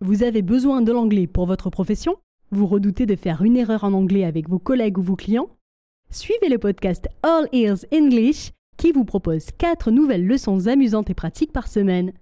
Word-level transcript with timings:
Vous 0.00 0.22
avez 0.22 0.42
besoin 0.42 0.82
de 0.82 0.92
l'anglais 0.92 1.26
pour 1.26 1.46
votre 1.46 1.70
profession? 1.70 2.16
Vous 2.50 2.66
redoutez 2.66 3.06
de 3.06 3.16
faire 3.16 3.40
une 3.40 3.56
erreur 3.56 3.82
en 3.82 3.94
anglais 3.94 4.24
avec 4.24 4.46
vos 4.46 4.58
collègues 4.58 4.98
ou 4.98 5.02
vos 5.02 5.16
clients? 5.16 5.48
Suivez 6.10 6.50
le 6.50 6.58
podcast 6.58 7.08
All 7.22 7.48
Ears 7.52 7.86
English 7.94 8.52
qui 8.76 8.92
vous 8.92 9.06
propose 9.06 9.46
4 9.56 9.90
nouvelles 9.90 10.26
leçons 10.26 10.66
amusantes 10.66 11.08
et 11.08 11.14
pratiques 11.14 11.52
par 11.52 11.66
semaine. 11.66 12.12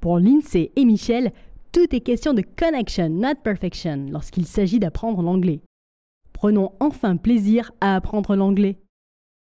Pour 0.00 0.18
Lindsay 0.18 0.72
et 0.74 0.84
Michel, 0.84 1.32
tout 1.70 1.94
est 1.94 2.00
question 2.00 2.34
de 2.34 2.42
connection, 2.42 3.08
not 3.08 3.36
perfection, 3.44 4.06
lorsqu'il 4.10 4.44
s'agit 4.44 4.80
d'apprendre 4.80 5.22
l'anglais. 5.22 5.60
Prenons 6.32 6.72
enfin 6.80 7.16
plaisir 7.16 7.70
à 7.80 7.94
apprendre 7.94 8.34
l'anglais. 8.34 8.80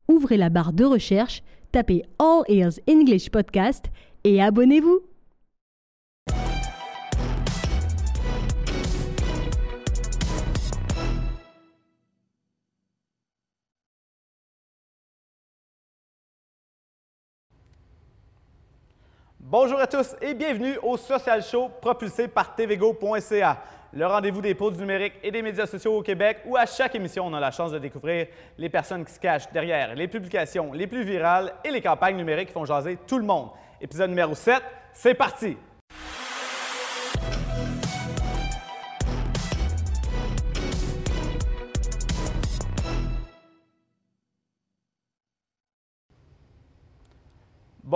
Ouvrez 0.08 0.38
la 0.38 0.48
barre 0.48 0.72
de 0.72 0.84
recherche, 0.84 1.42
tapez 1.70 2.02
All 2.18 2.44
Ears 2.48 2.80
English 2.88 3.28
Podcast 3.28 3.90
et 4.24 4.40
abonnez-vous. 4.40 5.00
Bonjour 19.56 19.78
à 19.78 19.86
tous 19.86 20.16
et 20.20 20.34
bienvenue 20.34 20.76
au 20.82 20.96
Social 20.96 21.40
Show 21.40 21.70
propulsé 21.80 22.26
par 22.26 22.56
tvgo.ca, 22.56 23.58
le 23.92 24.04
rendez-vous 24.04 24.40
des 24.40 24.52
pôles 24.52 24.72
du 24.72 24.80
numérique 24.80 25.12
et 25.22 25.30
des 25.30 25.42
médias 25.42 25.66
sociaux 25.66 25.96
au 25.96 26.02
Québec 26.02 26.38
où 26.44 26.56
à 26.56 26.66
chaque 26.66 26.96
émission 26.96 27.24
on 27.24 27.32
a 27.32 27.38
la 27.38 27.52
chance 27.52 27.70
de 27.70 27.78
découvrir 27.78 28.26
les 28.58 28.68
personnes 28.68 29.04
qui 29.04 29.12
se 29.12 29.20
cachent 29.20 29.48
derrière 29.52 29.94
les 29.94 30.08
publications 30.08 30.72
les 30.72 30.88
plus 30.88 31.04
virales 31.04 31.54
et 31.64 31.70
les 31.70 31.80
campagnes 31.80 32.16
numériques 32.16 32.48
qui 32.48 32.52
font 32.52 32.64
jaser 32.64 32.98
tout 33.06 33.16
le 33.16 33.24
monde. 33.24 33.50
Épisode 33.80 34.10
numéro 34.10 34.34
7, 34.34 34.60
c'est 34.92 35.14
parti! 35.14 35.56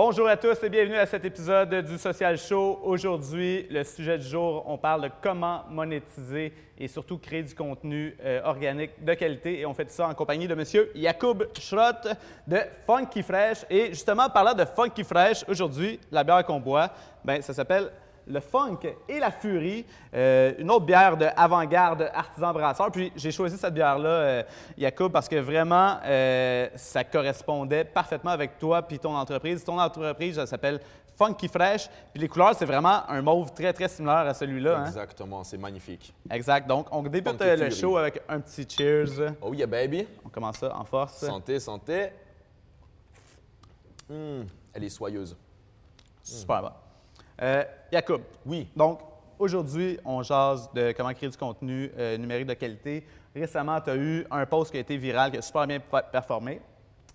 Bonjour 0.01 0.29
à 0.29 0.37
tous 0.37 0.63
et 0.63 0.69
bienvenue 0.69 0.95
à 0.95 1.05
cet 1.05 1.25
épisode 1.25 1.75
du 1.85 1.97
Social 1.97 2.37
Show. 2.37 2.79
Aujourd'hui, 2.83 3.67
le 3.69 3.83
sujet 3.83 4.17
du 4.17 4.25
jour, 4.25 4.63
on 4.65 4.77
parle 4.77 5.01
de 5.01 5.09
comment 5.21 5.65
monétiser 5.69 6.53
et 6.77 6.87
surtout 6.87 7.17
créer 7.17 7.43
du 7.43 7.53
contenu 7.53 8.15
euh, 8.23 8.39
organique 8.45 9.03
de 9.03 9.13
qualité. 9.13 9.59
Et 9.59 9.65
on 9.65 9.73
fait 9.73 9.91
ça 9.91 10.07
en 10.07 10.13
compagnie 10.13 10.47
de 10.47 10.53
M. 10.53 10.63
Jacob 10.95 11.49
Schrott 11.59 12.07
de 12.47 12.59
Funky 12.87 13.21
Fresh. 13.21 13.65
Et 13.69 13.87
justement, 13.89 14.29
parlant 14.29 14.53
de 14.53 14.63
Funky 14.63 15.03
Fresh, 15.03 15.43
aujourd'hui, 15.49 15.99
la 16.13 16.23
bière 16.23 16.45
qu'on 16.45 16.61
boit, 16.61 16.91
ben, 17.25 17.41
ça 17.41 17.53
s'appelle 17.53 17.91
le 18.29 18.39
funk 18.39 18.79
et 19.07 19.19
la 19.19 19.31
furie, 19.31 19.85
euh, 20.13 20.53
une 20.59 20.69
autre 20.69 20.85
bière 20.85 21.17
de 21.17 21.25
avant-garde 21.35 22.09
artisan 22.13 22.53
brasseur. 22.53 22.91
Puis 22.91 23.11
j'ai 23.15 23.31
choisi 23.31 23.57
cette 23.57 23.73
bière-là, 23.73 24.09
euh, 24.09 24.43
Jacob, 24.77 25.11
parce 25.11 25.27
que 25.27 25.35
vraiment, 25.37 25.97
euh, 26.05 26.67
ça 26.75 27.03
correspondait 27.03 27.83
parfaitement 27.83 28.31
avec 28.31 28.57
toi 28.59 28.81
puis 28.83 28.99
ton 28.99 29.15
entreprise. 29.15 29.63
Ton 29.63 29.79
entreprise, 29.79 30.35
ça 30.35 30.45
s'appelle 30.45 30.79
Funky 31.17 31.47
Fresh. 31.47 31.89
Puis 32.13 32.21
les 32.21 32.27
couleurs, 32.29 32.55
c'est 32.55 32.65
vraiment 32.65 33.09
un 33.09 33.21
mauve 33.21 33.51
très, 33.53 33.73
très 33.73 33.87
similaire 33.89 34.27
à 34.27 34.33
celui-là. 34.33 34.77
hein? 34.79 34.85
Exactement, 34.85 35.43
c'est 35.43 35.57
magnifique. 35.57 36.13
Exact. 36.29 36.67
Donc, 36.67 36.87
on 36.91 37.01
débute 37.03 37.29
Funky 37.29 37.43
euh, 37.43 37.55
le 37.55 37.69
show 37.71 37.97
avec 37.97 38.21
un 38.29 38.39
petit 38.39 38.65
cheers. 38.69 39.33
Oh 39.41 39.53
yeah, 39.53 39.65
baby. 39.67 40.07
On 40.23 40.29
commence 40.29 40.57
ça 40.57 40.73
en 40.77 40.85
force. 40.85 41.17
Santé, 41.17 41.59
santé. 41.59 42.09
Hum, 44.09 44.45
elle 44.73 44.83
est 44.83 44.89
soyeuse. 44.89 45.35
Super 46.23 46.61
bon. 46.61 46.71
Euh, 47.41 47.63
Jacob, 47.91 48.21
Oui. 48.45 48.67
Donc, 48.75 48.99
aujourd'hui, 49.37 49.97
on 50.03 50.21
jase 50.23 50.69
de 50.73 50.91
comment 50.91 51.13
créer 51.13 51.29
du 51.29 51.37
contenu 51.37 51.91
euh, 51.97 52.17
numérique 52.17 52.47
de 52.47 52.53
qualité. 52.53 53.05
Récemment, 53.33 53.79
tu 53.79 53.89
as 53.89 53.95
eu 53.95 54.25
un 54.29 54.45
post 54.45 54.71
qui 54.71 54.77
a 54.77 54.81
été 54.81 54.97
viral, 54.97 55.31
qui 55.31 55.37
a 55.37 55.41
super 55.41 55.65
bien 55.65 55.79
pe- 55.79 56.11
performé. 56.11 56.61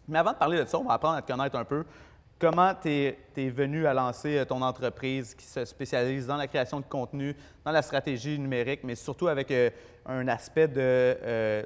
Mais 0.08 0.18
avant 0.18 0.32
de 0.32 0.36
parler 0.38 0.58
de 0.60 0.64
ça, 0.64 0.78
on 0.78 0.84
va 0.84 0.94
apprendre 0.94 1.16
à 1.16 1.22
te 1.22 1.30
connaître 1.30 1.56
un 1.56 1.64
peu. 1.64 1.84
Comment 2.38 2.72
tu 2.74 2.88
es, 2.90 3.16
venu 3.50 3.86
à 3.86 3.94
lancer 3.94 4.38
euh, 4.38 4.44
ton 4.44 4.60
entreprise 4.62 5.34
qui 5.34 5.44
se 5.46 5.64
spécialise 5.64 6.26
dans 6.26 6.36
la 6.36 6.46
création 6.46 6.80
de 6.80 6.86
contenu, 6.86 7.36
dans 7.64 7.70
la 7.72 7.82
stratégie 7.82 8.38
numérique, 8.38 8.80
mais 8.84 8.94
surtout 8.94 9.28
avec 9.28 9.50
euh, 9.50 9.70
un 10.06 10.26
aspect 10.28 10.68
de, 10.68 11.64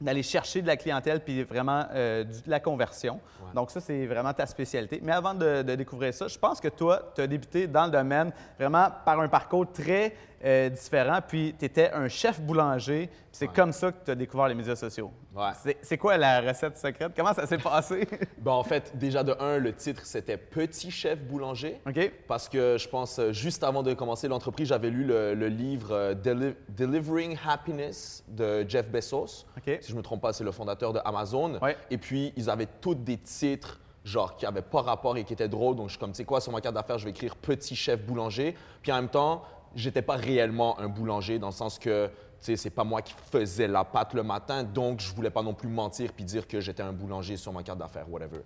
d'aller 0.00 0.22
chercher 0.22 0.60
de 0.62 0.66
la 0.66 0.76
clientèle 0.76 1.20
puis 1.20 1.42
vraiment 1.42 1.86
euh, 1.94 2.22
du- 2.24 2.42
de 2.42 2.50
la 2.50 2.60
conversion. 2.60 3.14
Ouais. 3.40 3.54
Donc 3.54 3.70
ça, 3.70 3.80
c'est 3.80 4.04
vraiment 4.06 4.32
ta 4.34 4.44
spécialité. 4.46 5.00
Mais 5.02 5.12
avant 5.12 5.32
de, 5.34 5.62
de 5.62 5.74
découvrir 5.74 6.12
ça, 6.12 6.28
je 6.28 6.38
pense 6.38 6.60
que 6.60 6.68
toi, 6.68 7.12
tu 7.14 7.22
as 7.22 7.26
débuté 7.26 7.66
dans 7.66 7.86
le 7.86 7.90
domaine 7.90 8.30
vraiment 8.58 8.88
par 9.04 9.18
un 9.20 9.28
parcours 9.28 9.70
très 9.72 10.14
euh, 10.44 10.68
différent, 10.68 11.18
puis 11.26 11.54
tu 11.58 11.64
étais 11.64 11.90
un 11.92 12.08
chef 12.08 12.40
boulanger, 12.40 13.06
puis 13.08 13.16
c'est 13.32 13.46
Ouais. 13.48 13.52
comme 13.54 13.72
ça 13.72 13.90
que 13.92 14.04
tu 14.04 14.10
as 14.10 14.14
découvert 14.14 14.48
les 14.48 14.54
médias 14.54 14.76
sociaux. 14.76 15.10
Ouais. 15.34 15.50
C'est- 15.82 15.98
quoi 15.98 16.16
la 16.16 16.40
recette 16.40 16.76
secrète? 16.78 17.12
Comment 17.16 17.32
ça 17.34 17.46
s'est 17.46 17.58
passé? 17.58 18.06
Ben, 18.38 18.52
en 18.52 18.62
fait, 18.62 18.96
déjà 18.96 19.22
de 19.24 19.34
un, 19.40 19.58
le 19.58 19.72
titre, 19.74 20.02
c'était 20.04 20.36
Petit 20.36 20.90
chef 20.90 21.18
boulanger. 21.20 21.80
OK? 21.86 22.12
Parce 22.28 22.48
que 22.48 22.76
je 22.78 22.88
pense, 22.88 23.18
euh, 23.18 23.32
juste 23.32 23.64
avant 23.64 23.82
de 23.82 23.92
commencer 23.94 24.28
l'entreprise, 24.28 24.68
j'avais 24.68 24.90
lu 24.90 25.04
le, 25.04 25.34
le 25.34 25.48
livre 25.48 25.88
euh, 25.92 26.14
Deli- 26.14 26.54
Delivering 26.68 27.36
Happiness 27.46 28.24
de 28.28 28.64
Jeff 28.68 28.88
Bezos. 28.88 29.46
OK. 29.56 29.78
Si 29.80 29.88
je 29.88 29.92
ne 29.92 29.98
me 29.98 30.02
trompe 30.02 30.20
pas, 30.22 30.32
c'est 30.32 30.44
le 30.44 30.52
fondateur 30.52 30.92
de 30.92 31.00
Amazon. 31.04 31.58
Ouais. 31.60 31.76
Et 31.90 31.98
puis, 31.98 32.32
ils 32.36 32.48
avaient 32.50 32.68
tous 32.80 32.94
des 32.94 33.16
titres, 33.18 33.80
genre, 34.04 34.36
qui 34.36 34.44
n'avaient 34.44 34.62
pas 34.62 34.82
rapport 34.82 35.16
et 35.16 35.24
qui 35.24 35.32
étaient 35.32 35.48
drôles. 35.48 35.74
Donc, 35.76 35.86
je 35.88 35.92
suis 35.92 35.98
comme, 35.98 36.12
tu 36.12 36.18
sais 36.18 36.24
quoi, 36.24 36.40
sur 36.40 36.52
ma 36.52 36.60
carte 36.60 36.74
d'affaires, 36.76 36.98
je 36.98 37.04
vais 37.04 37.10
écrire 37.10 37.34
Petit 37.36 37.74
chef 37.74 38.00
boulanger. 38.04 38.54
Puis 38.82 38.92
en 38.92 38.96
même 38.96 39.08
temps, 39.08 39.42
j'étais 39.76 40.02
pas 40.02 40.16
réellement 40.16 40.78
un 40.80 40.88
boulanger 40.88 41.38
dans 41.38 41.48
le 41.48 41.52
sens 41.52 41.78
que, 41.78 42.10
c'est 42.40 42.70
pas 42.70 42.84
moi 42.84 43.02
qui 43.02 43.14
faisais 43.30 43.66
la 43.68 43.84
pâte 43.84 44.14
le 44.14 44.22
matin. 44.22 44.62
Donc, 44.62 45.00
je 45.00 45.14
voulais 45.14 45.30
pas 45.30 45.42
non 45.42 45.54
plus 45.54 45.68
mentir 45.68 46.12
puis 46.12 46.24
dire 46.24 46.46
que 46.48 46.60
j'étais 46.60 46.82
un 46.82 46.92
boulanger 46.92 47.36
sur 47.36 47.52
ma 47.52 47.62
carte 47.62 47.78
d'affaires, 47.78 48.10
whatever. 48.10 48.40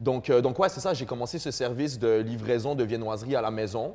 Donc, 0.00 0.30
euh, 0.30 0.40
donc 0.40 0.58
ouais, 0.58 0.68
c'est 0.68 0.80
ça. 0.80 0.94
J'ai 0.94 1.06
commencé 1.06 1.38
ce 1.38 1.50
service 1.50 1.98
de 1.98 2.18
livraison 2.20 2.74
de 2.74 2.84
viennoiserie 2.84 3.36
à 3.36 3.42
la 3.42 3.50
maison. 3.50 3.94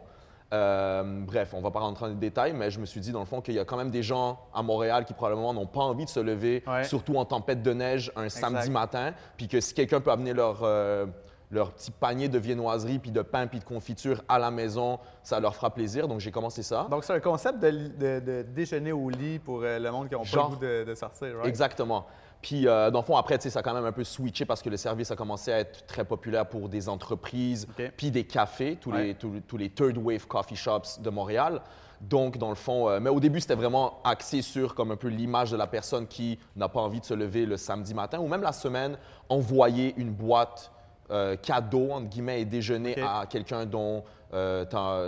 Euh, 0.52 1.04
bref, 1.26 1.54
on 1.54 1.62
va 1.62 1.70
pas 1.72 1.80
rentrer 1.80 2.06
dans 2.08 2.12
les 2.14 2.18
détails, 2.20 2.54
mais 2.54 2.72
je 2.72 2.80
me 2.80 2.86
suis 2.86 3.00
dit 3.02 3.12
dans 3.12 3.20
le 3.20 3.26
fond 3.26 3.40
qu'il 3.42 3.54
y 3.54 3.60
a 3.60 3.66
quand 3.66 3.78
même 3.78 3.92
des 3.92 4.02
gens 4.02 4.40
à 4.54 4.64
Montréal 4.64 5.06
qui 5.06 5.14
probablement 5.14 5.54
n'ont 5.54 5.68
pas 5.68 5.82
envie 5.82 6.06
de 6.06 6.10
se 6.10 6.20
lever, 6.20 6.64
Ouais. 6.66 6.84
surtout 6.86 7.16
en 7.18 7.26
tempête 7.26 7.62
de 7.62 7.72
neige, 7.74 8.12
un 8.16 8.30
samedi 8.30 8.72
matin, 8.72 9.14
puis 9.38 9.48
que 9.48 9.60
si 9.62 9.74
quelqu'un 9.76 10.02
peut 10.02 10.12
amener 10.12 10.34
leur, 10.34 10.62
euh, 10.64 11.06
leur 11.52 11.72
petit 11.72 11.92
panier 11.92 12.30
de 12.30 12.38
viennoiserie, 12.38 13.00
puis 13.00 13.12
de 13.12 13.22
pain, 13.22 13.48
puis 13.48 13.60
de 13.60 13.64
confiture 13.64 14.22
à 14.28 14.38
la 14.38 14.52
maison, 14.52 15.00
ça 15.24 15.40
leur 15.40 15.56
fera 15.56 15.72
plaisir. 15.74 16.08
Donc 16.08 16.20
j'ai 16.20 16.32
commencé 16.32 16.62
ça. 16.64 16.88
Donc, 16.92 17.04
c'est 17.04 17.14
un 17.14 17.20
concept 17.20 17.60
de, 17.60 17.68
li- 17.68 17.90
de- 17.90 18.20
de 18.20 18.46
déjeuner 18.54 18.92
au 18.92 19.10
lit 19.10 19.40
pour 19.40 19.62
euh, 19.64 19.80
le 19.80 19.92
monde 19.92 20.08
qui 20.10 20.14
n'a 20.16 20.20
pas 20.22 20.44
le 20.44 20.50
goût 20.50 20.56
de, 20.58 20.84
de 20.84 20.94
sortir, 20.96 21.36
right? 21.38 21.48
Exactement. 21.48 22.06
Puis, 22.42 22.68
euh, 22.68 22.90
dans 22.92 23.00
le 23.00 23.06
fond, 23.06 23.18
après, 23.18 23.38
tu 23.38 23.44
sais, 23.44 23.50
ça 23.50 23.60
a 23.60 23.64
quand 23.64 23.74
même 23.74 23.84
un 23.86 23.92
peu 23.92 24.04
switché 24.06 24.46
parce 24.46 24.62
que 24.62 24.70
le 24.70 24.78
service 24.78 25.12
a 25.12 25.16
commencé 25.18 25.52
à 25.52 25.60
être 25.60 25.86
très 25.88 26.06
populaire 26.06 26.48
pour 26.48 26.70
des 26.70 26.88
entreprises, 26.88 27.68
puis 27.98 28.12
des 28.12 28.24
cafés, 28.26 28.78
tous, 28.80 28.92
Ouais. 28.92 29.08
les, 29.08 29.16
tous, 29.16 29.34
les- 29.34 29.42
tous 29.42 29.58
les 29.58 29.70
third 29.70 29.98
wave 29.98 30.26
coffee 30.28 30.56
shops 30.56 31.02
de 31.02 31.10
Montréal. 31.10 31.62
Donc, 32.00 32.38
dans 32.38 32.48
le 32.48 32.56
fond, 32.56 32.88
euh, 32.88 33.00
mais 33.02 33.10
au 33.10 33.20
début, 33.20 33.42
c'était 33.42 33.56
vraiment 33.56 34.00
axé 34.06 34.42
sur 34.42 34.74
comme 34.74 34.92
un 34.92 34.96
peu 34.96 35.10
l'image 35.10 35.52
de 35.52 35.58
la 35.58 35.68
personne 35.68 36.08
qui 36.08 36.40
n'a 36.56 36.70
pas 36.70 36.80
envie 36.80 37.02
de 37.02 37.06
se 37.06 37.14
lever 37.14 37.46
le 37.46 37.58
samedi 37.58 37.94
matin 37.94 38.20
ou 38.20 38.28
même 38.28 38.42
la 38.44 38.54
semaine, 38.54 38.98
envoyer 39.28 39.94
une 39.98 40.12
boîte 40.12 40.72
euh, 41.12 41.36
cadeau, 41.36 41.92
entre 41.92 42.08
guillemets, 42.08 42.42
et 42.42 42.46
déjeuner 42.46 43.02
à 43.02 43.26
quelqu'un 43.30 43.66
dont, 43.66 44.04
euh, 44.34 44.66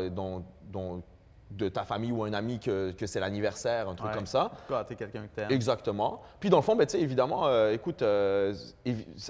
dont- 0.10 0.44
dont- 0.72 1.02
de 1.52 1.68
ta 1.68 1.84
famille 1.84 2.14
ou 2.14 2.24
un 2.24 2.32
ami 2.32 2.60
que, 2.62 2.92
que 2.92 3.06
c'est 3.06 3.20
l'anniversaire, 3.20 3.90
un 3.90 3.94
truc 3.96 4.08
Ouais. 4.10 4.16
comme 4.16 4.26
ça. 4.26 4.52
Gâter 4.70 4.96
quelqu'un 4.96 5.24
que 5.24 5.36
t'aimes. 5.36 5.52
Exactement. 5.52 6.22
Puis 6.40 6.50
dans 6.50 6.56
le 6.56 6.64
fond, 6.64 6.78
ben, 6.78 6.88
évidemment, 6.94 7.46
euh, 7.46 7.74
écoute, 7.74 8.02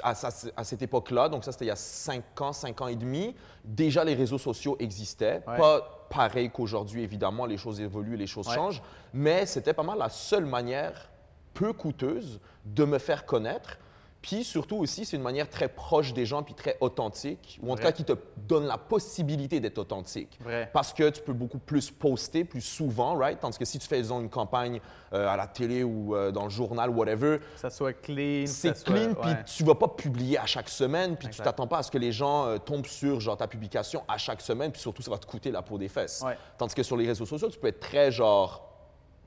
à, 0.03 0.09
à- 0.11 0.51
à 0.55 0.63
cette 0.63 0.81
époque-là, 0.83 1.29
donc 1.29 1.43
ça 1.43 1.51
c'était 1.51 1.65
il 1.65 1.69
y 1.69 1.71
a 1.71 1.75
5 1.75 2.39
ans, 2.41 2.53
5 2.53 2.79
ans 2.81 2.87
et 2.87 2.95
demi, 2.95 3.35
déjà 3.65 4.03
les 4.03 4.13
réseaux 4.13 4.37
sociaux 4.37 4.75
existaient. 4.79 5.41
Ouais. 5.47 5.57
Pas 5.57 6.05
pareil 6.11 6.51
qu'aujourd'hui, 6.51 7.01
évidemment, 7.01 7.47
les 7.47 7.57
choses 7.57 7.81
évoluent, 7.81 8.17
les 8.17 8.27
choses 8.27 8.47
Ouais. 8.49 8.55
changent, 8.55 8.83
mais 9.13 9.47
c'était 9.47 9.73
pas 9.73 9.81
mal 9.83 9.97
la 9.97 10.09
seule 10.09 10.45
manière 10.45 11.09
peu 11.55 11.73
coûteuse 11.73 12.39
de 12.65 12.85
me 12.85 12.99
faire 12.99 13.25
connaître. 13.25 13.77
Puis 14.21 14.43
surtout 14.43 14.77
aussi, 14.77 15.03
c'est 15.03 15.17
une 15.17 15.23
manière 15.23 15.49
très 15.49 15.67
proche 15.67 16.13
des 16.13 16.27
gens, 16.27 16.43
puis 16.43 16.53
très 16.53 16.77
authentique, 16.79 17.59
ou 17.63 17.71
en 17.71 17.75
tout 17.75 17.81
cas 17.81 17.91
qui 17.91 18.03
te 18.03 18.13
donne 18.37 18.65
la 18.67 18.77
possibilité 18.77 19.59
d'être 19.59 19.79
authentique. 19.79 20.37
Vrai. 20.41 20.69
Parce 20.71 20.93
que 20.93 21.09
tu 21.09 21.21
peux 21.23 21.33
beaucoup 21.33 21.57
plus 21.57 21.89
poster 21.89 22.43
plus 22.43 22.61
souvent, 22.61 23.15
right? 23.15 23.39
Tandis 23.39 23.57
que 23.57 23.65
si 23.65 23.79
tu 23.79 23.87
fais, 23.87 23.99
disons, 23.99 24.21
une 24.21 24.29
campagne 24.29 24.79
euh, 25.13 25.27
à 25.27 25.35
la 25.37 25.47
télé 25.47 25.83
ou 25.83 26.15
euh, 26.15 26.31
dans 26.31 26.43
le 26.43 26.51
journal, 26.51 26.91
whatever, 26.91 27.39
Que 27.39 27.59
ça 27.59 27.71
soit 27.71 27.93
clean. 27.93 28.45
c'est 28.45 28.77
soit- 28.77 28.93
clean, 28.93 29.15
puis 29.15 29.31
tu 29.45 29.63
vas 29.63 29.73
pas 29.75 29.87
publier 29.87 30.37
à 30.37 30.45
chaque 30.45 30.69
semaine, 30.69 31.17
puis 31.17 31.27
tu 31.29 31.41
t'attends 31.41 31.65
pas 31.67 31.79
à 31.79 31.83
ce 31.83 31.89
que 31.89 31.97
les 31.97 32.11
gens 32.11 32.45
euh, 32.45 32.57
tombent 32.59 32.85
sur 32.85 33.19
genre, 33.19 33.37
ta 33.37 33.47
publication 33.47 34.03
à 34.07 34.19
chaque 34.19 34.41
semaine, 34.41 34.71
puis 34.71 34.81
surtout, 34.81 35.01
ça 35.01 35.09
va 35.09 35.17
te 35.17 35.25
coûter 35.25 35.49
la 35.49 35.63
peau 35.63 35.79
des 35.79 35.89
fesses. 35.89 36.21
Ouais. 36.23 36.37
Tandis 36.59 36.75
que 36.75 36.83
sur 36.83 36.95
les 36.95 37.07
réseaux 37.07 37.25
sociaux, 37.25 37.49
tu 37.49 37.57
peux 37.57 37.67
être 37.69 37.79
très, 37.79 38.11
genre, 38.11 38.67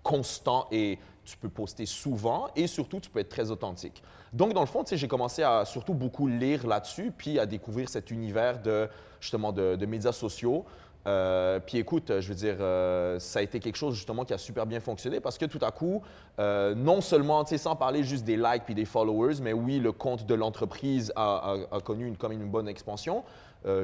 constant 0.04 0.68
et 0.70 0.98
tu 1.24 1.36
peux 1.36 1.48
poster 1.48 1.86
souvent 1.86 2.48
et 2.56 2.66
surtout, 2.66 3.00
tu 3.00 3.10
peux 3.10 3.20
être 3.20 3.28
très 3.28 3.50
authentique. 3.50 4.02
Donc, 4.32 4.52
dans 4.52 4.60
le 4.60 4.66
fond, 4.66 4.84
j'ai 4.90 5.08
commencé 5.08 5.42
à 5.42 5.64
surtout 5.64 5.94
beaucoup 5.94 6.26
lire 6.26 6.66
là-dessus, 6.66 7.12
puis 7.16 7.38
à 7.38 7.46
découvrir 7.46 7.88
cet 7.88 8.10
univers 8.10 8.60
de, 8.60 8.88
justement, 9.20 9.52
de, 9.52 9.86
médias 9.86 10.12
sociaux. 10.12 10.64
Euh, 11.06 11.60
puis 11.60 11.78
écoute, 11.78 12.10
je 12.18 12.28
veux 12.28 12.34
dire, 12.34 12.56
euh, 12.60 13.18
ça 13.18 13.40
a 13.40 13.42
été 13.42 13.60
quelque 13.60 13.76
chose 13.76 13.94
justement 13.94 14.24
qui 14.24 14.32
a 14.32 14.38
super 14.38 14.64
bien 14.64 14.80
fonctionné 14.80 15.20
parce 15.20 15.36
que 15.36 15.44
tout 15.44 15.58
à 15.60 15.70
coup, 15.70 16.00
euh, 16.38 16.74
non 16.74 17.02
seulement, 17.02 17.44
tu 17.44 17.50
sais, 17.50 17.58
sans 17.58 17.76
parler 17.76 18.02
juste 18.02 18.24
des 18.24 18.38
likes 18.38 18.62
puis 18.64 18.74
des 18.74 18.86
followers, 18.86 19.34
mais 19.42 19.52
oui, 19.52 19.80
le 19.80 19.92
compte 19.92 20.24
de 20.24 20.34
l'entreprise 20.34 21.12
a, 21.14 21.58
connu 21.84 22.06
une, 22.06 22.16
comme 22.16 22.32
une 22.32 22.48
bonne 22.48 22.68
expansion. 22.68 23.22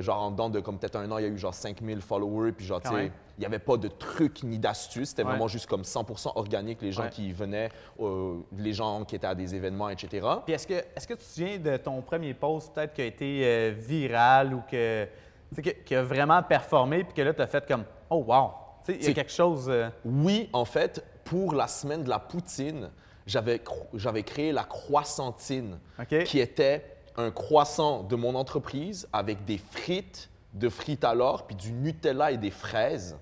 Genre 0.01 0.21
en 0.21 0.31
dedans 0.31 0.51
de 0.51 0.61
comme 0.61 0.79
peut-être 0.79 0.97
un 0.97 1.11
an, 1.11 1.17
il 1.19 1.23
y 1.23 1.27
a 1.27 1.31
eu 1.31 1.39
genre 1.39 1.55
5000 1.55 2.03
followers, 2.03 2.53
puis 2.53 2.67
genre, 2.67 2.83
tu 2.83 2.89
sais, 2.89 2.95
même. 2.95 3.11
Il 3.41 3.45
n'y 3.45 3.47
avait 3.47 3.59
pas 3.59 3.79
de 3.79 3.89
trucs 3.89 4.43
ni 4.43 4.59
d'astuces. 4.59 5.09
C'était 5.11 5.23
Ouais. 5.23 5.31
vraiment 5.31 5.49
juste 5.49 5.65
comme 5.67 5.83
100% 5.83 6.33
organique, 6.35 6.83
les 6.83 6.93
gens 6.93 7.05
Ouais. 7.05 7.09
qui 7.11 7.33
venaient, 7.33 7.71
euh, 7.99 8.35
les 8.59 8.75
gens 8.75 9.03
qui 9.07 9.17
étaient 9.17 9.27
à 9.27 9.35
des 9.35 9.55
événements, 9.55 9.89
etc. 9.89 10.27
Puis 10.45 10.53
est-ce 10.53 10.67
que, 10.67 10.75
tu 11.15 11.17
te 11.17 11.23
souviens 11.23 11.59
de 11.59 11.79
ton 11.79 12.03
premier 12.03 12.35
post 12.35 12.75
peut-être 12.75 12.93
qui 12.93 13.01
a 13.01 13.07
été 13.07 13.41
euh, 13.47 13.75
viral 13.75 14.53
ou 14.53 14.61
que, 14.71 15.07
que- 15.57 15.71
qui 15.71 15.95
a 15.95 16.03
vraiment 16.03 16.43
performé 16.43 17.03
puis 17.03 17.15
que 17.15 17.23
là, 17.23 17.33
tu 17.33 17.41
as 17.41 17.47
fait 17.47 17.67
comme 17.67 17.85
Oh 18.11 18.25
wow! 18.29 18.51
Il 18.89 18.97
y 18.97 18.99
a 18.99 19.03
C'est- 19.05 19.15
quelque 19.15 19.33
chose. 19.33 19.67
euh, 19.71 19.89
Oui, 20.05 20.51
en 20.53 20.67
fait, 20.67 21.03
pour 21.25 21.55
la 21.55 21.67
semaine 21.67 22.05
de 22.05 22.11
la 22.11 22.19
poutine, 22.19 22.91
j'avais 23.27 24.23
créé 24.23 24.53
la 24.53 24.65
croissantine, 24.65 25.79
qui 26.27 26.41
était 26.41 26.85
un 27.17 27.31
croissant 27.31 28.03
de 28.03 28.17
mon 28.17 28.35
entreprise 28.35 29.09
avec 29.13 29.45
des 29.45 29.59
frites, 29.59 30.30
de 30.55 30.69
frites 30.69 31.05
à 31.05 31.15
l'or, 31.15 31.47
puis 31.47 31.57
du 31.57 31.73
Nutella 31.73 32.33
et 32.33 32.37
des 32.39 32.51
fraises. 32.51 33.17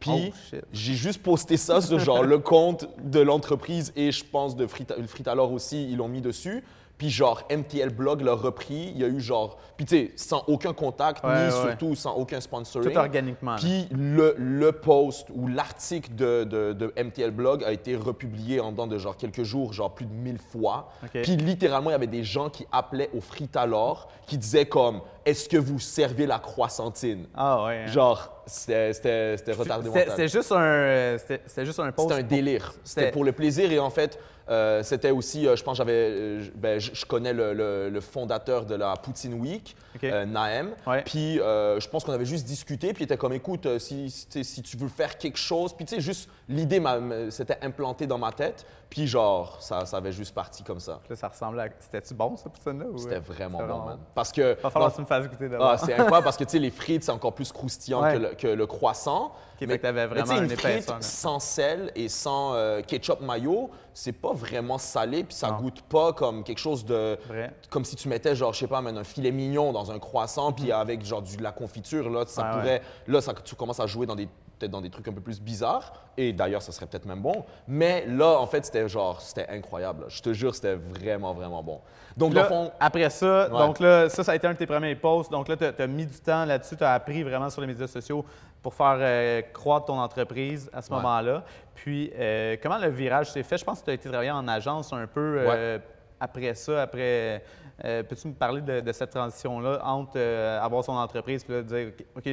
Puis 0.00 0.32
Oh, 0.52 0.56
j'ai 0.72 0.94
juste 0.94 1.22
posté 1.22 1.56
ça 1.56 1.80
sur 1.80 1.98
genre 2.00 2.24
le 2.24 2.38
compte 2.38 2.88
de 3.04 3.20
l'entreprise 3.20 3.92
et 3.94 4.10
je 4.10 4.24
pense 4.24 4.56
de 4.56 4.66
frites, 4.66 4.90
à- 4.90 5.02
frites 5.06 5.28
à 5.28 5.34
l'or 5.36 5.52
aussi, 5.52 5.88
ils 5.90 5.96
l'ont 5.96 6.08
mis 6.08 6.20
dessus. 6.20 6.64
Puis 6.98 7.08
genre 7.10 7.42
MTL 7.50 7.90
Blog 7.90 8.20
l'a 8.20 8.34
repris, 8.34 8.92
il 8.94 8.98
y 9.00 9.04
a 9.04 9.08
eu 9.08 9.20
genre, 9.20 9.58
puis 9.76 9.86
tu 9.86 9.96
sais, 9.96 10.12
sans 10.14 10.44
aucun 10.46 10.72
contact, 10.72 11.24
Ouais, 11.24 11.30
ni 11.30 11.44
ouais. 11.46 11.50
surtout 11.50 11.94
sans 11.96 12.14
aucun 12.14 12.40
sponsoring. 12.40 12.92
Tout 12.92 12.96
organiquement. 12.98 13.56
Puis 13.56 13.88
le, 13.90 14.36
le 14.38 14.70
post 14.72 15.26
ou 15.34 15.48
l'article 15.48 16.14
de, 16.14 16.44
de- 16.44 16.72
de 16.74 16.92
MTL 16.96 17.30
Blog 17.32 17.64
a 17.64 17.72
été 17.72 17.96
republié 17.96 18.60
en 18.60 18.70
dedans 18.70 18.86
de 18.86 18.98
genre 18.98 19.16
quelques 19.16 19.42
jours, 19.42 19.72
genre 19.72 19.92
plus 19.92 20.06
de 20.06 20.12
1000 20.12 20.38
fois. 20.38 20.90
Puis 21.12 21.36
littéralement, 21.36 21.90
il 21.90 21.94
y 21.94 21.96
avait 21.96 22.06
des 22.06 22.22
gens 22.24 22.50
qui 22.50 22.66
appelaient 22.70 23.10
au 23.16 23.20
frites 23.20 23.56
à 23.56 23.66
l'or, 23.66 24.08
qui 24.26 24.38
disaient 24.38 24.66
comme 24.66 25.00
«Est-ce 25.24 25.48
que 25.48 25.56
vous 25.56 25.78
servez 25.78 26.26
la 26.26 26.38
croissantine? 26.38 27.26
Ah 27.34 27.64
ouais. 27.64 27.84
hein. 27.84 27.86
Genre, 27.86 28.42
c'était 28.46 28.92
c'était- 28.92 29.36
c'était 29.36 29.52
retardé 29.52 29.86
C'était 29.88 29.98
mental. 30.00 30.10
c'était 30.16 30.28
juste 30.28 30.52
un, 30.52 30.60
euh, 30.60 31.18
c'était 31.18 31.40
c'était 31.46 31.64
juste 31.66 31.78
un 31.80 31.92
post. 31.92 32.08
C'était 32.08 32.20
un 32.22 32.26
délire. 32.26 32.72
C'était 32.84 33.00
C'était- 33.02 33.12
pour 33.12 33.24
le 33.24 33.32
plaisir 33.32 33.70
et 33.70 33.78
en 33.78 33.90
fait, 33.90 34.18
euh, 34.48 34.82
c'était 34.82 35.12
aussi, 35.12 35.46
euh, 35.46 35.54
je 35.54 35.62
pense, 35.62 35.76
j'avais, 35.76 35.92
euh, 35.92 36.40
je- 36.42 36.50
ben, 36.50 36.80
je, 36.80 36.90
je 36.94 37.06
connais 37.06 37.32
le, 37.32 37.52
le- 37.54 37.88
le 37.88 38.00
fondateur 38.00 38.66
de 38.66 38.74
la 38.74 38.94
Poutine 38.96 39.34
Week, 39.34 39.76
euh, 40.02 40.24
Naem. 40.24 40.70
Ouais. 40.86 41.02
Puis 41.02 41.38
euh, 41.40 41.78
je 41.78 41.88
pense 41.88 42.02
qu'on 42.04 42.12
avait 42.12 42.24
juste 42.24 42.44
discuté, 42.46 42.92
puis 42.92 43.02
il 43.02 43.06
était 43.06 43.16
comme, 43.16 43.32
écoute, 43.32 43.66
euh, 43.66 43.78
si, 43.78 44.10
si, 44.10 44.62
tu 44.62 44.76
veux 44.76 44.88
faire 44.88 45.18
quelque 45.18 45.38
chose, 45.38 45.72
puis 45.72 45.84
tu 45.86 45.94
sais, 45.94 46.00
juste 46.00 46.28
l'idée 46.48 46.82
s'était 47.30 47.58
implantée 47.62 48.08
dans 48.08 48.18
ma 48.18 48.32
tête, 48.32 48.66
puis 48.92 49.06
genre, 49.06 49.56
ça, 49.58 49.86
ça 49.86 49.96
avait 49.96 50.12
juste 50.12 50.34
parti 50.34 50.62
comme 50.62 50.78
ça. 50.78 51.00
Là, 51.08 51.16
ça 51.16 51.28
ressemblait 51.28 51.62
à. 51.62 51.68
C'était-tu 51.78 52.12
bon, 52.12 52.36
ça, 52.36 52.50
poutine-là? 52.50 52.84
ou- 52.92 52.98
C'était 52.98 53.20
vraiment 53.20 53.56
bon, 53.58 53.64
vraiment 53.64 53.84
man. 53.86 53.98
Parce 54.14 54.30
que. 54.30 54.60
Va 54.60 54.68
falloir 54.68 54.90
que 54.90 54.96
tu 54.96 55.00
me 55.00 55.06
fasses 55.06 55.26
goûter 55.28 55.48
d'abord. 55.48 55.70
ah, 55.70 55.78
c'est 55.78 55.94
incroyable 55.94 56.24
parce 56.24 56.36
que 56.36 56.44
tu 56.44 56.50
sais, 56.50 56.58
les 56.58 56.70
frites, 56.70 57.02
c'est 57.02 57.10
encore 57.10 57.32
plus 57.34 57.50
croustillant 57.52 58.02
Ouais. 58.02 58.12
que, 58.12 58.18
le, 58.18 58.28
que 58.34 58.46
le 58.48 58.66
croissant. 58.66 59.32
Ok, 59.54 59.68
fait 59.68 59.78
que 59.78 59.82
t'avais 59.82 60.06
mais 60.08 60.20
vraiment 60.20 60.42
une 60.42 60.50
une 60.50 60.56
frite 60.58 60.92
sans 61.00 61.38
sel 61.38 61.90
et 61.94 62.08
sans 62.10 62.52
euh, 62.54 62.82
ketchup 62.82 63.20
mayo, 63.22 63.70
c'est 63.94 64.12
pas 64.12 64.32
vraiment 64.34 64.76
salé, 64.76 65.24
puis 65.24 65.34
ça 65.34 65.52
Non. 65.52 65.58
goûte 65.60 65.80
pas 65.82 66.12
comme 66.12 66.44
quelque 66.44 66.58
chose 66.58 66.84
de. 66.84 67.16
Vrai. 67.28 67.54
Comme 67.70 67.86
si 67.86 67.96
tu 67.96 68.08
mettais, 68.08 68.34
genre, 68.34 68.52
je 68.52 68.58
sais 68.58 68.66
pas, 68.66 68.82
man, 68.82 68.98
un 68.98 69.04
filet 69.04 69.30
mignon 69.30 69.72
dans 69.72 69.90
un 69.90 69.98
croissant, 69.98 70.52
puis 70.52 70.70
avec, 70.70 71.02
genre, 71.04 71.22
du, 71.22 71.38
de 71.38 71.42
la 71.42 71.52
confiture, 71.52 72.10
là, 72.10 72.24
ça. 72.26 72.42
Ouais, 72.42 72.50
pourrait. 72.58 72.82
Là, 73.06 73.20
ça, 73.22 73.32
tu 73.42 73.54
commences 73.54 73.80
à 73.80 73.86
jouer 73.86 74.04
dans 74.04 74.16
des 74.16 74.28
peut-être 74.62 74.72
dans 74.72 74.80
des 74.80 74.90
trucs 74.90 75.08
un 75.08 75.12
peu 75.12 75.20
plus 75.20 75.40
bizarres, 75.40 75.92
et 76.16 76.32
d'ailleurs, 76.32 76.62
ça 76.62 76.70
serait 76.72 76.86
peut-être 76.86 77.04
même 77.06 77.20
bon. 77.20 77.44
Mais 77.66 78.04
là, 78.06 78.38
en 78.38 78.46
fait, 78.46 78.64
c'était 78.64 78.88
genre, 78.88 79.20
c'était 79.20 79.48
incroyable. 79.48 80.02
là. 80.02 80.06
Je 80.08 80.22
te 80.22 80.32
jure, 80.32 80.54
c'était 80.54 80.74
vraiment, 80.74 81.34
vraiment 81.34 81.62
bon. 81.62 81.80
Donc, 82.16 82.34
Là, 82.34 82.44
fond, 82.44 82.70
Après 82.78 83.08
ça, 83.10 83.48
Ouais. 83.50 83.58
donc 83.58 83.80
là, 83.80 84.08
ça, 84.08 84.22
ça 84.22 84.32
a 84.32 84.34
été 84.36 84.46
un 84.46 84.52
de 84.52 84.58
tes 84.58 84.66
premiers 84.66 84.94
posts. 84.94 85.30
Donc 85.32 85.48
là, 85.48 85.56
tu 85.56 85.64
as, 85.64 85.86
mis 85.86 86.06
du 86.06 86.18
temps 86.20 86.44
là-dessus, 86.44 86.76
tu 86.76 86.84
as 86.84 86.92
appris 86.92 87.22
vraiment 87.22 87.48
sur 87.50 87.60
les 87.62 87.66
médias 87.66 87.86
sociaux 87.86 88.24
pour 88.62 88.74
faire 88.74 88.96
euh, 89.00 89.42
croître 89.52 89.86
ton 89.86 89.98
entreprise 89.98 90.70
à 90.72 90.82
ce 90.82 90.90
Ouais. 90.90 90.96
moment-là. 90.96 91.42
Puis, 91.74 92.12
euh, 92.14 92.56
comment 92.62 92.78
le 92.78 92.88
virage 92.90 93.32
s'est 93.32 93.42
fait? 93.42 93.58
Je 93.58 93.64
pense 93.64 93.80
que 93.80 93.86
tu 93.86 93.90
as 93.90 93.94
été 93.94 94.08
travailler 94.08 94.30
en 94.30 94.46
agence 94.46 94.92
un 94.92 95.06
peu 95.06 95.36
euh, 95.38 95.78
après 96.20 96.54
ça, 96.54 96.82
après. 96.82 97.42
Euh, 97.84 98.02
Peux-tu 98.02 98.28
me 98.28 98.34
parler 98.34 98.60
de, 98.60 98.80
de 98.80 98.92
cette 98.92 99.10
transition-là 99.10 99.80
entre 99.84 100.12
euh, 100.16 100.60
avoir 100.60 100.84
son 100.84 100.92
entreprise 100.92 101.44
et 101.48 101.62
dire, 101.62 101.92
OK, 102.16 102.26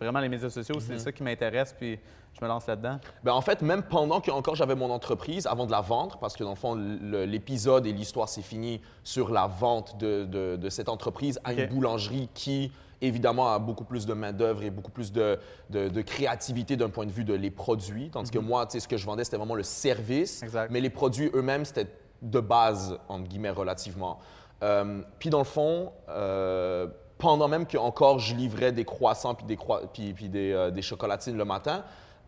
vraiment 0.00 0.20
les 0.20 0.28
médias 0.28 0.50
sociaux, 0.50 0.76
Mhm. 0.76 0.80
c'est 0.82 0.98
ça 0.98 1.12
qui 1.12 1.22
m'intéresse, 1.22 1.74
puis 1.78 1.98
je 2.38 2.44
me 2.44 2.48
lance 2.48 2.66
là-dedans? 2.66 2.98
Ben, 3.24 3.32
en 3.32 3.40
fait, 3.40 3.62
même 3.62 3.82
pendant 3.82 4.20
que 4.20 4.30
encore 4.30 4.54
j'avais 4.54 4.74
mon 4.74 4.90
entreprise, 4.90 5.46
avant 5.46 5.66
de 5.66 5.70
la 5.72 5.80
vendre, 5.80 6.18
parce 6.18 6.36
que 6.36 6.44
dans 6.44 6.50
le 6.50 6.56
fond, 6.56 6.74
l'épisode 6.74 7.86
et 7.86 7.92
l'histoire 7.92 8.28
s'est 8.28 8.42
fini 8.42 8.80
sur 9.04 9.30
la 9.30 9.46
vente 9.46 9.98
de, 9.98 10.24
de- 10.24 10.56
de 10.56 10.68
cette 10.70 10.88
entreprise 10.88 11.40
à 11.44 11.52
une 11.52 11.66
boulangerie 11.66 12.28
qui, 12.34 12.70
évidemment, 13.00 13.52
a 13.52 13.58
beaucoup 13.58 13.84
plus 13.84 14.06
de 14.06 14.12
main-d'œuvre 14.14 14.62
et 14.62 14.70
beaucoup 14.70 14.90
plus 14.90 15.10
de, 15.12 15.38
de- 15.70 15.88
de 15.88 16.02
créativité 16.02 16.76
d'un 16.76 16.90
point 16.90 17.06
de 17.06 17.10
vue 17.10 17.24
de 17.24 17.34
les 17.34 17.50
produits. 17.50 18.10
Tandis 18.10 18.30
que 18.30 18.38
moi, 18.38 18.66
tu 18.66 18.72
sais, 18.72 18.80
ce 18.80 18.88
que 18.88 18.96
je 18.96 19.06
vendais, 19.06 19.24
c'était 19.24 19.36
vraiment 19.38 19.54
le 19.54 19.62
service. 19.62 20.42
Exact. 20.42 20.70
Mais 20.70 20.80
les 20.80 20.90
produits 20.90 21.30
eux-mêmes, 21.34 21.64
c'était 21.64 21.86
de 22.22 22.40
base, 22.40 22.98
entre 23.08 23.26
guillemets, 23.28 23.50
relativement. 23.50 24.18
Euh, 24.62 25.00
puis 25.18 25.30
dans 25.30 25.38
le 25.38 25.44
fond, 25.44 25.92
euh, 26.08 26.86
pendant 27.18 27.48
même 27.48 27.66
que 27.66 27.76
encore 27.78 28.18
je 28.18 28.34
livrais 28.34 28.72
des 28.72 28.84
croissants 28.84 29.34
puis 29.34 29.46
des, 29.46 29.56
croi- 29.56 29.82
puis, 29.92 30.12
puis 30.12 30.28
des, 30.28 30.52
euh, 30.52 30.70
des 30.70 30.82
chocolatines 30.82 31.36
le 31.36 31.44
matin, 31.44 31.82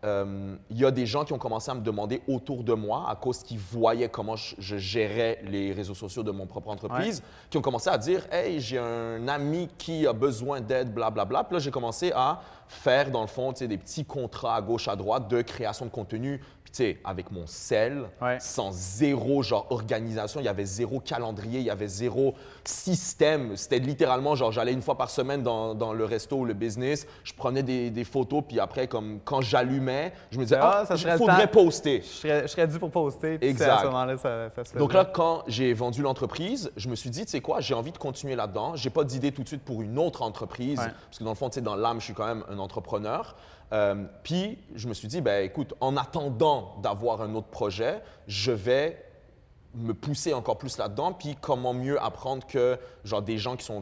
il 0.05 0.77
y 0.77 0.83
a 0.83 0.91
des 0.91 1.05
gens 1.05 1.23
qui 1.23 1.31
ont 1.31 1.37
commencé 1.37 1.71
à 1.71 1.75
me 1.75 1.79
demander 1.79 2.21
autour 2.27 2.65
de 2.65 2.73
moi, 2.73 3.05
à 3.07 3.15
cause 3.15 3.41
qu'ils 3.41 3.57
voyaient 3.57 4.09
comment 4.09 4.35
je, 4.35 4.53
je 4.59 4.75
gérais 4.75 5.39
les 5.45 5.71
réseaux 5.71 5.93
sociaux 5.93 6.23
de 6.23 6.31
mon 6.31 6.45
propre 6.45 6.67
entreprise, 6.71 7.23
qui 7.49 7.57
ont 7.57 7.61
commencé 7.61 7.89
à 7.89 7.97
dire 7.97 8.27
Hey, 8.29 8.59
j'ai 8.59 8.79
un 8.79 9.25
ami 9.29 9.69
qui 9.77 10.05
a 10.05 10.11
besoin 10.11 10.59
d'aide, 10.59 10.93
blablabla. 10.93 11.45
Puis 11.45 11.53
là, 11.53 11.59
j'ai 11.59 11.71
commencé 11.71 12.11
à 12.13 12.41
faire, 12.67 13.11
dans 13.11 13.21
le 13.21 13.27
fond, 13.27 13.51
des 13.51 13.77
petits 13.77 14.05
contrats 14.05 14.55
à 14.55 14.61
gauche, 14.61 14.87
à 14.87 14.95
droite 14.95 15.27
de 15.27 15.41
création 15.41 15.85
de 15.85 15.91
contenu. 15.91 16.41
Puis, 16.63 16.71
tu 16.71 16.77
sais, 16.77 16.99
avec 17.03 17.31
mon 17.31 17.45
sel, 17.45 18.05
Ouais. 18.21 18.37
sans 18.39 18.71
zéro 18.71 19.43
genre 19.43 19.67
organisation, 19.69 20.39
il 20.39 20.45
y 20.45 20.49
avait 20.49 20.65
zéro 20.65 20.99
calendrier, 20.99 21.59
il 21.59 21.65
y 21.65 21.69
avait 21.69 21.87
zéro 21.87 22.35
système. 22.63 23.55
C'était 23.55 23.79
littéralement 23.79 24.35
genre 24.35 24.51
j'allais 24.51 24.73
une 24.73 24.81
fois 24.81 24.97
par 24.97 25.09
semaine 25.09 25.43
dans, 25.43 25.75
dans 25.75 25.93
le 25.93 26.05
resto 26.05 26.37
ou 26.37 26.45
le 26.45 26.53
business, 26.53 27.07
je 27.23 27.33
prenais 27.33 27.63
des, 27.63 27.89
des 27.89 28.03
photos 28.03 28.43
puis 28.47 28.59
après 28.59 28.87
comme 28.87 29.19
quand 29.23 29.41
j'allumais, 29.41 30.13
je 30.31 30.37
me 30.37 30.43
disais 30.43 30.57
Ah, 30.59 30.79
ah, 30.81 30.85
ça 30.85 30.95
il 30.95 30.99
serait 30.99 31.17
faudrait 31.17 31.47
poster. 31.51 32.01
Je 32.01 32.07
serais, 32.07 32.41
je 32.43 32.47
serais 32.47 32.67
dû 32.67 32.79
pour 32.79 32.91
poster, 32.91 33.37
puis 33.37 33.49
Exact. 33.49 33.69
à 33.69 33.79
ce 33.79 33.85
moment-là, 33.85 34.17
ça, 34.17 34.49
ça 34.55 34.63
se 34.63 34.77
Donc 34.77 34.93
là, 34.93 35.05
quand 35.05 35.43
j'ai 35.47 35.73
vendu 35.73 36.01
l'entreprise, 36.01 36.71
je 36.75 36.89
me 36.89 36.95
suis 36.95 37.09
dit, 37.09 37.25
tu 37.25 37.31
sais 37.31 37.41
quoi, 37.41 37.59
j'ai 37.59 37.73
envie 37.73 37.91
de 37.91 37.97
continuer 37.97 38.35
là-dedans. 38.35 38.75
J'ai 38.75 38.89
pas 38.89 39.03
d'idée 39.03 39.31
tout 39.31 39.43
de 39.43 39.47
suite 39.47 39.63
pour 39.63 39.81
une 39.81 39.97
autre 39.99 40.21
entreprise, 40.21 40.79
Ouais. 40.79 40.85
parce 41.05 41.19
que 41.19 41.23
dans 41.23 41.31
le 41.31 41.35
fond, 41.35 41.49
tu 41.49 41.55
sais, 41.55 41.61
dans 41.61 41.75
l'âme, 41.75 41.99
je 41.99 42.05
suis 42.05 42.13
quand 42.13 42.25
même 42.27 42.43
un 42.49 42.57
entrepreneur. 42.63 43.35
Euh, 43.71 44.05
puis 44.23 44.57
je 44.75 44.87
me 44.87 44.93
suis 44.93 45.07
dit, 45.07 45.21
ben 45.21 45.43
écoute, 45.43 45.73
en 45.79 45.97
attendant 45.97 46.75
d'avoir 46.81 47.21
un 47.21 47.33
autre 47.35 47.47
projet, 47.47 48.01
je 48.27 48.51
vais 48.51 49.03
me 49.75 49.93
pousser 49.93 50.33
encore 50.33 50.57
plus 50.57 50.77
là-dedans. 50.77 51.13
Puis 51.13 51.35
comment 51.39 51.73
mieux 51.73 52.01
apprendre 52.01 52.45
que 52.45 52.77
genre 53.03 53.21
des 53.21 53.37
gens 53.37 53.55
qui 53.55 53.65
sont, 53.65 53.81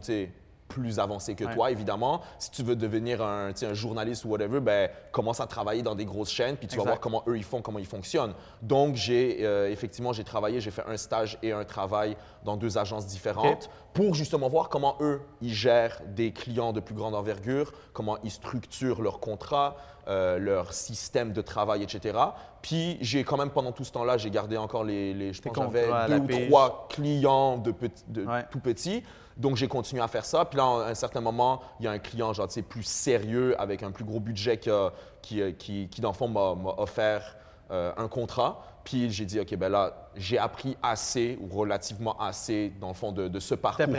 plus 0.72 1.00
avancés 1.00 1.36
que 1.36 1.44
Ouais. 1.44 1.54
toi, 1.54 1.70
évidemment. 1.72 2.22
Si 2.40 2.50
tu 2.50 2.64
veux 2.64 2.76
devenir 2.76 3.22
un, 3.22 3.52
journaliste 3.74 4.24
ou 4.26 4.30
whatever, 4.30 4.62
ben 4.62 4.90
commence 5.12 5.42
à 5.42 5.46
travailler 5.46 5.84
dans 5.84 5.96
des 5.96 6.06
grosses 6.06 6.32
chaînes, 6.32 6.56
puis 6.56 6.68
tu 6.68 6.78
vas 6.78 6.84
voir 6.84 7.00
comment 7.00 7.24
eux 7.28 7.38
ils 7.38 7.44
font, 7.44 7.62
comment 7.62 7.80
ils 7.80 7.86
fonctionnent. 7.86 8.34
Donc 8.62 8.96
j'ai 8.96 9.40
euh, 9.42 9.70
effectivement 9.70 10.14
j'ai 10.14 10.24
travaillé, 10.24 10.62
j'ai 10.62 10.72
fait 10.72 10.86
un 10.88 10.98
stage 10.98 11.38
et 11.44 11.52
un 11.52 11.66
travail 11.66 12.16
dans 12.44 12.58
deux 12.58 12.78
agences 12.78 13.06
différentes 13.08 13.70
pour 13.94 14.16
justement 14.16 14.50
voir 14.50 14.70
comment 14.70 14.96
eux 15.02 15.22
ils 15.42 15.54
gèrent 15.54 16.02
des 16.08 16.32
clients 16.32 16.74
de 16.74 16.80
plus 16.80 16.96
grande 16.96 17.16
envergure, 17.16 17.72
comment 17.94 18.18
ils 18.24 18.32
structurent 18.32 19.02
leurs 19.02 19.20
contrats, 19.20 19.76
euh, 20.08 20.40
leur 20.40 20.74
système 20.74 21.34
de 21.34 21.42
travail, 21.42 21.84
etc. 21.84 22.18
Puis 22.62 22.98
j'ai 23.02 23.24
quand 23.24 23.38
même 23.38 23.52
pendant 23.52 23.72
tout 23.72 23.84
ce 23.84 23.92
temps-là, 23.92 24.18
j'ai 24.18 24.32
gardé 24.32 24.58
encore 24.58 24.84
les, 24.84 25.14
les 25.14 25.34
je 25.34 25.42
pense 25.42 25.56
j'avais 25.56 25.88
deux 26.08 26.18
ou 26.20 26.26
pige. 26.28 26.48
trois 26.48 26.88
clients 26.90 27.58
de, 27.58 27.72
petit- 27.72 28.04
de 28.08 28.26
Ouais. 28.26 28.46
tout 28.50 28.60
petits. 28.60 29.04
Donc, 29.38 29.56
j'ai 29.56 29.68
continué 29.68 30.02
à 30.04 30.08
faire 30.08 30.26
ça. 30.26 30.44
Puis 30.46 30.58
là, 30.58 30.64
à 30.66 30.90
un 30.90 30.94
certain 30.94 31.22
moment, 31.22 31.62
il 31.80 31.86
y 31.86 31.88
a 31.88 31.92
un 31.92 32.00
client, 32.00 32.34
genre, 32.34 32.48
tu 32.48 32.56
sais, 32.56 32.62
plus 32.62 32.84
sérieux, 32.84 33.60
avec 33.60 33.82
un 33.82 33.90
plus 33.92 34.04
gros 34.04 34.20
budget 34.20 34.58
qui, 34.58 34.70
euh, 34.70 34.90
qui, 35.22 35.88
qui, 35.90 36.02
dans 36.02 36.10
le 36.10 36.16
fond, 36.16 36.28
m'a 36.28 36.54
offert 36.78 37.38
euh, 37.72 37.92
un 37.98 38.08
contrat. 38.08 38.64
Puis 38.84 39.12
j'ai 39.12 39.26
dit, 39.26 39.40
OK, 39.40 39.56
ben 39.58 39.70
là, 39.70 40.10
j'ai 40.16 40.40
appris 40.40 40.76
assez 40.82 41.38
ou 41.40 41.56
relativement 41.56 42.20
assez, 42.20 42.74
dans 42.82 42.88
le 42.88 42.94
fond, 42.96 43.12
de, 43.12 43.28
de 43.28 43.40
ce 43.40 43.54
parcours-là. 43.54 43.90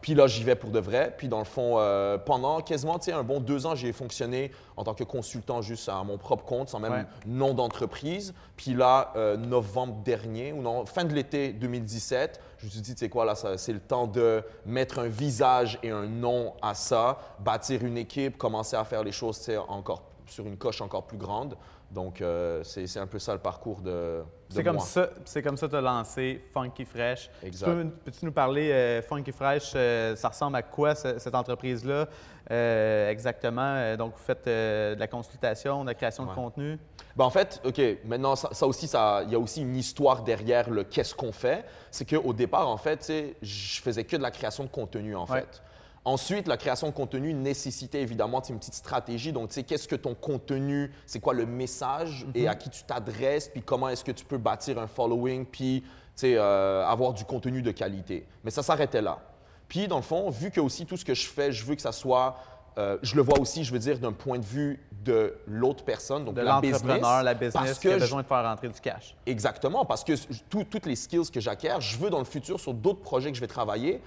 Puis 0.00 0.14
là, 0.14 0.28
j'y 0.28 0.44
vais 0.44 0.54
pour 0.54 0.70
de 0.70 0.78
vrai. 0.78 1.12
Puis 1.18 1.26
dans 1.26 1.40
le 1.40 1.44
fond, 1.44 1.74
euh, 1.78 2.16
pendant 2.16 2.60
quasiment 2.60 2.98
un 3.12 3.22
bon 3.24 3.40
deux 3.40 3.66
ans, 3.66 3.74
j'ai 3.74 3.92
fonctionné 3.92 4.52
en 4.76 4.84
tant 4.84 4.94
que 4.94 5.02
consultant 5.02 5.60
juste 5.60 5.88
à 5.88 6.04
mon 6.04 6.18
propre 6.18 6.44
compte, 6.44 6.68
sans 6.68 6.78
même 6.78 6.92
Ouais. 6.92 7.04
nom 7.26 7.52
d'entreprise. 7.52 8.32
Puis 8.56 8.74
là, 8.74 9.12
euh, 9.16 9.36
novembre 9.36 9.96
dernier, 10.04 10.52
ou 10.52 10.62
non, 10.62 10.86
fin 10.86 11.02
de 11.04 11.12
l'été 11.12 11.52
2017, 11.52 12.40
je 12.58 12.66
me 12.66 12.70
suis 12.70 12.80
dit, 12.80 12.94
tu 12.94 13.00
sais 13.00 13.08
quoi, 13.08 13.24
là, 13.24 13.34
c'est 13.56 13.72
le 13.72 13.80
temps 13.80 14.06
de 14.06 14.40
mettre 14.64 15.00
un 15.00 15.08
visage 15.08 15.80
et 15.82 15.90
un 15.90 16.06
nom 16.06 16.54
à 16.62 16.74
ça, 16.74 17.18
bâtir 17.40 17.84
une 17.84 17.98
équipe, 17.98 18.38
commencer 18.38 18.76
à 18.76 18.84
faire 18.84 19.02
les 19.02 19.12
choses 19.12 19.50
encore 19.68 20.02
sur 20.28 20.46
une 20.46 20.56
coche 20.56 20.80
encore 20.80 21.04
plus 21.06 21.18
grande. 21.18 21.56
Donc, 21.96 22.20
euh, 22.20 22.62
c'est 22.62 22.98
un 22.98 23.06
peu 23.06 23.18
ça 23.18 23.32
le 23.32 23.38
parcours 23.38 23.80
de, 23.80 23.90
de 23.90 24.24
C'est 24.50 24.62
comme 24.62 24.78
ça, 24.78 25.08
c'est 25.24 25.40
comme 25.42 25.56
ça 25.56 25.64
que 25.66 25.70
tu 25.72 25.78
as 25.78 25.80
lancé 25.80 26.44
Funky 26.52 26.84
Fresh. 26.84 27.30
Exact. 27.42 27.66
Tu 27.70 27.72
peux- 27.84 27.90
Peux-tu 28.04 28.24
nous 28.26 28.32
parler, 28.32 28.70
euh, 28.70 29.00
Funky 29.00 29.32
Fresh, 29.32 29.72
euh, 29.74 30.14
ça 30.14 30.28
ressemble 30.28 30.56
à 30.56 30.62
quoi 30.62 30.94
ce- 30.94 31.18
cette 31.18 31.34
entreprise-là? 31.34 32.06
Euh, 32.50 33.10
exactement? 33.10 33.62
Euh, 33.62 33.96
donc, 33.96 34.12
vous 34.12 34.22
faites 34.22 34.44
de 34.44 34.94
la 34.98 35.06
consultation, 35.06 35.80
de 35.84 35.86
la 35.88 35.94
création 35.94 36.26
de 36.26 36.32
contenu? 36.34 36.78
Ben, 37.16 37.24
en 37.24 37.30
fait, 37.30 37.62
OK, 37.64 37.80
maintenant, 38.04 38.36
ça, 38.36 38.50
ça 38.52 38.66
aussi, 38.66 38.86
ça- 38.86 39.22
il 39.24 39.32
y 39.32 39.34
a 39.34 39.38
aussi 39.38 39.62
une 39.62 39.74
histoire 39.74 40.22
derrière 40.22 40.68
le 40.68 40.84
qu'est-ce 40.84 41.14
qu'on 41.14 41.32
fait. 41.32 41.64
C'est 41.90 42.04
qu'au 42.04 42.34
départ, 42.34 42.68
en 42.68 42.76
fait, 42.76 43.10
je 43.40 43.80
faisais 43.80 44.04
que 44.04 44.16
de 44.18 44.22
la 44.22 44.30
création 44.30 44.64
de 44.64 44.68
contenu, 44.68 45.16
en 45.16 45.24
Ouais. 45.24 45.40
fait. 45.40 45.62
Ensuite, 46.06 46.46
la 46.46 46.56
création 46.56 46.86
de 46.86 46.92
contenu 46.92 47.34
nécessitait 47.34 48.00
évidemment 48.00 48.40
une 48.48 48.58
petite 48.60 48.74
stratégie. 48.74 49.32
Donc, 49.32 49.48
tu 49.48 49.54
sais, 49.56 49.64
qu'est-ce 49.64 49.88
que 49.88 49.96
ton 49.96 50.14
contenu, 50.14 50.92
c'est 51.04 51.18
quoi 51.18 51.34
le 51.34 51.46
message 51.46 52.24
et 52.32 52.46
à 52.46 52.54
qui 52.54 52.70
tu 52.70 52.84
t'adresses, 52.84 53.48
puis 53.48 53.60
comment 53.60 53.88
est-ce 53.88 54.04
que 54.04 54.12
tu 54.12 54.24
peux 54.24 54.38
bâtir 54.38 54.78
un 54.78 54.86
following, 54.86 55.44
puis 55.44 55.82
tu 55.82 55.88
sais, 56.14 56.36
euh, 56.36 56.86
avoir 56.86 57.12
du 57.12 57.24
contenu 57.24 57.60
de 57.60 57.72
qualité. 57.72 58.24
Mais 58.44 58.52
ça 58.52 58.62
s'arrêtait 58.62 59.02
là. 59.02 59.18
Puis, 59.66 59.88
dans 59.88 59.96
le 59.96 60.02
fond, 60.02 60.30
vu 60.30 60.52
que 60.52 60.60
aussi 60.60 60.86
tout 60.86 60.96
ce 60.96 61.04
que 61.04 61.12
je 61.12 61.26
fais, 61.26 61.50
je 61.50 61.64
veux 61.64 61.74
que 61.74 61.82
ça 61.82 61.90
soit, 61.90 62.36
euh, 62.78 62.98
je 63.02 63.16
le 63.16 63.22
vois 63.22 63.40
aussi, 63.40 63.64
je 63.64 63.72
veux 63.72 63.80
dire, 63.80 63.98
d'un 63.98 64.12
point 64.12 64.38
de 64.38 64.44
vue 64.44 64.80
de 65.04 65.34
l'autre 65.48 65.84
personne, 65.84 66.24
donc 66.24 66.34
De 66.36 66.40
la 66.40 66.60
business. 66.60 66.82
l'entrepreneur, 66.84 67.22
la 67.24 67.34
business 67.34 67.52
parce 67.52 67.78
qui 67.80 67.88
a 67.88 67.90
que 67.90 67.96
je- 67.96 68.04
besoin 68.04 68.22
de 68.22 68.28
faire 68.28 68.44
rentrer 68.44 68.68
du 68.68 68.80
cash. 68.80 69.16
Exactement, 69.26 69.84
parce 69.84 70.04
que 70.04 70.12
tout- 70.48 70.62
toutes 70.62 70.86
les 70.86 70.94
skills 70.94 71.28
que 71.32 71.40
j'acquiers, 71.40 71.74
je 71.80 71.96
veux 71.98 72.10
dans 72.10 72.20
le 72.20 72.24
futur, 72.24 72.60
sur 72.60 72.72
d'autres 72.74 73.00
projets 73.00 73.30
que 73.30 73.36
je 73.36 73.40
vais 73.40 73.46
travailler, 73.48 74.00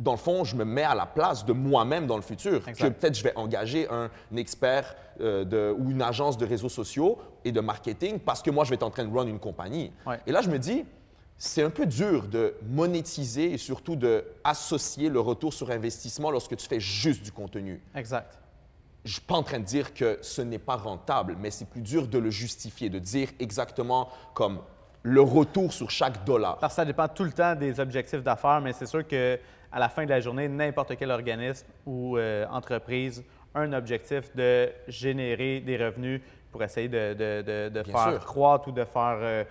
dans 0.00 0.12
le 0.12 0.18
fond, 0.18 0.44
je 0.44 0.56
me 0.56 0.64
mets 0.64 0.82
à 0.82 0.94
la 0.94 1.06
place 1.06 1.44
de 1.44 1.52
moi-même 1.52 2.06
dans 2.06 2.16
le 2.16 2.22
futur. 2.22 2.66
Exact. 2.68 2.88
Que 2.88 2.98
peut-être 2.98 3.14
je 3.16 3.22
vais 3.22 3.36
engager 3.36 3.86
un, 3.90 4.10
expert 4.36 4.96
euh, 5.20 5.44
de- 5.44 5.74
ou 5.78 5.90
une 5.90 6.02
agence 6.02 6.38
de 6.38 6.46
réseaux 6.46 6.68
sociaux 6.68 7.18
et 7.44 7.52
de 7.52 7.60
marketing 7.60 8.18
parce 8.18 8.42
que 8.42 8.50
moi, 8.50 8.64
je 8.64 8.70
vais 8.70 8.76
être 8.76 8.82
en 8.82 8.90
train 8.90 9.04
de 9.04 9.14
run 9.16 9.26
une 9.26 9.38
compagnie. 9.38 9.92
Ouais. 10.06 10.18
Et 10.26 10.32
là, 10.32 10.40
je 10.40 10.48
me 10.48 10.58
dis, 10.58 10.84
c'est 11.36 11.62
un 11.62 11.70
peu 11.70 11.86
dur 11.86 12.28
de 12.28 12.54
monétiser 12.68 13.52
et 13.52 13.58
surtout 13.58 13.96
de 13.96 14.24
associer 14.44 15.08
le 15.08 15.20
retour 15.20 15.52
sur 15.54 15.70
investissement 15.70 16.30
lorsque 16.30 16.56
tu 16.56 16.66
fais 16.66 16.80
juste 16.80 17.22
du 17.22 17.32
contenu 17.32 17.80
Exact. 17.94 18.38
je 19.04 19.10
ne 19.10 19.12
suis 19.14 19.22
pas 19.22 19.36
en 19.36 19.42
train 19.42 19.58
de 19.58 19.64
dire 19.64 19.94
que 19.94 20.18
ce 20.22 20.42
n'est 20.42 20.58
pas 20.58 20.76
rentable, 20.76 21.36
mais 21.40 21.50
c'est 21.50 21.66
plus 21.68 21.80
dur 21.82 22.08
de 22.08 22.18
le 22.18 22.30
justifier, 22.30 22.90
de 22.90 22.98
dire 22.98 23.28
exactement 23.38 24.08
comme 24.34 24.60
le 25.02 25.20
retour 25.20 25.72
sur 25.72 25.90
chaque 25.90 26.24
dollar. 26.24 26.58
Parce 26.58 26.74
que 26.74 26.76
ça 26.76 26.84
dépend 26.84 27.08
tout 27.08 27.24
le 27.24 27.32
temps 27.32 27.54
des 27.54 27.80
objectifs 27.80 28.22
d'affaires, 28.22 28.60
mais 28.60 28.72
c'est 28.72 28.86
sûr 28.86 29.06
que 29.06 29.38
à 29.72 29.78
la 29.78 29.88
fin 29.88 30.04
de 30.04 30.10
la 30.10 30.20
journée, 30.20 30.48
n'importe 30.48 30.96
quel 30.98 31.10
organisme 31.10 31.66
ou 31.86 32.18
euh, 32.18 32.44
entreprise 32.50 33.24
a 33.54 33.60
un 33.60 33.72
objectif 33.72 34.34
de 34.34 34.68
générer 34.88 35.60
des 35.60 35.76
revenus 35.76 36.20
pour 36.50 36.62
essayer 36.62 36.88
de, 36.88 37.14
de- 37.14 37.42
de- 37.42 37.68
de 37.68 37.82
Bien 37.82 37.92
faire 37.94 38.10
sûr. 38.12 38.24
croître 38.24 38.68
ou 38.68 38.72
de 38.72 38.84
faire 38.84 39.18
euh, 39.20 39.44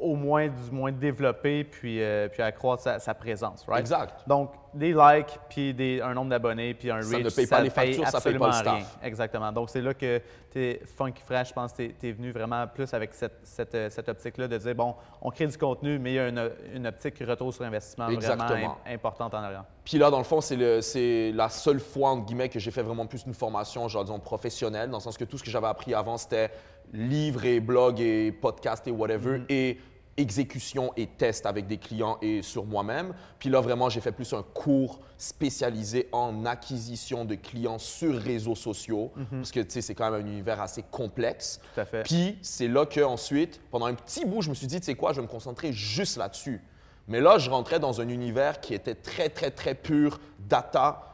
au 0.00 0.14
moins, 0.16 0.48
du 0.48 0.70
moins 0.70 0.92
développer 0.92 1.64
puis, 1.64 2.02
euh, 2.02 2.28
puis 2.28 2.42
accroître 2.42 2.82
sa, 2.82 2.98
sa 2.98 3.14
présence. 3.14 3.64
Right? 3.66 3.80
Exact. 3.80 4.20
Donc, 4.26 4.52
des 4.74 4.92
likes, 4.92 5.38
puis 5.48 5.72
des- 5.72 6.00
un 6.02 6.12
nombre 6.14 6.28
d'abonnés, 6.30 6.74
puis 6.74 6.90
un 6.90 7.00
Ça 7.00 7.16
reach, 7.16 7.24
ne 7.24 7.30
paye 7.30 7.46
pas 7.46 7.60
les 7.62 7.70
factures, 7.70 8.06
ça 8.06 8.20
paye 8.20 8.36
pas 8.38 8.46
le 8.48 8.52
staff. 8.52 8.74
rien. 8.74 8.84
Exactement. 9.02 9.50
Donc, 9.50 9.70
c'est 9.70 9.80
là 9.80 9.94
que 9.94 10.20
t'es 10.50 10.80
Funky 10.96 11.22
Fresh, 11.22 11.48
je 11.48 11.52
pense 11.54 11.72
que 11.72 11.82
tu 11.88 12.08
es, 12.08 12.12
venu 12.12 12.32
vraiment 12.32 12.66
plus 12.66 12.92
avec 12.92 13.14
cette, 13.14 13.38
cette, 13.44 13.74
euh, 13.74 13.88
cette 13.90 14.08
optique-là 14.08 14.46
de 14.46 14.58
dire, 14.58 14.74
bon, 14.74 14.94
on 15.22 15.30
crée 15.30 15.46
du 15.46 15.56
contenu, 15.56 15.98
mais 15.98 16.10
il 16.12 16.14
y 16.14 16.18
a 16.18 16.28
une, 16.28 16.50
une 16.74 16.86
optique 16.86 17.18
retour 17.26 17.52
sur 17.54 17.64
investissement 17.64 18.08
Exactement. 18.08 18.46
vraiment 18.46 18.78
im- 18.86 18.94
importante 18.94 19.32
en 19.34 19.38
arrière. 19.38 19.64
Puis 19.84 19.96
là, 19.96 20.10
dans 20.10 20.18
le 20.18 20.24
fond, 20.24 20.40
c'est 20.42 21.32
la 21.32 21.48
seule 21.48 21.80
fois, 21.80 22.10
entre 22.10 22.26
guillemets, 22.26 22.50
que 22.50 22.58
j'ai 22.58 22.70
fait 22.70 22.82
vraiment 22.82 23.06
plus 23.06 23.24
une 23.26 23.34
formation, 23.34 23.88
genre, 23.88 24.04
disons, 24.04 24.18
professionnelle, 24.18 24.90
dans 24.90 24.98
le 24.98 25.02
sens 25.02 25.16
que 25.16 25.24
tout 25.24 25.38
ce 25.38 25.42
que 25.44 25.50
j'avais 25.50 25.66
appris 25.66 25.94
avant, 25.94 26.18
c'était 26.18 26.50
livres 26.92 27.44
et 27.44 27.60
blogs 27.60 28.00
et 28.00 28.32
podcasts 28.32 28.86
et 28.86 28.90
whatever, 28.90 29.42
et 29.48 29.78
exécution 30.16 30.92
et 30.96 31.06
test 31.06 31.46
avec 31.46 31.68
des 31.68 31.78
clients 31.78 32.18
et 32.20 32.42
sur 32.42 32.64
moi-même. 32.64 33.14
Puis 33.38 33.48
là, 33.48 33.60
vraiment, 33.60 33.88
j'ai 33.88 34.00
fait 34.00 34.10
plus 34.12 34.32
un 34.32 34.42
cours 34.42 34.98
spécialisé 35.16 36.08
en 36.10 36.44
acquisition 36.44 37.24
de 37.24 37.36
clients 37.36 37.78
sur 37.78 38.14
réseaux 38.16 38.56
sociaux, 38.56 39.12
parce 39.30 39.52
que, 39.52 39.60
tu 39.60 39.70
sais, 39.70 39.80
c'est 39.80 39.94
quand 39.94 40.10
même 40.10 40.20
un 40.20 40.26
univers 40.26 40.60
assez 40.60 40.82
complexe. 40.90 41.60
Tout 41.74 41.80
à 41.80 41.84
fait. 41.84 42.02
Puis 42.02 42.36
c'est 42.42 42.68
là 42.68 42.84
que 42.84 43.00
ensuite, 43.00 43.60
pendant 43.70 43.86
un 43.86 43.94
petit 43.94 44.24
bout, 44.24 44.42
je 44.42 44.50
me 44.50 44.54
suis 44.54 44.66
dit, 44.66 44.80
tu 44.80 44.86
sais 44.86 44.94
quoi, 44.96 45.12
je 45.12 45.20
vais 45.20 45.26
me 45.26 45.30
concentrer 45.30 45.72
juste 45.72 46.16
là-dessus. 46.16 46.60
Mais 47.06 47.20
là, 47.20 47.38
je 47.38 47.48
rentrais 47.48 47.78
dans 47.78 48.00
un 48.00 48.08
univers 48.08 48.60
qui 48.60 48.74
était 48.74 48.96
très, 48.96 49.28
très, 49.28 49.50
très 49.50 49.74
pur, 49.74 50.20
data, 50.48 51.04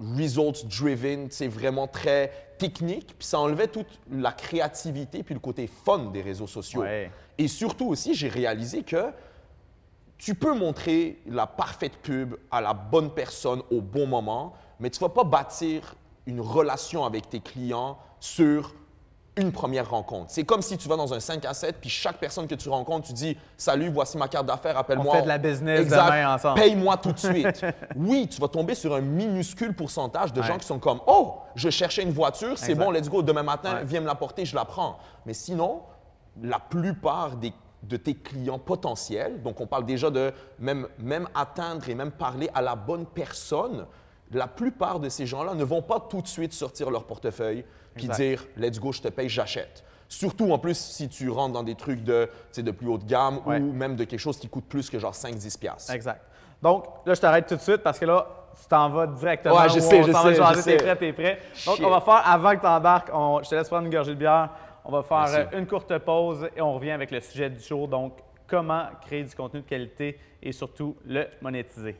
results 0.00 0.66
driven, 0.66 1.28
c'est 1.30 1.48
vraiment 1.48 1.86
très 1.86 2.32
technique. 2.58 3.14
Puis 3.18 3.26
ça 3.26 3.38
enlevait 3.38 3.68
toute 3.68 4.00
la 4.10 4.32
créativité 4.32 5.22
puis 5.22 5.34
le 5.34 5.40
côté 5.40 5.66
fun 5.66 6.10
des 6.12 6.22
réseaux 6.22 6.46
sociaux. 6.46 6.82
Ouais. 6.82 7.10
Et 7.38 7.48
surtout 7.48 7.86
aussi, 7.86 8.14
j'ai 8.14 8.28
réalisé 8.28 8.82
que 8.82 9.12
tu 10.18 10.34
peux 10.34 10.52
montrer 10.52 11.20
la 11.26 11.46
parfaite 11.46 11.96
pub 12.02 12.34
à 12.50 12.60
la 12.60 12.74
bonne 12.74 13.10
personne 13.10 13.62
au 13.70 13.80
bon 13.80 14.06
moment, 14.06 14.52
mais 14.80 14.90
tu 14.90 15.02
ne 15.02 15.08
vas 15.08 15.14
pas 15.14 15.24
bâtir 15.24 15.94
une 16.26 16.40
relation 16.40 17.04
avec 17.04 17.30
tes 17.30 17.40
clients 17.40 17.96
sur 18.20 18.74
une 19.38 19.52
première 19.52 19.88
rencontre. 19.88 20.26
C'est 20.30 20.44
comme 20.44 20.62
si 20.62 20.76
tu 20.76 20.88
vas 20.88 20.96
dans 20.96 21.12
un 21.14 21.20
5 21.20 21.44
à 21.44 21.54
7, 21.54 21.76
puis 21.80 21.88
chaque 21.90 22.18
personne 22.18 22.46
que 22.46 22.54
tu 22.54 22.68
rencontres, 22.68 23.06
tu 23.08 23.12
dis 23.12 23.36
Salut, 23.56 23.88
voici 23.90 24.18
ma 24.18 24.28
carte 24.28 24.46
d'affaires, 24.46 24.76
appelle-moi. 24.76 25.12
On 25.14 25.16
fait 25.16 25.22
de 25.22 25.28
la 25.28 25.38
business 25.38 25.80
Exact. 25.80 26.04
demain 26.06 26.34
ensemble. 26.34 26.60
Paye-moi 26.60 26.96
tout 26.98 27.12
de 27.12 27.18
suite. 27.18 27.64
oui, 27.96 28.28
tu 28.28 28.40
vas 28.40 28.48
tomber 28.48 28.74
sur 28.74 28.94
un 28.94 29.00
minuscule 29.00 29.74
pourcentage 29.74 30.32
de 30.32 30.42
gens 30.42 30.58
qui 30.58 30.66
sont 30.66 30.78
comme 30.78 31.00
Oh, 31.06 31.36
je 31.54 31.70
cherchais 31.70 32.02
une 32.02 32.12
voiture, 32.12 32.58
c'est 32.58 32.74
bon, 32.74 32.90
let's 32.90 33.08
go, 33.08 33.22
demain 33.22 33.42
matin, 33.42 33.74
Ouais. 33.76 33.84
viens 33.84 34.00
me 34.00 34.06
la 34.06 34.14
porter, 34.14 34.44
je 34.44 34.54
la 34.54 34.64
prends. 34.64 34.98
Mais 35.26 35.34
sinon, 35.34 35.82
la 36.42 36.58
plupart 36.58 37.36
des- 37.36 37.52
de 37.82 37.96
tes 37.96 38.14
clients 38.14 38.58
potentiels, 38.58 39.40
donc 39.42 39.60
on 39.60 39.66
parle 39.66 39.84
déjà 39.86 40.10
de 40.10 40.32
même, 40.58 40.88
même 40.98 41.28
atteindre 41.34 41.88
et 41.88 41.94
même 41.94 42.10
parler 42.10 42.50
à 42.54 42.60
la 42.60 42.74
bonne 42.74 43.06
personne, 43.06 43.86
la 44.32 44.46
plupart 44.46 45.00
de 45.00 45.08
ces 45.08 45.26
gens-là 45.26 45.54
ne 45.54 45.64
vont 45.64 45.82
pas 45.82 46.00
tout 46.00 46.20
de 46.22 46.28
suite 46.28 46.52
sortir 46.52 46.90
leur 46.90 47.04
portefeuille 47.04 47.64
puis 47.94 48.08
dire 48.08 48.44
let's 48.56 48.78
go, 48.78 48.92
je 48.92 49.00
te 49.02 49.08
paye, 49.08 49.28
j'achète. 49.28 49.84
Surtout 50.08 50.52
en 50.52 50.58
plus 50.58 50.76
si 50.78 51.08
tu 51.08 51.28
rentres 51.28 51.52
dans 51.52 51.62
des 51.62 51.74
trucs 51.74 52.02
de, 52.02 52.28
de 52.56 52.70
plus 52.70 52.88
haute 52.88 53.04
gamme 53.04 53.40
Ouais. 53.44 53.58
ou 53.58 53.72
même 53.72 53.96
de 53.96 54.04
quelque 54.04 54.20
chose 54.20 54.38
qui 54.38 54.48
coûte 54.48 54.64
plus 54.66 54.88
que 54.88 54.98
genre 54.98 55.12
5-10 55.12 55.58
piastres. 55.58 55.92
Exact. 55.92 56.22
Donc, 56.62 56.84
là, 57.04 57.14
je 57.14 57.20
t'arrête 57.20 57.46
tout 57.46 57.56
de 57.56 57.60
suite 57.60 57.78
parce 57.78 57.98
que 57.98 58.04
là, 58.06 58.26
tu 58.60 58.66
t'en 58.68 58.88
vas 58.90 59.06
directement. 59.06 59.56
Ouais, 59.56 59.68
je 59.68 59.78
sais, 59.80 60.00
on 60.00 60.04
je 60.04 60.12
sais, 60.12 60.34
je 60.34 60.54
T'es 60.54 60.60
sais. 60.62 60.76
prêt, 60.76 60.96
t'es 60.96 61.12
prêt. 61.12 61.38
Donc, 61.66 61.76
Shit. 61.76 61.84
on 61.84 61.90
va 61.90 62.00
faire, 62.00 62.22
avant 62.26 62.56
que 62.56 62.60
tu 62.60 62.66
embarques, 62.66 63.08
je 63.44 63.48
te 63.50 63.54
laisse 63.54 63.68
prendre 63.68 63.84
une 63.86 63.92
gorgée 63.92 64.14
de 64.14 64.18
bière. 64.18 64.50
On 64.84 64.90
va 64.92 65.02
faire 65.02 65.18
Merci. 65.28 65.54
euh, 65.54 65.58
une 65.58 65.66
courte 65.66 65.96
pause 65.98 66.48
et 66.56 66.60
on 66.62 66.74
revient 66.74 66.90
avec 66.92 67.10
le 67.10 67.20
sujet 67.20 67.50
du 67.50 67.60
jour. 67.60 67.86
Donc, 67.86 68.14
comment 68.46 68.84
créer 69.04 69.22
du 69.22 69.34
contenu 69.34 69.60
de 69.60 69.66
qualité 69.66 70.18
et 70.42 70.50
surtout 70.52 70.96
le 71.04 71.26
monétiser. 71.42 71.96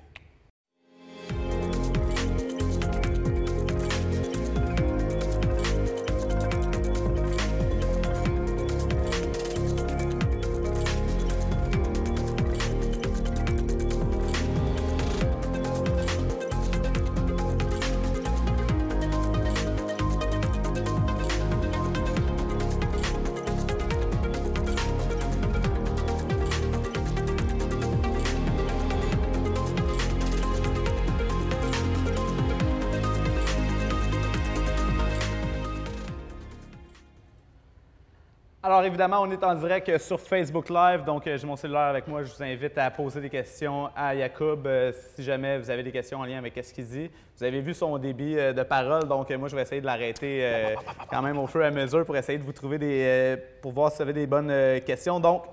Évidemment, 38.89 39.21
on 39.23 39.31
est 39.31 39.45
en 39.45 39.55
direct 39.55 39.89
euh, 39.89 39.99
sur 39.99 40.19
Facebook 40.19 40.71
Live, 40.71 41.05
donc 41.05 41.27
euh, 41.27 41.37
j'ai 41.37 41.47
mon 41.47 41.57
cellulaire 41.57 41.83
avec 41.83 42.09
moi. 42.09 42.23
Je 42.25 42.35
vous 42.35 42.43
invite 42.43 42.77
à 42.79 42.91
poser 42.91 43.21
des 43.21 43.29
questions 43.29 43.91
à 43.95 44.15
Yacoub 44.15 44.67
euh, 44.67 44.93
si 45.15 45.23
jamais 45.23 45.59
vous 45.59 45.71
avez 45.71 45.83
des 45.83 45.93
questions 45.93 46.19
en 46.19 46.25
lien 46.25 46.39
avec 46.39 46.59
ce 46.65 46.73
qu'il 46.73 46.87
dit. 46.87 47.11
Vous 47.37 47.45
avez 47.45 47.61
vu 47.61 47.75
son 47.75 47.97
débit 47.99 48.35
de 48.35 48.63
parole, 48.65 49.07
donc 49.07 49.31
moi 49.31 49.49
je 49.49 49.55
vais 49.55 49.63
essayer 49.63 49.81
de 49.81 49.87
l'arrêter 49.87 50.75
quand 51.09 51.23
même 51.23 51.39
au 51.39 51.47
fur 51.47 51.63
et 51.63 51.67
à 51.67 51.71
mesure 51.71 52.05
pour 52.05 52.17
essayer 52.17 52.37
de 52.37 52.43
vous 52.43 52.53
trouver 52.53 52.79
des, 52.79 53.37
pour 53.63 53.71
voir 53.71 53.93
si 53.93 53.99
vous 53.99 54.03
avez 54.03 54.13
des 54.13 54.27
bonnes 54.27 54.53
questions. 54.85 55.21
Donc, 55.21 55.45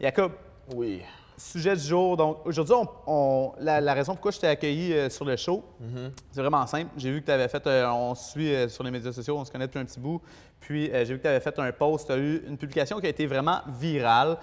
Yacoub. 0.00 0.32
Oui. 0.74 1.02
Sujet 1.40 1.74
du 1.74 1.82
jour. 1.82 2.18
Donc, 2.18 2.44
aujourd'hui, 2.44 2.74
on, 3.06 3.52
la, 3.60 3.94
raison 3.94 4.12
pourquoi 4.12 4.30
je 4.30 4.38
t'ai 4.38 4.46
accueilli 4.46 4.92
euh, 4.92 5.08
sur 5.08 5.24
le 5.24 5.36
show, 5.36 5.64
mhm. 5.80 6.12
c'est 6.30 6.42
vraiment 6.42 6.66
simple. 6.66 6.90
J'ai 6.98 7.10
vu 7.10 7.22
que 7.22 7.26
tu 7.26 7.32
avais 7.32 7.48
fait, 7.48 7.66
euh, 7.66 7.90
on 7.90 8.14
se 8.14 8.32
suit 8.32 8.54
euh, 8.54 8.68
sur 8.68 8.84
les 8.84 8.90
médias 8.90 9.10
sociaux, 9.10 9.38
on 9.38 9.44
se 9.46 9.50
connaît 9.50 9.66
depuis 9.66 9.78
un 9.78 9.86
petit 9.86 9.98
bout. 9.98 10.20
Puis, 10.60 10.90
j'ai 10.92 11.04
vu 11.06 11.16
que 11.16 11.22
tu 11.22 11.28
avais 11.28 11.40
fait 11.40 11.58
un 11.58 11.72
post, 11.72 12.08
tu 12.08 12.12
as 12.12 12.18
eu 12.18 12.44
une 12.46 12.58
publication 12.58 13.00
qui 13.00 13.06
a 13.06 13.08
été 13.08 13.26
vraiment 13.26 13.60
virale, 13.68 14.36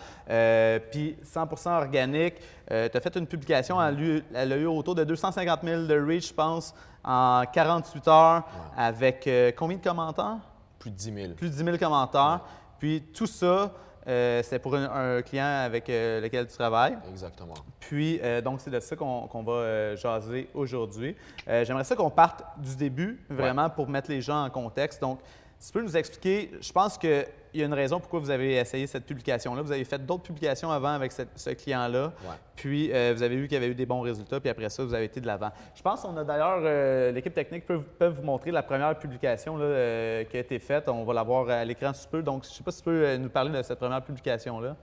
puis 0.90 1.16
100% 1.24 1.78
organique. 1.78 2.40
tu 2.68 2.74
as 2.74 3.00
fait 3.00 3.16
une 3.16 3.28
publication, 3.28 3.78
elle, 3.80 4.52
a 4.52 4.58
eu 4.58 4.66
autour 4.66 4.96
de 4.96 5.04
250 5.04 5.60
000 5.64 5.84
de 5.84 6.00
reach, 6.00 6.30
je 6.30 6.34
pense, 6.34 6.74
en 7.04 7.44
48 7.54 8.08
heures, 8.08 8.44
avec 8.76 9.30
combien 9.56 9.78
de 9.78 9.84
commentaires? 9.84 10.40
Plus 10.80 10.90
de 10.90 10.96
10 10.96 11.14
000. 11.14 11.34
Plus 11.36 11.52
de 11.52 11.56
10 11.56 11.64
000 11.64 11.78
commentaires. 11.78 12.42
Puis, 12.80 13.04
tout 13.14 13.28
ça. 13.28 13.72
Euh, 14.08 14.42
c'est 14.44 14.60
pour 14.60 14.74
un, 14.76 15.22
client 15.22 15.64
avec 15.66 15.90
euh, 15.90 16.22
lequel 16.22 16.48
tu 16.48 16.54
travailles. 16.54 16.98
Exactement. 17.10 17.56
Puis, 17.80 18.20
euh, 18.24 18.42
donc, 18.42 18.62
c'est 18.62 18.70
de 18.70 18.80
ça 18.80 18.96
qu'on 18.96 19.44
va 19.44 19.96
jaser 19.96 20.50
aujourd'hui. 20.54 21.16
J'aimerais 21.46 21.84
ça 21.84 21.96
qu'on 21.96 22.10
parte 22.10 22.44
du 22.58 22.76
début, 22.76 23.20
vraiment, 23.30 23.70
pour 23.70 23.90
mettre 23.90 24.10
les 24.10 24.22
gens 24.22 24.46
en 24.46 24.50
contexte. 24.50 25.02
Donc, 25.02 25.20
tu 25.60 25.72
peux 25.72 25.82
nous 25.82 25.98
expliquer, 25.98 26.52
je 26.62 26.72
pense 26.72 26.98
qu'il 27.58 27.62
y 27.62 27.64
a 27.64 27.68
une 27.68 27.74
raison 27.74 28.00
pourquoi 28.00 28.20
vous 28.20 28.30
avez 28.30 28.58
essayé 28.58 28.86
cette 28.86 29.06
publication-là. 29.06 29.64
Vous 29.64 29.72
avez 29.72 29.84
fait 29.84 30.06
d'autres 30.06 30.24
publications 30.24 30.70
avant 30.72 30.90
avec 30.90 31.12
ce 31.12 31.50
client-là. 31.50 32.14
Puis, 32.56 32.92
euh, 32.94 33.14
vous 33.16 33.24
avez 33.24 33.36
vu 33.36 33.48
qu'il 33.48 33.56
y 33.56 33.58
avait 33.58 33.70
eu 33.70 33.76
des 33.76 33.88
bons 33.88 34.02
résultats. 34.02 34.40
Puis 34.40 34.50
après 34.50 34.70
ça, 34.70 34.84
vous 34.84 34.94
avez 34.94 35.06
été 35.06 35.20
de 35.20 35.26
l'avant. 35.26 35.50
Je 35.74 35.82
pense 35.82 36.02
qu'on 36.02 36.16
a 36.18 36.24
d'ailleurs, 36.24 36.60
euh, 36.62 37.12
l'équipe 37.12 37.34
technique 37.34 37.66
peut, 37.66 38.08
vous 38.08 38.22
montrer 38.22 38.52
la 38.52 38.62
première 38.62 38.98
publication 38.98 39.58
euh, 39.60 40.24
qui 40.26 40.38
a 40.38 40.40
été 40.40 40.60
faite. 40.60 40.88
On 40.88 41.04
va 41.04 41.14
la 41.14 41.24
voir 41.24 41.50
à 41.50 41.66
l'écran 41.66 41.94
sous 41.94 42.08
peu. 42.08 42.22
Donc, 42.22 42.44
je 42.44 42.50
ne 42.50 42.54
sais 42.54 42.64
pas 42.64 42.72
si 42.72 42.78
tu 42.78 42.84
peux 42.84 43.18
nous 43.18 43.30
parler 43.30 43.52
de 43.52 43.64
cette 43.64 43.80
première 43.80 44.04
publication-là. 44.04 44.76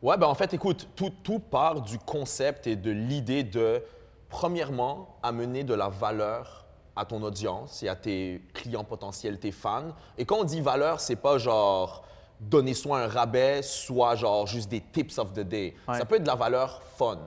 Oui, 0.00 0.16
ben 0.18 0.26
en 0.26 0.34
fait, 0.34 0.54
écoute, 0.54 0.88
tout, 0.96 1.12
tout 1.22 1.38
part 1.38 1.82
du 1.82 1.98
concept 1.98 2.66
et 2.66 2.76
de 2.76 2.90
l'idée 2.90 3.44
de, 3.44 3.82
premièrement, 4.30 5.18
amener 5.22 5.64
de 5.64 5.74
la 5.74 5.88
valeur 5.88 6.64
à 6.96 7.04
ton 7.04 7.22
audience 7.22 7.82
et 7.82 7.88
à 7.88 7.94
tes 7.94 8.42
clients 8.52 8.84
potentiels, 8.84 9.38
tes 9.38 9.52
fans. 9.52 9.92
Et 10.18 10.24
quand 10.24 10.38
on 10.38 10.44
dit 10.44 10.60
valeur, 10.60 11.00
c'est 11.00 11.16
pas 11.16 11.38
genre 11.38 12.04
donner 12.50 12.74
soit 12.74 13.00
un 13.00 13.06
rabais, 13.06 13.62
soit 13.62 14.16
genre 14.16 14.46
juste 14.46 14.68
des 14.68 14.80
tips 14.80 15.18
of 15.18 15.32
the 15.32 15.40
day. 15.40 15.74
Ça 15.86 16.04
peut 16.04 16.16
être 16.16 16.22
de 16.22 16.28
la 16.28 16.34
valeur 16.34 16.82
fun. 16.96 17.18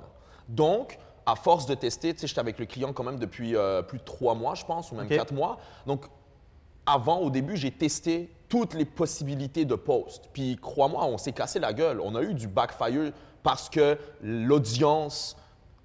Donc, 0.48 0.98
à 1.26 1.36
force 1.36 1.66
de 1.66 1.74
tester, 1.74 2.14
tu 2.14 2.22
sais, 2.22 2.28
j'étais 2.28 2.40
avec 2.40 2.60
le 2.60 2.66
client 2.66 2.94
quand 2.94 3.04
même 3.04 3.18
depuis 3.18 3.56
euh, 3.56 3.82
plus 3.82 3.98
de 3.98 4.04
trois 4.04 4.36
mois, 4.36 4.54
je 4.54 4.64
pense, 4.64 4.92
ou 4.92 4.96
même 4.96 5.08
quatre 5.08 5.34
mois. 5.34 5.58
Donc, 5.88 6.06
avant, 6.86 7.18
au 7.20 7.32
début, 7.32 7.58
j'ai 7.58 7.72
testé 7.72 8.30
toutes 8.48 8.76
les 8.76 8.86
possibilités 8.86 9.66
de 9.66 9.74
post. 9.74 10.30
Puis, 10.34 10.58
crois-moi, 10.62 11.04
on 11.06 11.18
s'est 11.18 11.32
cassé 11.32 11.60
la 11.60 11.74
gueule. 11.74 12.00
On 12.00 12.14
a 12.16 12.22
eu 12.22 12.36
du 12.36 12.48
backfire 12.48 13.12
parce 13.42 13.70
que 13.70 13.98
l'audience 14.22 15.36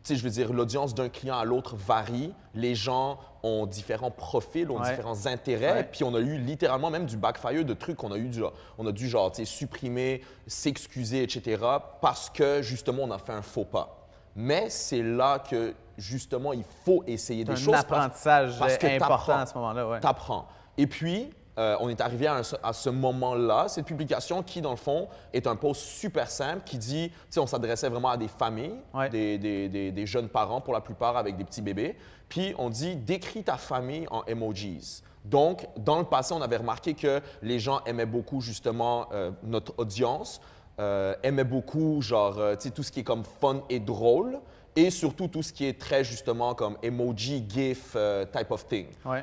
tu 0.03 0.15
sais, 0.15 0.17
je 0.17 0.25
veux 0.25 0.31
dire, 0.31 0.53
l'audience 0.53 0.95
d'un 0.95 1.11
client 1.11 1.37
à 1.37 1.45
l'autre 1.45 1.77
varie. 1.77 2.33
Les 2.55 2.75
gens 2.75 3.19
ont 3.43 3.67
différents 3.67 4.11
profils, 4.11 4.71
ont 4.71 4.81
différents 4.81 5.27
intérêts. 5.27 5.89
Puis 5.91 6.05
on 6.05 6.15
a 6.15 6.21
eu 6.21 6.39
littéralement 6.39 6.91
même 6.91 7.07
du 7.07 7.17
backfire 7.17 7.65
de 7.65 7.75
trucs 7.75 7.97
qu'on 7.97 8.13
a 8.13 8.17
eu 8.17 8.29
du, 8.29 8.43
on 8.79 8.87
a 8.87 8.93
dû 8.93 9.09
genre, 9.09 9.33
tu 9.33 9.37
sais, 9.37 9.45
supprimer, 9.45 10.23
s'excuser, 10.47 11.23
etc. 11.23 11.63
parce 12.01 12.31
que 12.31 12.63
justement, 12.63 13.05
on 13.05 13.11
a 13.11 13.19
fait 13.19 13.33
un 13.33 13.43
faux 13.43 13.65
pas. 13.65 14.09
Mais 14.37 14.71
c'est 14.71 15.03
là 15.03 15.39
que 15.39 15.75
justement, 15.99 16.53
il 16.53 16.65
faut 16.85 17.03
essayer 17.07 17.45
des 17.45 17.57
choses. 17.57 17.75
un 17.75 17.79
apprentissage 17.79 18.59
parce, 18.59 18.79
que 18.79 18.87
important 18.87 19.39
à 19.39 19.47
ce 19.47 19.55
moment-là. 19.55 19.89
Ouais. 19.89 20.01
T'apprends. 20.01 20.47
Et 20.79 20.87
puis, 20.87 21.31
euh, 21.59 21.77
on 21.81 21.89
est 21.89 22.01
arrivé 22.01 22.27
à, 22.27 22.73
ce 22.73 22.91
moment-là, 22.91 23.67
cette 23.69 23.85
publication 23.85 24.43
qui, 24.43 24.61
dans 24.61 24.71
le 24.71 24.77
fond, 24.77 25.09
est 25.33 25.47
un 25.47 25.57
post 25.57 25.81
super 25.83 26.31
simple 26.31 26.63
qui 26.65 26.79
dit, 26.79 27.11
tu 27.11 27.17
sais, 27.31 27.41
on 27.41 27.47
s'adressait 27.47 27.89
vraiment 27.89 28.11
à 28.11 28.17
des 28.17 28.29
familles, 28.29 28.77
des, 29.11 30.07
jeunes 30.07 30.29
parents 30.29 30.61
pour 30.61 30.73
la 30.73 30.81
plupart 30.81 31.17
avec 31.17 31.37
des 31.37 31.45
petits 31.45 31.63
bébés. 31.63 31.97
Puis 32.29 32.55
on 32.59 32.71
dit, 32.71 32.97
décris 32.97 33.43
ta 33.43 33.57
famille 33.57 34.07
en 34.11 34.25
emojis. 34.25 35.03
Donc, 35.25 35.67
dans 35.77 35.99
le 35.99 36.05
passé, 36.05 36.33
on 36.33 36.41
avait 36.41 36.57
remarqué 36.57 36.95
que 36.95 37.21
les 37.43 37.59
gens 37.59 37.83
aimaient 37.85 38.07
beaucoup 38.07 38.41
justement 38.41 39.09
euh, 39.13 39.31
notre 39.43 39.75
audience, 39.77 40.41
euh, 40.79 41.15
aimaient 41.23 41.45
beaucoup 41.45 42.01
genre, 42.01 42.37
tu 42.59 42.69
sais, 42.69 42.71
tout 42.71 42.83
ce 42.83 42.91
qui 42.91 43.01
est 43.01 43.05
comme 43.05 43.25
fun 43.25 43.63
et 43.69 43.81
drôle 43.81 44.41
et 44.77 44.91
surtout 44.91 45.29
tout 45.29 45.43
ce 45.43 45.53
qui 45.53 45.67
est 45.67 45.79
très 45.79 46.05
justement 46.05 46.55
comme 46.55 46.77
emoji, 46.83 47.45
GIF 47.49 47.93
euh, 47.97 48.25
type 48.25 48.51
of 48.51 48.67
thing. 48.67 48.87
Ouais. 49.05 49.23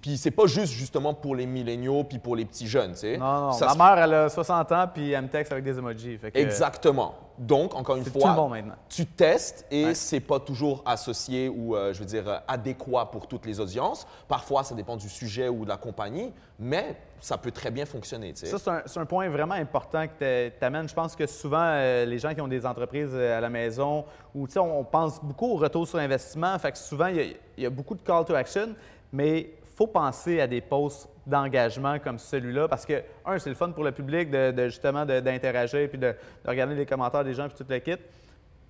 Puis 0.00 0.16
c'est 0.16 0.30
pas 0.30 0.46
juste 0.46 0.72
justement 0.72 1.14
pour 1.14 1.34
les 1.34 1.46
milléniaux 1.46 2.04
puis 2.04 2.18
pour 2.18 2.36
les 2.36 2.44
petits 2.44 2.66
jeunes, 2.66 2.92
tu 2.92 3.00
sais. 3.00 3.18
Non, 3.18 3.52
non. 3.52 3.58
Ma 3.60 3.74
mère, 3.74 4.04
elle 4.04 4.14
a 4.14 4.28
60 4.28 4.72
ans 4.72 4.86
puis 4.92 5.12
elle 5.12 5.24
me 5.24 5.28
texte 5.28 5.52
avec 5.52 5.64
des 5.64 5.78
emojis. 5.78 6.18
Exactement. 6.34 7.14
Donc, 7.38 7.74
encore 7.74 7.96
une 7.96 8.04
fois, 8.04 8.50
tu 8.88 9.06
testes 9.06 9.66
et 9.70 9.94
c'est 9.94 10.20
pas 10.20 10.40
toujours 10.40 10.82
associé 10.86 11.48
ou, 11.48 11.76
euh, 11.76 11.92
je 11.92 12.00
veux 12.00 12.06
dire, 12.06 12.42
adéquat 12.48 13.06
pour 13.06 13.26
toutes 13.26 13.46
les 13.46 13.60
audiences. 13.60 14.06
Parfois, 14.28 14.64
ça 14.64 14.74
dépend 14.74 14.96
du 14.96 15.08
sujet 15.08 15.48
ou 15.48 15.64
de 15.64 15.68
la 15.68 15.76
compagnie, 15.76 16.32
mais 16.58 16.96
ça 17.20 17.36
peut 17.38 17.50
très 17.50 17.70
bien 17.70 17.86
fonctionner. 17.86 18.32
Ça, 18.34 18.82
c'est 18.86 19.00
un, 19.00 19.06
point 19.06 19.28
vraiment 19.28 19.54
important 19.54 20.06
que 20.06 20.48
tu 20.48 20.64
amènes. 20.64 20.88
Je 20.88 20.94
pense 20.94 21.14
que 21.14 21.26
souvent, 21.26 21.58
euh, 21.60 22.04
les 22.04 22.18
gens 22.18 22.34
qui 22.34 22.40
ont 22.40 22.48
des 22.48 22.64
entreprises 22.64 23.10
euh, 23.12 23.38
à 23.38 23.40
la 23.40 23.50
maison, 23.50 24.04
ou 24.34 24.46
on, 24.56 24.60
on 24.60 24.84
pense 24.84 25.22
beaucoup 25.22 25.52
au 25.52 25.56
retour 25.56 25.86
sur 25.86 25.98
investissement, 25.98 26.58
fait 26.58 26.72
que 26.72 26.78
souvent, 26.78 27.08
il 27.08 27.36
y, 27.58 27.66
a 27.66 27.70
beaucoup 27.70 27.94
de 27.94 28.02
call 28.02 28.24
to 28.24 28.34
action, 28.34 28.74
mais 29.12 29.50
faut 29.76 29.86
penser 29.86 30.40
à 30.40 30.46
des 30.46 30.60
posts 30.60 31.08
d'engagement 31.26 31.98
comme 31.98 32.18
celui-là? 32.18 32.68
Parce 32.68 32.86
que, 32.86 33.02
un, 33.24 33.38
c'est 33.38 33.50
le 33.50 33.56
fun 33.56 33.70
pour 33.70 33.84
le 33.84 33.92
public 33.92 34.30
de, 34.30 34.66
justement 34.66 35.04
d'interagir 35.04 35.88
puis 35.88 35.98
de, 35.98 36.14
regarder 36.44 36.74
les 36.74 36.86
commentaires 36.86 37.24
des 37.24 37.34
gens 37.34 37.48
puis 37.48 37.56
toute 37.56 37.70
l'équipe. 37.70 38.00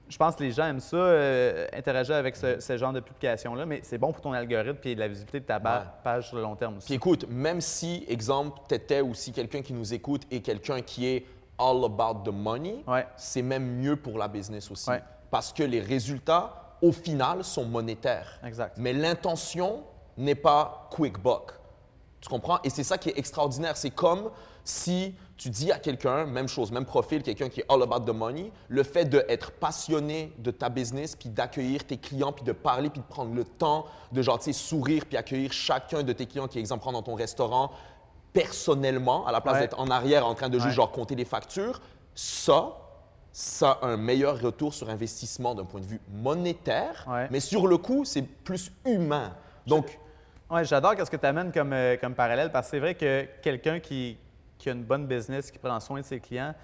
Je 0.08 0.16
pense 0.16 0.36
que 0.36 0.44
les 0.44 0.52
gens 0.52 0.66
aiment 0.66 0.78
ça, 0.78 0.96
euh, 0.96 1.66
interagir 1.72 2.14
avec 2.14 2.36
ce, 2.36 2.76
genre 2.76 2.92
de 2.92 3.00
publication-là, 3.00 3.66
mais 3.66 3.80
c'est 3.82 3.98
bon 3.98 4.12
pour 4.12 4.22
ton 4.22 4.32
algorithme 4.32 4.78
et 4.84 4.94
la 4.94 5.08
visibilité 5.08 5.40
de 5.40 5.46
ta 5.46 5.58
page 5.58 6.28
sur 6.28 6.36
le 6.36 6.42
long 6.42 6.54
terme 6.54 6.76
aussi. 6.76 6.86
Puis 6.86 6.94
écoute, 6.94 7.26
même 7.28 7.60
si, 7.60 8.04
exemple, 8.08 8.60
tu 8.68 8.76
étais 8.76 9.00
aussi 9.00 9.32
quelqu'un 9.32 9.62
qui 9.62 9.72
nous 9.72 9.92
écoute 9.92 10.22
et 10.30 10.40
quelqu'un 10.42 10.80
qui 10.80 11.08
est 11.08 11.26
all 11.58 11.84
about 11.84 12.22
the 12.24 12.32
money, 12.32 12.84
c'est 13.16 13.42
même 13.42 13.78
mieux 13.78 13.96
pour 13.96 14.16
la 14.16 14.28
business 14.28 14.70
aussi. 14.70 14.90
Parce 15.28 15.52
que 15.52 15.64
les 15.64 15.80
résultats, 15.80 16.76
au 16.80 16.92
final, 16.92 17.42
sont 17.42 17.64
monétaires. 17.64 18.38
Exact. 18.44 18.76
Mais 18.78 18.92
l'intention 18.92 19.82
n'est 20.16 20.34
pas 20.34 20.88
quick 20.90 21.18
buck. 21.18 21.52
Tu 22.26 22.30
comprends? 22.30 22.58
Et 22.64 22.70
c'est 22.70 22.82
ça 22.82 22.98
qui 22.98 23.10
est 23.10 23.18
extraordinaire. 23.18 23.76
C'est 23.76 23.90
comme 23.90 24.30
si 24.64 25.14
tu 25.36 25.48
dis 25.48 25.70
à 25.70 25.78
quelqu'un, 25.78 26.26
même 26.26 26.48
chose, 26.48 26.72
même 26.72 26.84
profil, 26.84 27.22
quelqu'un 27.22 27.48
qui 27.48 27.60
est 27.60 27.64
all 27.68 27.80
about 27.84 28.00
the 28.00 28.12
money, 28.12 28.50
le 28.66 28.82
fait 28.82 29.04
d'être 29.04 29.52
passionné 29.52 30.32
de 30.38 30.50
ta 30.50 30.68
business, 30.68 31.14
puis 31.14 31.28
d'accueillir 31.28 31.84
tes 31.84 31.98
clients, 31.98 32.32
puis 32.32 32.42
de 32.42 32.50
parler, 32.50 32.90
puis 32.90 33.00
de 33.00 33.06
prendre 33.06 33.32
le 33.32 33.44
temps 33.44 33.86
de 34.10 34.22
genre, 34.22 34.42
sourire, 34.42 35.04
puis 35.08 35.16
accueillir 35.16 35.52
chacun 35.52 36.02
de 36.02 36.12
tes 36.12 36.26
clients 36.26 36.48
qui 36.48 36.58
est 36.58 36.60
exemple 36.60 36.90
dans 36.90 37.02
ton 37.02 37.14
restaurant 37.14 37.70
personnellement, 38.32 39.24
à 39.24 39.30
la 39.30 39.40
place 39.40 39.60
d'être 39.60 39.78
en 39.78 39.88
arrière 39.88 40.26
en 40.26 40.34
train 40.34 40.48
de 40.48 40.58
juste 40.58 40.74
genre 40.74 40.90
compter 40.90 41.14
les 41.14 41.24
factures, 41.24 41.80
ça, 42.16 42.76
ça 43.32 43.78
a 43.82 43.86
un 43.86 43.96
meilleur 43.96 44.40
retour 44.40 44.74
sur 44.74 44.90
investissement 44.90 45.54
d'un 45.54 45.64
point 45.64 45.80
de 45.80 45.86
vue 45.86 46.00
monétaire, 46.12 47.06
mais 47.30 47.38
sur 47.38 47.68
le 47.68 47.78
coup, 47.78 48.04
c'est 48.04 48.22
plus 48.22 48.72
humain. 48.84 49.32
Donc, 49.68 50.00
oui, 50.50 50.64
j'adore 50.64 50.94
ce 50.96 51.10
que 51.10 51.16
tu 51.16 51.26
amènes 51.26 51.50
comme, 51.50 51.72
euh, 51.72 51.96
comme 51.96 52.14
parallèle 52.14 52.52
parce 52.52 52.66
que 52.66 52.70
c'est 52.72 52.78
vrai 52.78 52.94
que 52.94 53.26
quelqu'un 53.42 53.80
qui, 53.80 54.16
qui, 54.58 54.68
a 54.68 54.72
une 54.72 54.84
bonne 54.84 55.06
business, 55.06 55.50
qui 55.50 55.58
prend 55.58 55.80
soin 55.80 56.00
de 56.00 56.04
ses 56.04 56.20
clients, 56.20 56.54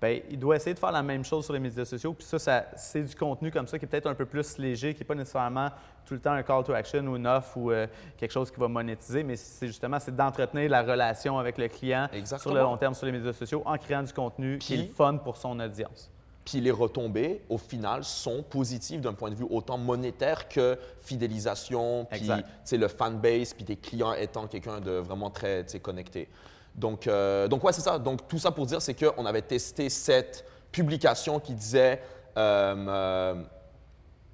bien, 0.00 0.20
il 0.30 0.38
doit 0.38 0.56
essayer 0.56 0.74
de 0.74 0.78
faire 0.78 0.92
la 0.92 1.02
même 1.02 1.24
chose 1.24 1.44
sur 1.44 1.54
les 1.54 1.60
médias 1.60 1.86
sociaux. 1.86 2.12
Puis 2.12 2.26
ça, 2.26 2.38
ça 2.38 2.66
c'est 2.76 3.02
du 3.02 3.14
contenu 3.14 3.50
comme 3.50 3.66
ça 3.66 3.78
qui 3.78 3.86
est 3.86 3.88
peut-être 3.88 4.08
un 4.08 4.14
peu 4.14 4.26
plus 4.26 4.58
léger, 4.58 4.92
qui 4.92 5.00
n'est 5.00 5.06
pas 5.06 5.14
nécessairement 5.14 5.70
tout 6.04 6.14
le 6.14 6.20
temps 6.20 6.32
un 6.32 6.42
call 6.42 6.64
to 6.64 6.74
action 6.74 7.06
ou 7.06 7.16
une 7.16 7.26
offre 7.26 7.56
ou 7.56 7.70
euh, 7.70 7.86
quelque 8.18 8.32
chose 8.32 8.50
qui 8.50 8.60
va 8.60 8.68
monétiser, 8.68 9.22
mais 9.22 9.36
c'est 9.36 9.66
justement 9.66 9.98
c'est 9.98 10.14
d'entretenir 10.14 10.68
la 10.68 10.82
relation 10.82 11.38
avec 11.38 11.56
le 11.56 11.68
client 11.68 12.08
sur 12.24 12.52
le 12.52 12.60
long 12.60 12.76
terme 12.76 12.94
sur 12.94 13.06
les 13.06 13.12
médias 13.12 13.32
sociaux 13.32 13.62
en 13.64 13.78
créant 13.78 14.02
du 14.02 14.12
contenu 14.12 14.58
qui 14.58 14.74
est 14.74 14.94
fun 14.94 15.16
pour 15.16 15.36
son 15.36 15.58
audience. 15.60 16.10
Puis 16.50 16.60
les 16.60 16.72
retombées, 16.72 17.42
au 17.48 17.58
final, 17.58 18.02
sont 18.02 18.42
positives 18.42 19.00
d'un 19.00 19.12
point 19.12 19.30
de 19.30 19.36
vue 19.36 19.46
autant 19.48 19.78
monétaire 19.78 20.48
que 20.48 20.76
fidélisation, 21.00 22.08
puis 22.10 22.28
le 22.72 22.88
fanbase, 22.88 23.54
puis 23.54 23.64
tes 23.64 23.76
clients 23.76 24.14
étant 24.14 24.48
quelqu'un 24.48 24.80
de 24.80 24.90
vraiment 24.90 25.30
très 25.30 25.64
connecté. 25.80 26.28
Donc, 26.74 27.06
euh, 27.06 27.46
donc 27.46 27.62
ouais, 27.62 27.72
c'est 27.72 27.82
ça. 27.82 28.00
Donc, 28.00 28.26
tout 28.26 28.40
ça 28.40 28.50
pour 28.50 28.66
dire, 28.66 28.82
c'est 28.82 28.94
qu'on 28.94 29.26
avait 29.26 29.42
testé 29.42 29.88
cette 29.88 30.44
publication 30.72 31.38
qui 31.38 31.54
disait 31.54 32.02
euh, 32.36 32.74
euh, 32.88 33.34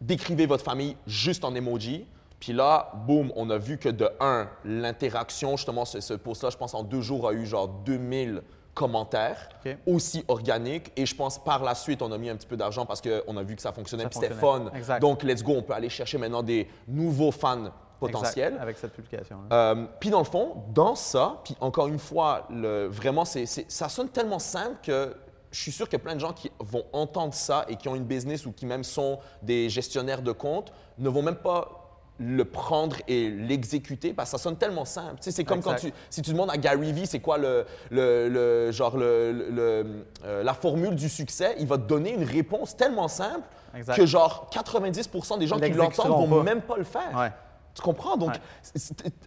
décrivez 0.01 0.47
votre 0.47 0.65
famille 0.65 0.97
juste 1.07 1.45
en 1.45 1.55
emoji. 1.55 2.07
Puis 2.41 2.55
là, 2.55 2.93
boum, 3.07 3.31
on 3.37 3.51
a 3.51 3.59
vu 3.59 3.77
que 3.77 3.91
de 3.91 4.09
un, 4.21 4.49
l'interaction, 4.65 5.59
justement, 5.59 5.85
ce, 5.85 6.01
ce 6.01 6.15
post-là, 6.15 6.49
je 6.49 6.57
pense, 6.57 6.73
en 6.73 6.83
deux 6.83 7.03
jours, 7.03 7.29
a 7.29 7.35
eu 7.35 7.45
genre 7.45 7.69
2000 7.69 8.43
commentaires, 8.77 9.49
aussi 9.87 10.25
organique. 10.29 10.93
Et 10.97 11.07
je 11.07 11.15
pense 11.17 11.43
par 11.43 11.65
la 11.65 11.75
suite, 11.75 12.03
on 12.03 12.13
a 12.13 12.19
mis 12.19 12.29
un 12.29 12.37
petit 12.37 12.47
peu 12.47 12.57
d'argent 12.57 12.87
parce 12.87 13.01
qu'on 13.01 13.37
a 13.37 13.43
vu 13.43 13.57
que 13.57 13.63
ça 13.63 13.73
fonctionnait, 13.73 14.05
Ça 14.05 14.11
puis 14.11 14.19
c'était 14.21 14.35
fun. 14.35 14.67
Exact. 14.75 15.01
Donc, 15.01 15.23
let's 15.25 15.43
go, 15.43 15.55
on 15.57 15.63
peut 15.63 15.73
aller 15.73 15.89
chercher 15.89 16.19
maintenant 16.19 16.43
des 16.43 16.69
nouveaux 16.87 17.33
fans 17.33 17.71
potentiels. 17.99 18.49
Exact, 18.49 18.63
avec 18.63 18.77
cette 18.79 18.93
publication. 18.93 19.39
Euh, 19.51 19.87
puis 19.99 20.11
dans 20.11 20.19
le 20.19 20.25
fond, 20.27 20.63
dans 20.75 20.95
ça, 20.95 21.41
puis 21.43 21.57
encore 21.61 21.89
une 21.89 21.99
fois, 21.99 22.47
le, 22.51 22.87
vraiment, 22.87 23.25
c'est, 23.25 23.47
c'est- 23.47 23.69
ça 23.71 23.89
sonne 23.89 24.11
tellement 24.11 24.39
simple 24.39 24.77
que 24.83 25.17
je 25.51 25.63
suis 25.63 25.73
sûr 25.73 25.89
que 25.89 25.97
plein 25.97 26.15
de 26.15 26.21
gens 26.21 26.35
qui 26.35 26.51
vont 26.59 26.85
entendre 26.93 27.33
ça 27.33 27.65
et 27.69 27.77
qui 27.77 27.89
ont 27.89 27.95
une 27.95 28.05
business 28.05 28.45
ou 28.45 28.53
qui 28.53 28.67
même 28.67 28.85
sont 28.85 29.19
des 29.43 29.71
gestionnaires 29.71 30.21
de 30.21 30.33
compte 30.33 30.71
ne 30.99 31.09
vont 31.09 31.23
même 31.23 31.37
pas 31.37 31.76
le 32.19 32.45
prendre 32.47 32.97
et 33.09 33.29
l'exécuter 33.29 34.15
parce 34.15 34.31
que 34.31 34.39
ça 34.39 34.43
sonne 34.43 34.57
tellement 34.57 34.85
simple. 34.87 35.17
Tu 35.17 35.25
sais, 35.25 35.31
c'est 35.33 35.45
comme 35.45 35.63
quand 35.63 35.75
tu, 35.75 35.93
si 36.09 36.23
tu 36.23 36.33
demandes 36.33 36.51
à 36.51 36.57
Gary 36.57 36.93
Vee 36.93 37.07
c'est 37.07 37.21
quoi 37.21 37.37
le, 37.39 37.67
le- 37.91 38.29
le- 38.29 38.73
genre 38.73 38.97
le, 38.97 39.33
le- 39.33 40.07
euh, 40.25 40.43
la 40.43 40.55
formule 40.55 40.95
du 40.95 41.09
succès, 41.11 41.55
il 41.59 41.67
va 41.67 41.77
te 41.77 41.83
donner 41.83 42.13
une 42.15 42.25
réponse 42.25 42.75
tellement 42.77 43.09
simple 43.09 43.47
Exact. 43.77 43.97
que 43.97 44.07
genre 44.07 44.49
90% 44.53 45.39
des 45.39 45.47
gens 45.47 45.59
qui 45.59 45.71
l'entendent 45.73 46.29
vont 46.29 46.39
pas. 46.39 46.43
même 46.43 46.63
pas 46.63 46.77
le 46.79 46.85
faire. 46.85 47.15
Ouais. 47.15 47.31
Tu 47.75 47.83
comprends? 47.83 48.17
Donc, 48.17 48.31
Ouais. 48.31 48.81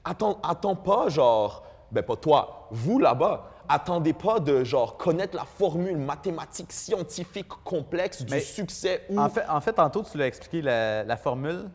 attends, 0.03 0.39
attends 0.41 0.75
pas, 0.75 1.09
genre, 1.09 1.63
ben 1.91 2.01
pas 2.03 2.15
toi, 2.15 2.67
vous 2.71 2.97
là-bas, 2.97 3.51
attendez 3.67 4.13
pas 4.13 4.39
de, 4.39 4.63
genre, 4.63 4.97
connaître 4.97 5.35
la 5.35 5.45
formule 5.45 5.97
mathématique 5.97 6.71
scientifique 6.73 7.49
complexe 7.63 8.23
du 8.23 8.31
Mais 8.33 8.39
succès 8.39 9.05
ou. 9.09 9.19
En 9.19 9.29
fait, 9.29 9.43
en 9.47 9.61
fait, 9.61 9.73
tantôt, 9.73 10.03
tu 10.03 10.17
l'as 10.17 10.25
expliqué, 10.25 10.63
la, 10.63 11.03
la 11.03 11.17
formule 11.17 11.69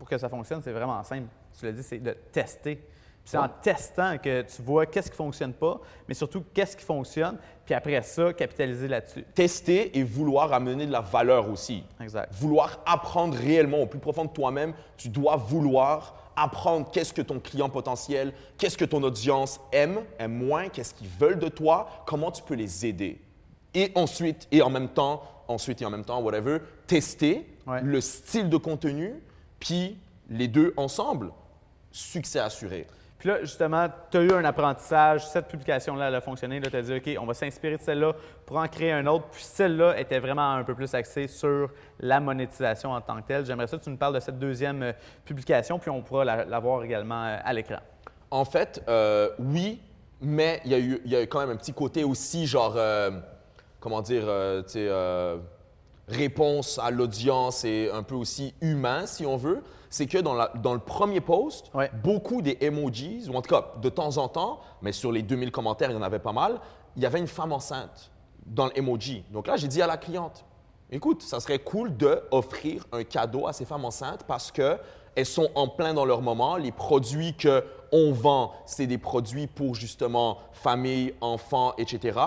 pour 0.00 0.08
que 0.08 0.16
ça 0.16 0.30
fonctionne, 0.30 0.62
c'est 0.64 0.72
vraiment 0.72 1.02
simple. 1.04 1.26
Tu 1.58 1.66
l'as 1.66 1.72
dit, 1.72 1.82
c'est 1.82 1.98
de 1.98 2.16
tester. 2.32 2.76
Puis 2.76 3.32
c'est 3.32 3.36
en 3.36 3.50
testant 3.50 4.16
que 4.16 4.40
tu 4.40 4.62
vois 4.62 4.86
qu'est-ce 4.86 5.10
qui 5.10 5.16
fonctionne 5.18 5.52
pas, 5.52 5.78
mais 6.08 6.14
surtout 6.14 6.42
qu'est-ce 6.54 6.74
qui 6.74 6.84
fonctionne, 6.86 7.36
puis 7.66 7.74
après 7.74 8.00
ça, 8.00 8.32
capitaliser 8.32 8.88
là-dessus. 8.88 9.24
Tester 9.34 9.96
et 9.98 10.02
vouloir 10.02 10.54
amener 10.54 10.86
de 10.86 10.90
la 10.90 11.02
valeur 11.02 11.50
aussi. 11.50 11.84
Exact. 12.00 12.32
Vouloir 12.32 12.80
apprendre 12.86 13.36
réellement 13.36 13.80
au 13.82 13.86
plus 13.86 13.98
profond 13.98 14.24
de 14.24 14.30
toi-même, 14.30 14.72
tu 14.96 15.10
dois 15.10 15.36
vouloir 15.36 16.32
apprendre 16.34 16.90
qu'est-ce 16.90 17.12
que 17.12 17.20
ton 17.20 17.40
client 17.40 17.68
potentiel, 17.68 18.32
qu'est-ce 18.56 18.78
que 18.78 18.86
ton 18.86 19.02
audience 19.02 19.60
aime, 19.70 20.00
aime 20.18 20.32
moins, 20.32 20.70
qu'est-ce 20.70 20.94
qu'ils 20.94 21.08
veulent 21.08 21.38
de 21.38 21.48
toi, 21.48 21.90
comment 22.06 22.30
tu 22.30 22.42
peux 22.42 22.54
les 22.54 22.86
aider. 22.86 23.20
Et 23.74 23.92
ensuite, 23.96 24.48
et 24.50 24.62
en 24.62 24.70
même 24.70 24.88
temps, 24.88 25.22
ensuite 25.46 25.82
et 25.82 25.84
en 25.84 25.90
même 25.90 26.06
temps, 26.06 26.22
whatever, 26.22 26.60
tester 26.86 27.46
Ouais. 27.66 27.82
le 27.82 28.00
style 28.00 28.48
de 28.48 28.56
contenu, 28.56 29.14
puis 29.60 29.96
les 30.28 30.48
deux 30.48 30.74
ensemble, 30.76 31.30
succès 31.92 32.40
assuré. 32.40 32.86
Puis 33.18 33.28
là, 33.28 33.40
justement, 33.42 33.86
tu 34.10 34.16
as 34.16 34.22
eu 34.22 34.32
un 34.32 34.44
apprentissage, 34.46 35.28
cette 35.28 35.46
publication-là, 35.48 36.08
elle 36.08 36.14
a 36.14 36.22
fonctionné. 36.22 36.58
Tu 36.58 36.74
as 36.74 36.80
dit, 36.80 36.94
OK, 36.94 37.10
on 37.20 37.26
va 37.26 37.34
s'inspirer 37.34 37.76
de 37.76 37.82
celle-là 37.82 38.14
pour 38.46 38.56
en 38.56 38.66
créer 38.66 38.92
un 38.92 39.06
autre. 39.06 39.26
Puis 39.30 39.42
celle-là 39.42 40.00
était 40.00 40.20
vraiment 40.20 40.54
un 40.54 40.64
peu 40.64 40.74
plus 40.74 40.94
axée 40.94 41.28
sur 41.28 41.70
la 41.98 42.18
monétisation 42.18 42.92
en 42.92 43.00
tant 43.02 43.20
que 43.20 43.26
telle. 43.26 43.44
J'aimerais 43.44 43.66
ça 43.66 43.76
que 43.76 43.84
tu 43.84 43.90
nous 43.90 43.98
parles 43.98 44.14
de 44.14 44.20
cette 44.20 44.38
deuxième 44.38 44.82
euh, 44.82 44.92
publication, 45.26 45.78
puis 45.78 45.90
on 45.90 46.00
pourra 46.00 46.24
la, 46.24 46.44
la 46.46 46.58
voir 46.60 46.82
également 46.82 47.26
euh, 47.26 47.36
à 47.44 47.52
l'écran. 47.52 47.80
En 48.30 48.46
fait, 48.46 48.82
euh, 48.88 49.28
oui, 49.38 49.82
mais 50.22 50.62
il 50.64 50.70
y, 50.70 50.74
a 50.74 50.78
eu, 50.78 51.00
il 51.04 51.10
y 51.10 51.16
a 51.16 51.22
eu 51.22 51.26
quand 51.26 51.40
même 51.40 51.50
un 51.50 51.56
petit 51.56 51.74
côté 51.74 52.04
aussi, 52.04 52.46
genre, 52.46 52.74
euh, 52.76 53.10
comment 53.80 54.00
dire, 54.00 54.24
euh, 54.26 54.62
tu 54.62 54.70
sais, 54.70 54.86
euh, 54.88 55.36
réponse 56.10 56.78
à 56.78 56.90
l'audience 56.90 57.64
et 57.64 57.90
un 57.92 58.02
peu 58.02 58.14
aussi 58.14 58.54
humain, 58.60 59.06
si 59.06 59.24
on 59.26 59.36
veut. 59.36 59.62
C'est 59.88 60.06
que 60.06 60.18
dans, 60.18 60.34
la- 60.34 60.52
dans 60.62 60.72
le 60.74 60.78
premier 60.80 61.20
post, 61.20 61.70
Ouais. 61.74 61.90
beaucoup 62.02 62.42
des 62.42 62.56
emojis, 62.60 63.28
ou 63.28 63.34
en 63.36 63.42
tout 63.42 63.50
cas 63.54 63.72
de 63.80 63.88
temps 63.88 64.18
en 64.18 64.28
temps, 64.28 64.60
mais 64.82 64.92
sur 64.92 65.10
les 65.12 65.22
2000 65.22 65.50
commentaires, 65.50 65.90
il 65.90 65.94
y 65.94 65.98
en 65.98 66.02
avait 66.02 66.18
pas 66.20 66.32
mal, 66.32 66.60
il 66.96 67.02
y 67.02 67.06
avait 67.06 67.18
une 67.18 67.26
femme 67.26 67.52
enceinte 67.52 68.10
dans 68.46 68.66
l'emoji. 68.68 69.24
Donc 69.32 69.46
là, 69.46 69.56
j'ai 69.56 69.68
dit 69.68 69.82
à 69.82 69.86
la 69.86 69.96
cliente, 69.96 70.44
écoute, 70.90 71.22
ça 71.22 71.40
serait 71.40 71.58
cool 71.58 71.96
d'offrir 71.96 72.84
un 72.92 73.02
cadeau 73.04 73.46
à 73.46 73.52
ces 73.52 73.64
femmes 73.64 73.84
enceintes 73.84 74.24
parce 74.24 74.50
que 74.52 74.76
elles 75.16 75.26
sont 75.26 75.48
en 75.56 75.66
plein 75.66 75.92
dans 75.92 76.04
leur 76.04 76.22
moment. 76.22 76.56
Les 76.56 76.70
produits 76.72 77.34
que 77.36 77.64
on 77.92 78.12
vend, 78.12 78.52
c'est 78.66 78.86
des 78.86 78.98
produits 78.98 79.46
pour 79.46 79.74
justement 79.74 80.38
famille, 80.52 81.14
enfants, 81.20 81.72
etc. 81.78 82.18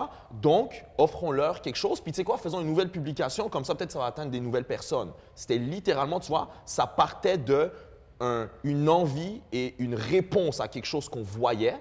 Donc, 0.42 0.86
offrons-leur 0.98 1.62
quelque 1.62 1.76
chose. 1.76 2.02
Puis 2.02 2.12
tu 2.12 2.18
sais 2.18 2.24
quoi, 2.24 2.38
faisons 2.38 2.60
une 2.62 2.68
nouvelle 2.68 2.90
publication, 2.92 3.50
comme 3.50 3.64
ça 3.66 3.76
peut-être 3.76 3.92
ça 3.92 4.00
va 4.00 4.06
atteindre 4.06 4.32
des 4.32 4.40
nouvelles 4.42 4.66
personnes. 4.66 5.12
C'était 5.36 5.58
littéralement, 5.58 6.20
tu 6.20 6.28
vois, 6.30 6.50
ça 6.66 6.88
partait 6.88 7.38
de 7.38 7.72
un- 8.20 8.50
une 8.64 8.90
envie 8.90 9.42
et 9.52 9.76
une 9.80 9.96
réponse 9.96 10.60
à 10.60 10.68
quelque 10.68 10.86
chose 10.86 11.10
qu'on 11.10 11.24
voyait 11.24 11.78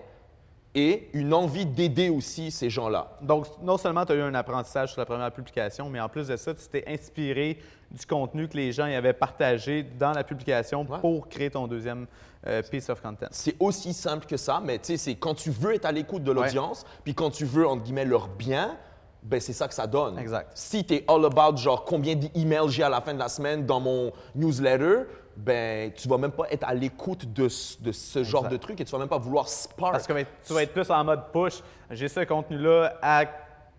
et 0.74 1.08
une 1.12 1.34
envie 1.34 1.66
d'aider 1.66 2.08
aussi 2.08 2.50
ces 2.50 2.70
gens-là. 2.70 3.18
Donc, 3.20 3.46
non 3.62 3.76
seulement 3.76 4.06
tu 4.06 4.12
as 4.12 4.16
eu 4.16 4.22
un 4.22 4.34
apprentissage 4.34 4.92
sur 4.92 5.00
la 5.00 5.06
première 5.06 5.30
publication, 5.30 5.90
mais 5.90 6.00
en 6.00 6.08
plus 6.08 6.28
de 6.28 6.36
ça, 6.36 6.54
tu 6.54 6.66
t'es 6.70 6.84
inspiré 6.86 7.58
du 7.90 8.06
contenu 8.06 8.48
que 8.48 8.56
les 8.56 8.72
gens 8.72 8.86
y 8.86 8.94
avaient 8.94 9.12
partagé 9.12 9.82
dans 9.82 10.12
la 10.12 10.24
publication 10.24 10.86
Ouais. 10.88 10.98
pour 11.00 11.28
créer 11.28 11.50
ton 11.50 11.66
deuxième 11.66 12.06
euh, 12.46 12.62
piece 12.62 12.88
of 12.88 13.02
content. 13.02 13.26
C'est 13.30 13.54
aussi 13.60 13.92
simple 13.92 14.24
que 14.26 14.38
ça, 14.38 14.62
mais 14.64 14.78
tu 14.78 14.86
sais, 14.86 14.96
c'est 14.96 15.14
quand 15.14 15.34
tu 15.34 15.50
veux 15.50 15.74
être 15.74 15.84
à 15.84 15.92
l'écoute 15.92 16.24
de 16.24 16.32
l'audience, 16.32 16.84
puis 17.04 17.14
quand 17.14 17.30
tu 17.30 17.44
veux, 17.44 17.66
entre 17.68 17.82
guillemets, 17.82 18.06
leur 18.06 18.28
bien, 18.28 18.76
ben 19.22 19.40
c'est 19.40 19.52
ça 19.52 19.68
que 19.68 19.74
ça 19.74 19.86
donne. 19.86 20.18
Exact. 20.18 20.50
Si 20.54 20.84
tu 20.84 20.94
es 20.94 21.04
all 21.06 21.24
about, 21.26 21.56
genre, 21.58 21.84
combien 21.84 22.16
d'emails 22.16 22.68
j'ai 22.70 22.82
à 22.82 22.88
la 22.88 23.00
fin 23.00 23.12
de 23.14 23.18
la 23.18 23.28
semaine 23.28 23.66
dans 23.66 23.78
mon 23.78 24.10
newsletter, 24.34 25.02
ben 25.36 25.92
tu 25.92 26.08
vas 26.08 26.18
même 26.18 26.32
pas 26.32 26.44
être 26.50 26.64
à 26.68 26.74
l'écoute 26.74 27.32
de, 27.32 27.48
ce- 27.48 27.80
de 27.82 27.92
ce 27.92 28.22
genre 28.24 28.44
Exact. 28.44 28.52
de 28.52 28.56
truc 28.62 28.80
et 28.80 28.84
tu 28.84 28.92
vas 28.92 28.98
même 28.98 29.08
pas 29.08 29.18
vouloir 29.18 29.48
spark. 29.48 29.92
Parce 29.92 30.06
que 30.06 30.12
ben, 30.12 30.26
tu 30.46 30.52
vas 30.52 30.62
être 30.62 30.72
plus 30.72 30.90
en 30.90 31.02
mode 31.04 31.22
push. 31.32 31.60
J'ai 31.90 32.08
ce 32.08 32.20
contenu-là 32.20 32.94
à 33.00 33.24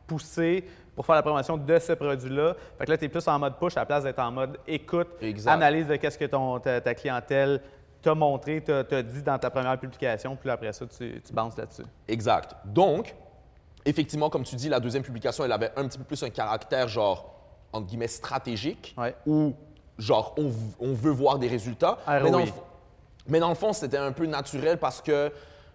pousser 0.08 0.66
pour 0.96 1.06
faire 1.06 1.16
la 1.16 1.24
promotion 1.24 1.58
de 1.58 1.80
ce 1.80 1.94
produit-là. 1.94 2.56
Fait 2.78 2.86
que 2.86 2.92
là, 2.92 2.98
tu 2.98 3.06
es 3.06 3.10
plus 3.10 3.28
en 3.28 3.40
mode 3.40 3.58
push 3.58 3.76
à 3.78 3.82
la 3.82 3.86
place 3.86 4.04
d'être 4.04 4.20
en 4.20 4.32
mode 4.32 4.58
écoute, 4.68 5.08
Exact. 5.22 5.52
analyse 5.52 5.88
de 5.88 5.96
qu'est-ce 5.96 6.18
que 6.18 6.26
ton, 6.26 6.60
ta, 6.60 6.82
ta 6.82 6.94
clientèle 6.94 7.62
t'a 8.02 8.14
montré, 8.14 8.62
t'a 8.62 9.02
dit 9.02 9.24
dans 9.24 9.40
ta 9.40 9.50
première 9.50 9.80
publication, 9.80 10.36
puis 10.36 10.50
après 10.50 10.74
ça, 10.74 10.86
tu, 10.86 11.22
tu 11.26 11.34
bounces 11.34 11.58
là-dessus. 11.58 11.84
Exact. 12.08 12.54
Donc, 12.66 13.16
effectivement, 13.86 14.30
comme 14.30 14.44
tu 14.44 14.56
dis, 14.56 14.68
la 14.70 14.80
deuxième 14.82 15.04
publication, 15.04 15.46
elle 15.46 15.52
avait 15.54 15.72
un 15.78 15.88
petit 15.88 15.98
peu 15.98 16.04
plus 16.04 16.22
un 16.24 16.30
caractère, 16.30 16.88
genre, 16.90 17.34
entre 17.72 17.88
guillemets, 17.88 18.08
stratégique, 18.10 18.94
Ouais. 18.98 19.16
où, 19.26 19.54
genre, 19.98 20.36
on, 20.38 20.94
veut 20.94 21.12
voir 21.12 21.40
des 21.40 21.48
résultats. 21.48 22.00
ROI. 22.06 22.20
Mais 22.24 22.32
dans, 22.32 22.40
le, 22.40 22.46
fond- 22.48 22.64
mais 23.28 23.40
dans 23.40 23.50
le 23.50 23.56
fond, 23.56 23.74
c'était 23.74 23.98
un 23.98 24.12
peu 24.12 24.26
naturel 24.26 24.78
parce 24.80 25.02
que, 25.02 25.32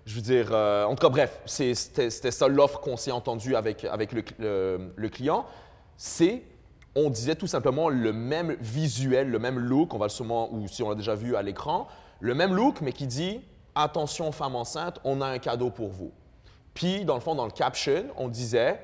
je 0.06 0.14
veux 0.16 0.20
dire, 0.22 0.48
euh, 0.52 0.84
en 0.84 0.94
tout 0.94 1.06
cas, 1.06 1.10
bref, 1.10 1.40
c'était 1.46 2.10
ça 2.10 2.48
l'offre 2.48 2.80
qu'on 2.80 2.96
s'est 2.96 3.12
entendu 3.12 3.54
avec, 3.56 3.84
avec 3.84 4.12
le, 4.12 4.22
cl- 4.22 4.34
le- 4.38 4.88
le 4.96 5.08
client. 5.08 5.44
C'est, 5.96 6.42
on 6.94 7.10
disait 7.10 7.34
tout 7.36 7.46
simplement 7.46 7.88
le 7.88 8.12
même 8.12 8.56
visuel, 8.60 9.30
le 9.30 9.38
même 9.38 9.58
look, 9.58 9.94
on 9.94 9.98
va 9.98 10.06
le 10.06 10.10
sûrement, 10.10 10.52
ou 10.52 10.66
si 10.68 10.82
on 10.82 10.88
l'a 10.88 10.94
déjà 10.94 11.14
vu 11.14 11.36
à 11.36 11.42
l'écran, 11.42 11.86
le 12.20 12.34
même 12.34 12.54
look, 12.54 12.80
mais 12.80 12.92
qui 12.92 13.06
dit, 13.06 13.40
attention, 13.74 14.32
femme 14.32 14.56
enceinte, 14.56 14.98
on 15.04 15.20
a 15.20 15.26
un 15.26 15.38
cadeau 15.38 15.70
pour 15.70 15.88
vous. 15.90 16.12
Puis, 16.74 17.04
dans 17.04 17.14
le 17.14 17.20
fond, 17.20 17.34
dans 17.34 17.44
le 17.44 17.50
caption, 17.52 18.04
on 18.16 18.28
disait 18.28 18.80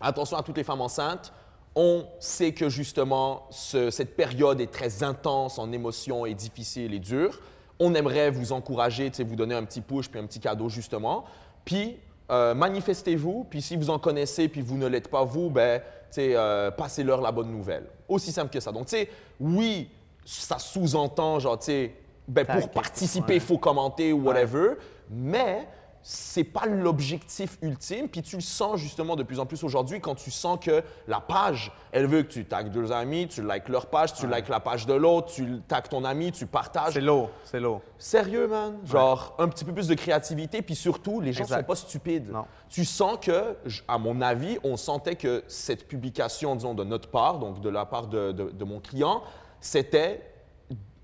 attention 0.00 0.36
à 0.36 0.42
toutes 0.42 0.56
les 0.56 0.64
femmes 0.64 0.80
enceintes. 0.80 1.32
On 1.78 2.06
sait 2.20 2.52
que 2.52 2.68
justement, 2.70 3.42
ce- 3.50 3.90
cette 3.90 4.16
période 4.16 4.60
est 4.62 4.72
très 4.72 5.02
intense 5.02 5.58
en 5.58 5.70
émotions 5.72 6.24
et 6.24 6.32
difficile 6.34 6.94
et 6.94 6.98
dure. 6.98 7.38
On 7.78 7.94
aimerait 7.94 8.30
vous 8.30 8.52
encourager, 8.52 9.12
vous 9.18 9.36
donner 9.36 9.54
un 9.54 9.64
petit 9.64 9.82
push 9.82 10.08
puis 10.08 10.18
un 10.18 10.24
petit 10.26 10.40
cadeau 10.40 10.70
justement. 10.70 11.24
Puis, 11.66 11.98
euh, 12.30 12.54
manifestez-vous. 12.54 13.46
Puis, 13.50 13.60
si 13.60 13.76
vous 13.76 13.90
en 13.90 13.98
connaissez 13.98 14.48
puis 14.48 14.62
vous 14.62 14.78
ne 14.78 14.86
l'êtes 14.86 15.08
pas 15.08 15.22
vous, 15.24 15.50
ben, 15.50 15.82
euh, 16.18 16.70
passez-leur 16.70 17.20
la 17.20 17.30
bonne 17.30 17.50
nouvelle. 17.50 17.84
Aussi 18.08 18.32
simple 18.32 18.50
que 18.50 18.60
ça. 18.60 18.72
Donc, 18.72 18.86
tu 18.86 18.96
sais, 18.96 19.10
oui, 19.38 19.90
ça 20.24 20.58
sous-entend, 20.58 21.38
genre, 21.40 21.58
tu 21.58 21.66
sais, 21.66 21.94
ben, 22.26 22.46
pour 22.46 22.70
participer, 22.70 23.32
ouais. 23.34 23.36
il 23.36 23.42
faut 23.42 23.58
commenter 23.58 24.12
ou 24.14 24.22
whatever, 24.24 24.76
mais 25.10 25.68
c'est 26.08 26.44
pas 26.44 26.66
l'objectif 26.66 27.58
ultime. 27.62 28.08
Puis 28.08 28.22
tu 28.22 28.36
le 28.36 28.40
sens 28.42 28.78
justement 28.78 29.16
de 29.16 29.24
plus 29.24 29.40
en 29.40 29.46
plus 29.46 29.64
aujourd'hui 29.64 30.00
quand 30.00 30.14
tu 30.14 30.30
sens 30.30 30.56
que 30.64 30.84
la 31.08 31.18
page, 31.20 31.72
elle 31.90 32.06
veut 32.06 32.22
que 32.22 32.28
tu 32.28 32.44
tagues 32.44 32.70
deux 32.70 32.92
amis, 32.92 33.26
tu 33.26 33.42
likes 33.42 33.68
leur 33.68 33.86
page, 33.86 34.14
tu 34.14 34.28
likes 34.28 34.48
la 34.48 34.60
page 34.60 34.86
de 34.86 34.94
l'autre, 34.94 35.32
tu 35.32 35.60
tagues 35.66 35.88
ton 35.88 36.04
ami, 36.04 36.30
tu 36.30 36.46
partages. 36.46 36.92
C'est 36.92 37.00
lourd, 37.00 37.30
c'est 37.42 37.58
lourd. 37.58 37.80
Sérieux, 37.98 38.46
man? 38.46 38.78
Genre, 38.84 39.34
un 39.40 39.48
petit 39.48 39.64
peu 39.64 39.72
plus 39.72 39.88
de 39.88 39.94
créativité, 39.94 40.62
puis 40.62 40.76
surtout, 40.76 41.20
les 41.20 41.32
gens 41.32 41.42
Exact. 41.42 41.58
sont 41.62 41.66
pas 41.66 41.74
stupides. 41.74 42.30
Non. 42.30 42.44
Tu 42.68 42.84
sens 42.84 43.18
que, 43.20 43.56
à 43.88 43.98
mon 43.98 44.20
avis, 44.20 44.58
on 44.62 44.76
sentait 44.76 45.16
que 45.16 45.42
cette 45.48 45.88
publication, 45.88 46.54
disons, 46.54 46.74
de 46.74 46.84
notre 46.84 47.08
part, 47.08 47.40
donc 47.40 47.60
de 47.60 47.68
la 47.68 47.84
part 47.84 48.06
de, 48.06 48.30
de- 48.30 48.50
de 48.50 48.64
mon 48.64 48.78
client, 48.78 49.24
c'était, 49.60 50.20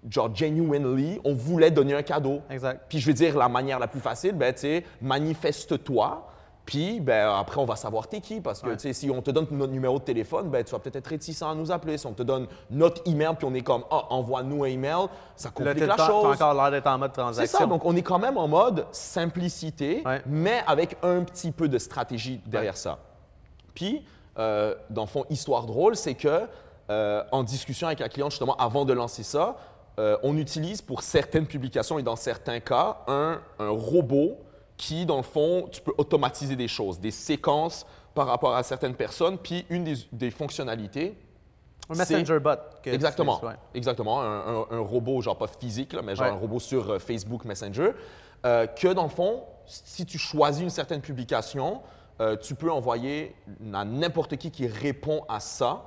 genre, 0.09 0.35
genuinely, 0.35 1.21
on 1.25 1.35
voulait 1.35 1.71
donner 1.71 1.95
un 1.95 2.03
cadeau. 2.03 2.41
Exact. 2.51 2.85
Puis 2.88 2.99
je 2.99 3.07
veux 3.07 3.15
dire, 3.15 3.37
la 3.38 3.49
manière 3.49 3.79
la 3.79 3.87
plus 3.88 4.01
facile, 4.01 4.33
ben, 4.35 4.53
tu 4.53 4.61
sais, 4.61 4.85
manifeste-toi, 5.01 6.29
Puis, 6.65 7.01
ben, 7.01 7.29
après, 7.29 7.61
on 7.61 7.65
va 7.65 7.75
savoir 7.75 8.07
t'es 8.07 8.21
qui. 8.21 8.41
Parce 8.41 8.62
que, 8.62 8.69
Ouais. 8.69 8.77
tu 8.77 8.83
sais, 8.83 8.93
si 8.93 9.11
on 9.11 9.21
te 9.21 9.33
donne 9.33 9.49
notre 9.51 9.73
numéro 9.73 9.99
de 9.99 10.05
téléphone, 10.05 10.49
ben, 10.49 10.62
tu 10.62 10.71
vas 10.71 10.79
peut-être 10.79 10.95
être 10.95 11.09
réticent 11.09 11.43
à 11.43 11.53
nous 11.57 11.73
appeler. 11.73 11.99
Si 11.99 12.07
on 12.07 12.12
te 12.12 12.23
donne 12.23 12.47
notre 12.71 13.03
email, 13.11 13.31
puis 13.37 13.49
on 13.51 13.55
est 13.55 13.62
comme, 13.62 13.83
ah, 13.91 14.05
envoie-nous 14.11 14.62
un 14.62 14.69
email, 14.69 15.07
ça 15.35 15.51
complique 15.51 15.81
la 15.81 15.88
t'as- 15.88 15.97
t'as 15.97 16.07
chose. 16.07 16.25
encore 16.41 16.55
l'air 16.55 16.71
d'être 16.71 16.87
en 16.87 16.99
mode 16.99 17.11
C'est 17.17 17.21
transaction. 17.21 17.59
ça. 17.59 17.67
Donc, 17.67 17.85
on 17.85 17.97
est 17.97 18.03
quand 18.03 18.21
même 18.21 18.38
en 18.38 18.47
mode 18.47 18.87
simplicité, 18.93 20.03
Ouais. 20.07 20.23
mais 20.25 20.62
avec 20.69 20.97
un 21.03 21.25
petit 21.25 21.51
peu 21.51 21.67
de 21.69 21.79
stratégie 21.79 22.41
derrière 22.47 22.77
ça. 22.77 22.99
Puis, 23.75 24.05
euh, 24.38 24.77
dans 24.88 25.03
le 25.03 25.09
fond, 25.09 25.25
histoire 25.31 25.67
drôle, 25.67 25.97
c'est 25.97 26.15
que 26.15 26.43
euh, 26.91 27.23
en 27.33 27.43
discussion 27.43 27.87
avec 27.87 28.01
la 28.01 28.09
cliente, 28.09 28.31
justement, 28.33 28.55
avant 28.57 28.85
de 28.85 28.93
lancer 28.93 29.23
ça, 29.23 29.57
euh, 29.98 30.16
on 30.22 30.37
utilise 30.38 30.81
pour 30.83 31.02
certaines 31.02 31.46
publications 31.46 31.98
et 31.98 32.02
dans 32.02 32.16
certains 32.16 32.61
cas 32.61 32.98
un, 33.07 33.40
un 33.59 33.68
robot 33.70 34.38
qui, 34.76 35.05
dans 35.07 35.18
le 35.18 35.22
fond, 35.22 35.68
tu 35.70 35.81
peux 35.81 35.92
automatiser 35.98 36.57
des 36.57 36.68
choses, 36.68 36.98
des 36.98 37.11
séquences 37.11 37.87
par 38.14 38.26
rapport 38.26 38.55
à 38.57 38.62
certaines 38.62 38.94
personnes. 38.94 39.38
Puis, 39.38 39.64
une 39.70 39.85
des, 39.85 39.94
des 40.12 40.31
fonctionnalités, 40.31 41.16
Un 41.90 41.94
messenger 41.96 42.38
bot. 42.40 42.50
que 42.83 42.90
Exactement. 42.90 43.38
ouais. 43.44 43.55
Exactement. 43.74 44.20
Un, 44.22 44.40
un- 44.62 44.66
un 44.70 44.81
robot, 44.81 45.20
genre 45.20 45.37
pas 45.38 45.46
physique, 45.46 45.92
là, 45.92 46.00
mais 46.02 46.16
genre 46.16 46.26
Ouais. 46.26 46.33
un 46.33 46.37
robot 46.37 46.59
sur 46.61 46.90
euh, 46.90 46.98
Facebook 46.98 47.44
Messenger. 47.44 47.92
euh, 48.44 48.66
que 48.66 48.88
dans 48.92 49.05
le 49.05 49.09
fond, 49.09 49.44
si 49.66 50.05
tu 50.07 50.18
choisis 50.18 50.62
une 50.62 50.70
certaine 50.70 51.00
publication, 51.00 51.81
tu 52.40 52.55
peux 52.55 52.70
envoyer 52.70 53.35
à 53.74 53.85
n'importe 53.85 54.37
qui 54.37 54.52
qui 54.52 54.68
répond 54.68 55.24
à 55.28 55.40
ça 55.40 55.83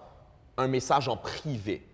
un 0.57 0.67
message 0.67 1.07
en 1.07 1.15
privé. 1.15 1.87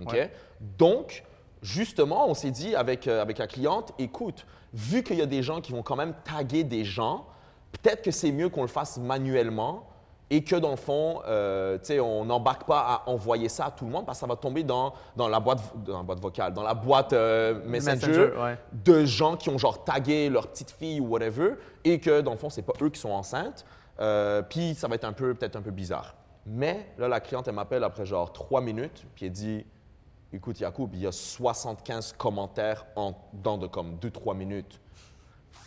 OK? 0.00 0.12
Ouais. 0.12 0.30
Donc, 0.78 1.24
justement, 1.62 2.28
on 2.28 2.34
s'est 2.34 2.50
dit 2.50 2.74
avec, 2.74 3.06
euh, 3.06 3.22
avec 3.22 3.38
la 3.38 3.46
cliente, 3.46 3.92
écoute, 3.98 4.46
vu 4.72 5.02
qu'il 5.02 5.16
y 5.16 5.22
a 5.22 5.26
des 5.26 5.42
gens 5.42 5.60
qui 5.60 5.72
vont 5.72 5.82
quand 5.82 5.96
même 5.96 6.14
taguer 6.24 6.64
des 6.64 6.84
gens, 6.84 7.26
peut-être 7.72 8.02
que 8.02 8.10
c'est 8.10 8.32
mieux 8.32 8.48
qu'on 8.48 8.62
le 8.62 8.68
fasse 8.68 8.98
manuellement 8.98 9.86
et 10.30 10.44
que 10.44 10.56
dans 10.56 10.70
le 10.70 10.76
fond, 10.76 11.22
euh, 11.26 11.78
tu 11.78 11.86
sais, 11.86 12.00
on 12.00 12.24
n'embarque 12.24 12.66
pas 12.66 12.80
à 12.80 13.08
envoyer 13.08 13.48
ça 13.48 13.66
à 13.66 13.70
tout 13.70 13.86
le 13.86 13.90
monde 13.90 14.04
parce 14.04 14.18
que 14.18 14.20
ça 14.20 14.26
va 14.26 14.36
tomber 14.36 14.62
dans, 14.62 14.92
dans, 15.16 15.28
la, 15.28 15.40
boîte, 15.40 15.60
dans 15.86 15.98
la 15.98 16.02
boîte 16.02 16.20
vocale, 16.20 16.52
dans 16.52 16.62
la 16.62 16.74
boîte 16.74 17.12
euh, 17.14 17.62
Messenger, 17.64 18.06
Messenger, 18.08 18.30
ouais. 18.38 18.58
de 18.72 19.04
gens 19.06 19.36
qui 19.36 19.48
ont 19.48 19.56
genre 19.56 19.84
tagué 19.84 20.28
leur 20.28 20.48
petite 20.48 20.70
fille 20.70 21.00
ou 21.00 21.06
whatever 21.06 21.54
et 21.84 21.98
que 21.98 22.20
dans 22.20 22.32
le 22.32 22.36
fond, 22.36 22.50
c'est 22.50 22.62
pas 22.62 22.74
eux 22.82 22.90
qui 22.90 23.00
sont 23.00 23.10
enceintes. 23.10 23.64
Euh, 24.00 24.42
puis 24.42 24.74
ça 24.74 24.86
va 24.86 24.94
être 24.94 25.04
un 25.04 25.12
peu, 25.12 25.34
peut-être 25.34 25.56
un 25.56 25.62
peu 25.62 25.70
bizarre. 25.70 26.14
Mais 26.46 26.86
là, 26.98 27.08
la 27.08 27.20
cliente, 27.20 27.48
elle 27.48 27.54
m'appelle 27.54 27.84
après 27.84 28.06
genre 28.06 28.32
trois 28.32 28.60
minutes, 28.60 29.04
puis 29.14 29.26
elle 29.26 29.32
dit 29.32 29.66
Écoute, 30.32 30.60
Yacoub, 30.60 30.90
il 30.92 31.00
y 31.00 31.06
a 31.06 31.12
75 31.12 32.14
commentaires 32.18 32.84
en 32.96 33.14
dans 33.32 33.56
de 33.58 33.66
comme 33.66 33.96
2-3 33.96 34.36
minutes. 34.36 34.80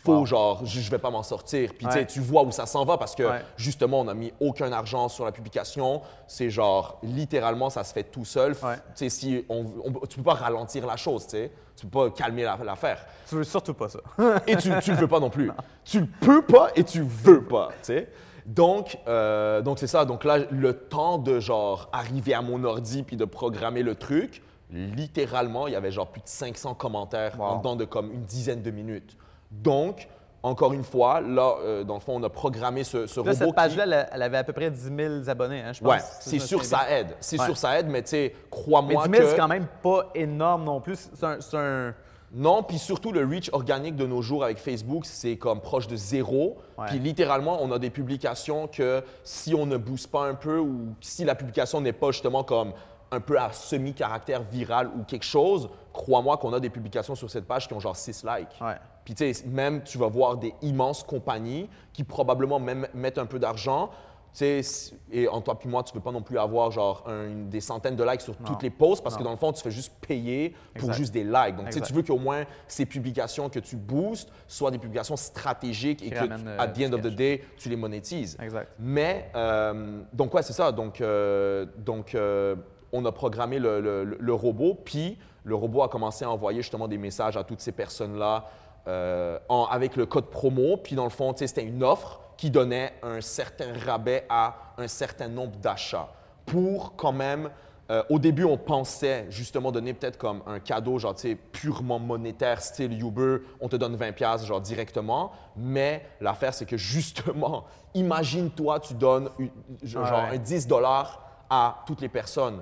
Wow. 0.04 0.26
genre, 0.26 0.66
je, 0.66 0.80
je 0.80 0.90
vais 0.90 0.98
pas 0.98 1.12
m'en 1.12 1.22
sortir. 1.22 1.74
Puis 1.78 1.86
Ouais. 1.86 2.08
tu 2.08 2.22
vois 2.22 2.42
où 2.42 2.50
ça 2.52 2.66
s'en 2.66 2.86
va 2.86 2.98
parce 2.98 3.14
que 3.14 3.22
Ouais. 3.22 3.42
justement, 3.56 4.00
on 4.00 4.06
n'a 4.06 4.16
mis 4.16 4.34
aucun 4.40 4.72
argent 4.72 5.08
sur 5.10 5.26
la 5.26 5.32
publication. 5.32 6.02
C'est 6.28 6.50
genre, 6.50 6.98
littéralement, 7.04 7.70
ça 7.70 7.84
se 7.84 7.94
fait 7.94 8.04
tout 8.06 8.26
seul. 8.26 8.54
Ouais. 8.64 8.78
Tu 8.96 9.10
si 9.12 9.46
on, 9.48 9.64
on- 9.86 10.06
tu 10.08 10.18
peux 10.18 10.24
pas 10.24 10.34
ralentir 10.34 10.88
la 10.88 10.98
chose, 10.98 11.26
tu 11.26 11.32
sais. 11.32 11.52
Tu 11.76 11.86
peux 11.86 12.10
pas 12.10 12.16
calmer 12.16 12.42
la- 12.44 12.58
l'affaire. 12.64 13.06
Tu 13.30 13.36
veux 13.36 13.44
surtout 13.44 13.76
pas 13.76 13.90
ça. 13.90 14.00
Et 14.48 14.56
tu, 14.56 14.72
tu 14.82 14.92
le 14.92 14.98
veux 14.98 15.08
pas 15.08 15.20
non 15.20 15.30
plus. 15.30 15.52
Tu 15.86 16.00
le 16.00 16.08
peux 16.08 16.42
pas 16.42 16.70
et 16.76 16.84
tu 16.84 17.02
veux 17.02 17.44
pas, 17.44 17.70
tu 17.84 17.94
sais. 17.94 18.10
Donc, 18.48 18.98
euh, 19.08 19.62
donc 19.62 19.78
c'est 19.78 19.86
ça. 19.88 20.06
Donc 20.06 20.24
là, 20.24 20.40
le 20.50 20.74
temps 20.80 21.20
de 21.20 21.40
genre 21.40 21.90
arriver 21.94 22.34
à 22.34 22.42
mon 22.42 22.64
ordi 22.64 23.04
puis 23.04 23.18
de 23.18 23.26
programmer 23.26 23.84
le 23.84 23.94
truc, 23.94 24.42
littéralement, 24.72 25.68
il 25.68 25.74
y 25.74 25.76
avait 25.76 25.92
genre 25.92 26.08
plus 26.08 26.22
de 26.22 26.28
500 26.28 26.74
commentaires 26.76 27.34
Wow. 27.40 27.46
en 27.46 27.58
dedans 27.58 27.76
de 27.76 27.86
comme 27.86 28.12
une 28.12 28.24
dizaine 28.24 28.62
de 28.62 28.72
minutes. 28.72 29.18
Donc, 29.52 30.08
encore 30.44 30.74
une 30.74 30.84
fois, 30.84 31.22
là, 31.22 31.56
euh, 31.62 31.84
dans 31.84 31.94
le 31.96 32.00
fond, 32.00 32.16
on 32.16 32.24
a 32.24 32.30
programmé 32.30 32.84
ce, 32.84 33.06
ce 33.06 33.20
Là, 33.20 33.24
robot 33.24 33.34
cette 33.38 33.48
qui- 33.48 33.54
page-là, 33.54 33.84
elle, 33.84 34.10
elle 34.12 34.22
avait 34.24 34.38
à 34.38 34.44
peu 34.44 34.54
près 34.54 34.72
10 34.72 34.92
000 34.96 35.30
abonnés, 35.30 35.62
hein, 35.62 35.74
je 35.74 35.82
pense. 35.82 35.92
Ouais, 35.92 36.00
c'est 36.20 36.40
sûr, 36.40 36.64
ça 36.64 36.86
bien. 36.88 36.98
aide. 36.98 37.08
C'est 37.20 37.40
Ouais. 37.40 37.46
sûr, 37.46 37.58
ça 37.58 37.78
aide, 37.80 37.88
mais 37.88 38.02
tu 38.02 38.10
sais, 38.10 38.34
Mais 38.36 38.48
crois-moi 38.50 39.04
10 39.08 39.12
000, 39.12 39.24
que... 39.24 39.30
c'est 39.30 39.38
quand 39.38 39.48
même 39.48 39.68
pas 39.84 40.10
énorme 40.16 40.64
non 40.64 40.82
plus. 40.82 41.10
C'est 41.14 41.58
un, 41.58 41.94
Non, 42.34 42.64
puis 42.64 42.80
surtout 42.80 43.12
le 43.12 43.26
reach 43.26 43.50
organique 43.52 43.98
de 43.98 44.08
nos 44.08 44.22
jours 44.22 44.46
avec 44.46 44.58
Facebook, 44.58 45.06
c'est 45.06 45.36
comme 45.36 45.60
proche 45.60 45.88
de 45.88 45.98
zéro. 45.98 46.60
Puis 46.88 46.98
littéralement, 46.98 47.62
on 47.62 47.70
a 47.74 47.78
des 47.78 47.90
publications 47.90 48.68
que 48.68 49.04
si 49.26 49.54
on 49.54 49.66
ne 49.66 49.76
booste 49.76 50.10
pas 50.10 50.28
un 50.30 50.36
peu 50.36 50.58
ou 50.58 50.96
si 51.02 51.26
la 51.26 51.36
publication 51.36 51.82
n'est 51.82 51.92
pas 51.92 52.12
justement 52.12 52.46
comme 52.46 52.72
un 53.12 53.20
peu 53.20 53.38
à 53.40 53.52
semi-caractère 53.52 54.42
viral 54.44 54.90
ou 54.98 55.04
quelque 55.04 55.26
chose, 55.26 55.70
crois-moi 55.94 56.38
qu'on 56.38 56.54
a 56.54 56.60
des 56.60 56.70
publications 56.70 57.16
sur 57.16 57.30
cette 57.30 57.46
page 57.46 57.68
qui 57.68 57.74
ont 57.74 57.80
genre 57.80 57.96
6 57.96 58.24
likes. 58.24 58.48
Ouais. 58.62 58.76
Puis 59.04 59.14
tu 59.16 59.34
sais, 59.34 59.46
même 59.48 59.84
tu 59.84 59.98
vas 59.98 60.08
voir 60.08 60.38
des 60.38 60.54
immenses 60.62 61.04
compagnies 61.04 61.70
qui 61.92 62.04
probablement 62.04 62.60
même 62.60 62.88
mettent 62.94 63.18
un 63.18 63.26
peu 63.26 63.40
d'argent. 63.40 63.90
Tu 64.34 64.64
sais, 64.64 64.94
et 65.12 65.28
en 65.28 65.42
toi 65.42 65.60
puis 65.60 65.68
moi, 65.68 65.84
tu 65.84 65.92
ne 65.94 66.00
peux 66.00 66.04
pas 66.06 66.14
non 66.14 66.22
plus 66.22 66.38
avoir 66.40 66.72
genre 66.72 67.04
un- 67.06 67.50
des 67.50 67.60
centaines 67.60 67.98
de 67.98 68.04
likes 68.06 68.22
sur 68.22 68.34
Non. 68.40 68.46
toutes 68.48 68.64
les 68.64 68.70
posts 68.70 69.04
parce 69.04 69.18
que 69.18 69.24
dans 69.24 69.32
le 69.32 69.36
fond, 69.38 69.52
tu 69.52 69.62
fais 69.62 69.72
juste 69.72 69.92
payer 70.08 70.56
pour 70.76 70.84
Exact. 70.88 70.94
juste 70.94 71.14
des 71.14 71.26
likes. 71.26 71.58
Donc, 71.58 71.66
tu 71.66 71.74
sais, 71.74 71.80
Exact. 71.80 71.88
tu 71.88 71.94
veux 71.94 72.04
qu'au 72.04 72.18
moins 72.18 72.46
ces 72.66 72.86
publications 72.86 73.50
que 73.50 73.60
tu 73.60 73.76
boostes 73.76 74.30
soient 74.48 74.72
des 74.72 74.78
publications 74.78 75.18
stratégiques 75.18 76.02
et 76.02 76.06
Qui 76.06 76.12
que, 76.12 76.24
tu- 76.24 76.32
euh, 76.48 76.58
at 76.58 76.68
the 76.70 76.80
end 76.88 76.94
of 76.94 77.02
the 77.02 77.08
day, 77.14 77.44
tu 77.58 77.68
les 77.68 77.76
monétises. 77.76 78.38
Exact. 78.42 78.72
Mais, 78.80 79.30
euh, 79.36 80.02
donc, 80.14 80.34
ouais, 80.34 80.44
c'est 80.44 80.54
ça. 80.54 80.72
Donc, 80.72 81.02
euh, 81.02 81.66
donc 81.78 82.16
euh, 82.16 82.56
on 82.94 83.06
a 83.06 83.12
programmé 83.12 83.60
le, 83.60 83.80
le- 83.82 84.04
le 84.20 84.34
robot, 84.34 84.78
puis 84.86 85.18
le 85.44 85.56
robot 85.56 85.84
a 85.84 85.90
commencé 85.90 86.24
à 86.26 86.30
envoyer 86.30 86.62
justement 86.62 86.88
des 86.88 86.98
messages 86.98 87.36
à 87.38 87.44
toutes 87.44 87.62
ces 87.62 87.72
personnes-là 87.72 88.46
euh, 88.88 89.38
avec 89.70 89.96
le 89.96 90.06
code 90.06 90.26
promo. 90.30 90.78
Puis, 90.78 90.96
dans 90.96 91.04
le 91.04 91.10
fond, 91.10 91.34
c'était 91.36 91.64
une 91.64 91.84
offre 91.84 92.20
qui 92.38 92.50
donnait 92.50 92.94
un 93.04 93.22
certain 93.22 93.74
rabais 93.86 94.26
à 94.30 94.56
un 94.78 94.88
certain 94.88 95.28
nombre 95.28 95.56
d'achats 95.58 96.10
pour 96.46 96.96
quand 96.96 97.12
même. 97.12 97.50
euh, 97.92 98.04
au 98.10 98.20
début, 98.20 98.46
on 98.46 98.58
pensait 98.58 99.26
justement 99.30 99.72
donner 99.72 99.94
peut-être 99.94 100.18
comme 100.18 100.42
un 100.48 100.60
cadeau, 100.60 100.98
genre, 100.98 101.14
tu 101.14 101.30
sais, 101.30 101.36
purement 101.36 102.00
monétaire, 102.00 102.62
style 102.62 102.98
Uber, 103.04 103.38
on 103.60 103.68
te 103.68 103.76
donne 103.76 103.96
20$, 103.98 104.14
piastres, 104.14 104.48
genre, 104.48 104.62
directement. 104.62 105.32
Mais 105.58 106.06
l'affaire, 106.22 106.54
c'est 106.54 106.66
que 106.66 106.78
justement, 106.78 107.66
imagine-toi, 107.94 108.80
tu 108.80 108.94
donnes 108.94 109.30
une- 109.40 109.52
genre 109.84 110.04
Ouais. 110.30 110.36
un 110.38 110.40
10$ 110.40 110.68
dollars 110.68 111.22
à 111.50 111.84
toutes 111.86 112.02
les 112.02 112.10
personnes. 112.10 112.62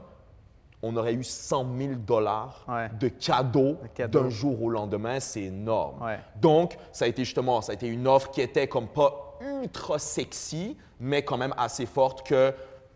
On 0.81 0.95
aurait 0.95 1.13
eu 1.13 1.23
100 1.23 1.65
000 1.77 1.93
dollars 1.95 2.63
Ouais. 2.67 2.89
de 2.99 3.09
cadeaux 3.09 3.75
De 3.83 3.87
cadeaux. 3.93 4.21
d'un 4.23 4.29
jour 4.29 4.61
au 4.63 4.69
lendemain, 4.69 5.19
c'est 5.19 5.41
énorme. 5.43 6.01
Ouais. 6.01 6.19
Donc, 6.37 6.77
ça 6.93 7.05
a 7.05 7.07
été 7.09 7.25
justement, 7.25 7.61
ça 7.61 7.71
a 7.73 7.75
été 7.75 7.87
une 7.87 8.07
offre 8.07 8.31
qui 8.31 8.39
était 8.41 8.67
comme 8.67 8.87
pas 8.87 9.37
ultra 9.61 9.99
sexy, 9.99 10.77
mais 10.99 11.23
quand 11.23 11.37
même 11.37 11.53
assez 11.57 11.85
forte 11.85 12.25
que 12.25 12.53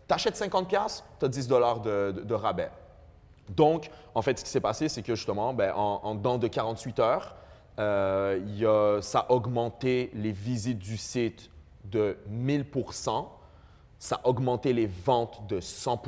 tu 0.08 0.14
achètes 0.14 0.36
50 0.36 0.68
pièces, 0.68 1.04
tu 1.18 1.24
as 1.26 1.28
10 1.28 1.46
dollars 1.48 1.80
de, 1.80 2.12
de- 2.16 2.22
de 2.22 2.34
rabais. 2.34 2.70
Donc, 3.50 3.90
en 4.14 4.22
fait, 4.22 4.38
ce 4.38 4.44
qui 4.44 4.50
s'est 4.50 4.60
passé, 4.60 4.88
c'est 4.88 5.02
que 5.02 5.14
justement, 5.14 5.52
ben, 5.52 5.72
en, 5.74 6.00
en 6.02 6.14
dedans 6.14 6.38
de 6.38 6.48
48 6.48 6.98
heures, 7.00 7.34
euh, 7.78 8.40
il 8.46 8.58
y 8.58 8.64
a- 8.66 9.00
ça 9.02 9.20
a 9.28 9.32
augmenté 9.32 10.10
les 10.14 10.32
visites 10.32 10.78
du 10.78 10.96
site 10.96 11.50
de 11.84 12.16
1000% 12.30 13.28
ça 13.98 14.20
a 14.22 14.28
augmenté 14.28 14.72
les 14.72 14.86
ventes 14.86 15.46
de 15.48 15.60
100 15.60 15.98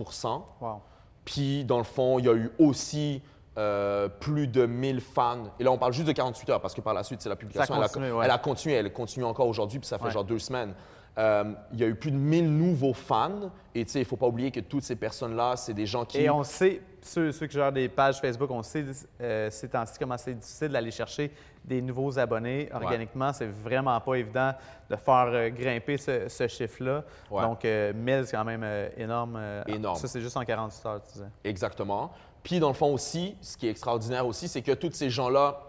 Wow. 0.61 0.81
Puis, 1.27 1.65
dans 1.67 1.77
le 1.79 1.85
fond, 1.85 2.19
il 2.19 2.25
y 2.25 2.29
a 2.31 2.35
eu 2.35 2.51
aussi 2.59 3.21
euh, 3.59 4.09
plus 4.09 4.47
de 4.49 4.65
1000 4.65 5.01
fans. 5.01 5.45
Et 5.59 5.65
là, 5.65 5.73
on 5.73 5.79
parle 5.79 5.93
juste 5.93 6.07
de 6.07 6.13
48 6.13 6.51
heures 6.51 6.61
parce 6.61 6.75
que 6.75 6.81
par 6.81 6.95
la 6.95 7.03
suite, 7.03 7.21
c'est 7.21 7.29
la 7.29 7.37
publication. 7.37 7.75
Ça 7.75 7.89
elle, 7.97 8.05
a, 8.05 8.17
ouais. 8.17 8.25
elle 8.25 8.31
a 8.31 8.39
continué. 8.39 8.75
Elle 8.77 8.93
continue 8.93 9.25
encore 9.25 9.49
aujourd'hui, 9.49 9.79
puis 9.79 9.89
ça 9.89 9.99
fait 9.99 10.05
Ouais. 10.05 10.11
genre 10.11 10.25
deux 10.25 10.39
semaines. 10.39 10.75
Euh, 11.19 11.45
il 11.73 11.81
y 11.81 11.85
a 11.85 11.87
eu 11.87 11.95
plus 11.95 12.11
de 12.11 12.17
1000 12.17 12.51
nouveaux 12.59 12.93
fans. 12.93 13.51
Et 13.75 13.85
tu 13.85 13.91
sais, 13.93 13.99
il 14.01 14.03
ne 14.03 14.07
faut 14.07 14.17
pas 14.17 14.27
oublier 14.27 14.51
que 14.51 14.61
toutes 14.61 14.83
ces 14.83 14.97
personnes-là, 14.97 15.57
c'est 15.57 15.73
des 15.73 15.87
gens 15.87 16.05
qui. 16.05 16.19
Et 16.21 16.29
on 16.29 16.43
sait, 16.45 16.83
ceux, 17.01 17.33
ceux 17.33 17.47
qui 17.47 17.55
gèrent 17.55 17.73
des 17.73 17.89
pages 17.89 18.21
Facebook, 18.21 18.51
on 18.51 18.63
sait 18.63 18.85
euh, 19.23 19.49
ces 19.51 19.69
temps-ci 19.69 19.95
comment 19.99 20.19
c'est 20.19 20.35
difficile 20.35 20.69
d'aller 20.69 20.91
chercher 20.91 21.31
des 21.65 21.81
nouveaux 21.81 22.19
abonnés. 22.19 22.69
Organiquement, 22.73 23.33
c'est 23.33 23.47
vraiment 23.49 23.99
pas 24.01 24.15
évident 24.17 24.53
de 24.91 24.97
faire 24.97 25.27
euh, 25.29 25.49
grimper 25.51 25.97
ce, 25.97 26.29
ce 26.29 26.49
chiffre-là. 26.49 27.03
Ouais. 27.31 27.43
Donc, 27.43 27.65
euh, 27.65 27.93
1000, 27.95 28.27
c'est 28.27 28.37
quand 28.37 28.45
même 28.45 28.63
euh, 28.63 28.89
énorme. 28.99 29.37
euh, 29.39 29.63
Énorme. 29.69 29.97
Ça, 29.97 30.09
c'est 30.09 30.21
juste 30.21 30.37
en 30.37 30.45
48 30.45 30.87
heures, 30.87 31.01
tu 31.03 31.13
disais. 31.15 31.25
Exactement. 31.45 32.13
Puis, 32.43 32.61
dans 32.61 32.69
le 32.69 32.75
fond 32.75 32.93
aussi, 32.93 33.37
ce 33.41 33.57
qui 33.57 33.67
est 33.67 33.71
extraordinaire 33.71 34.27
aussi, 34.27 34.49
c'est 34.49 34.63
que 34.63 34.73
tous 34.73 34.93
ces 34.93 35.09
gens-là 35.11 35.61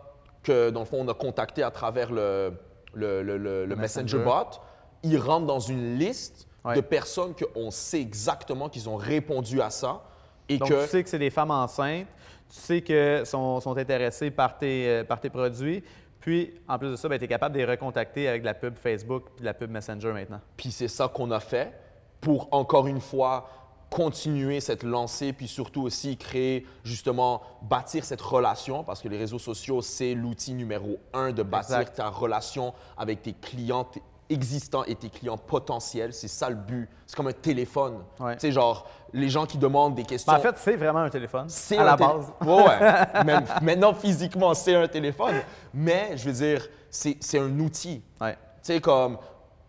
que, 0.44 0.70
dans 0.70 0.82
le 0.82 0.86
fond, 0.86 0.98
on 1.02 1.08
a 1.08 1.14
contactés 1.14 1.64
à 1.64 1.72
travers 1.72 2.12
le, 2.12 2.54
le, 2.94 3.24
le- 3.24 3.38
le- 3.38 3.66
le 3.66 3.76
Messenger. 3.76 4.18
Messenger. 4.18 4.24
bot, 4.24 4.62
ils 5.04 5.18
rentrent 5.18 5.46
dans 5.48 5.60
une 5.60 5.98
liste 5.98 6.46
Ouais. 6.66 6.76
de 6.76 6.82
personnes 6.82 7.34
qu'on 7.34 7.72
sait 7.72 8.02
exactement 8.02 8.68
qu'ils 8.68 8.90
ont 8.90 8.98
répondu 8.98 9.62
à 9.62 9.70
ça. 9.70 10.04
Et 10.50 10.58
Donc, 10.58 10.68
que, 10.68 10.84
tu 10.84 10.90
sais 10.90 11.04
que 11.04 11.10
c'est 11.10 11.20
des 11.20 11.30
femmes 11.30 11.52
enceintes, 11.52 12.08
tu 12.50 12.56
sais 12.60 12.82
qu'elles 12.82 13.26
sont, 13.26 13.62
sont 13.62 13.78
intéressées 13.78 14.32
par 14.32 14.58
tes, 14.58 14.88
euh, 14.90 15.04
par 15.06 15.22
tes 15.22 15.30
produits. 15.30 15.82
Puis, 16.20 16.54
en 16.68 16.78
plus 16.78 16.90
de 16.92 16.96
ça, 16.98 17.08
tu 17.08 17.16
es 17.24 17.28
capable 17.28 17.54
de 17.54 17.60
les 17.60 17.66
recontacter 17.66 18.28
avec 18.28 18.42
de 18.42 18.48
la 18.48 18.54
pub 18.54 18.76
Facebook 18.76 19.28
et 19.38 19.42
de 19.42 19.46
la 19.46 19.54
pub 19.54 19.72
Messenger 19.72 20.12
maintenant. 20.12 20.42
Puis 20.58 20.72
c'est 20.72 20.90
ça 20.90 21.08
qu'on 21.08 21.32
a 21.32 21.40
fait 21.40 21.72
pour, 22.20 22.50
encore 22.52 22.88
une 22.88 23.00
fois, 23.00 23.48
continuer 23.90 24.60
cette 24.60 24.84
lancée, 24.84 25.32
puis 25.32 25.48
surtout 25.48 25.84
aussi 25.84 26.18
créer, 26.18 26.66
justement, 26.84 27.42
bâtir 27.62 28.04
cette 28.04 28.20
relation, 28.22 28.84
parce 28.84 29.02
que 29.02 29.08
les 29.08 29.18
réseaux 29.18 29.40
sociaux, 29.40 29.82
c'est 29.82 30.14
l'outil 30.14 30.54
numéro 30.54 30.98
un 31.14 31.32
de 31.32 31.44
bâtir 31.44 31.78
Exact. 31.80 31.96
ta 31.96 32.10
relation 32.10 32.74
avec 32.98 33.22
tes 33.22 33.32
clients, 33.34 33.88
existants 34.30 34.84
et 34.84 34.96
tes 34.96 35.10
clients 35.10 35.38
potentiels. 35.38 36.14
C'est 36.14 36.28
ça 36.28 36.50
le 36.50 36.56
but. 36.56 36.90
C'est 37.06 37.16
comme 37.16 37.28
un 37.28 37.34
téléphone. 37.34 38.04
Ouais. 38.20 38.34
Tu 38.36 38.42
sais, 38.42 38.52
genre, 38.52 38.88
les 39.14 39.30
gens 39.30 39.46
qui 39.46 39.58
demandent 39.58 39.96
des 39.96 40.04
questions. 40.04 40.32
Ben, 40.32 40.40
en 40.40 40.42
fait, 40.42 40.56
c'est 40.58 40.76
vraiment 40.76 41.00
un 41.00 41.10
téléphone. 41.10 41.46
C'est 41.50 41.78
à 41.78 41.84
la 41.84 41.96
tél- 41.96 42.00
base. 42.00 42.26
Ouais, 42.42 42.64
ouais. 42.68 43.24
Même- 43.26 43.46
maintenant, 43.62 43.94
physiquement, 43.94 44.54
c'est 44.54 44.76
un 44.76 44.88
téléphone. 44.88 45.36
Mais, 45.74 46.18
je 46.18 46.26
veux 46.30 46.34
dire, 46.34 46.68
c'est 46.90 47.40
un 47.40 47.60
outil. 47.60 48.02
Ouais. 48.20 48.34
Tu 48.64 48.74
sais, 48.74 48.82
comme, 48.82 49.18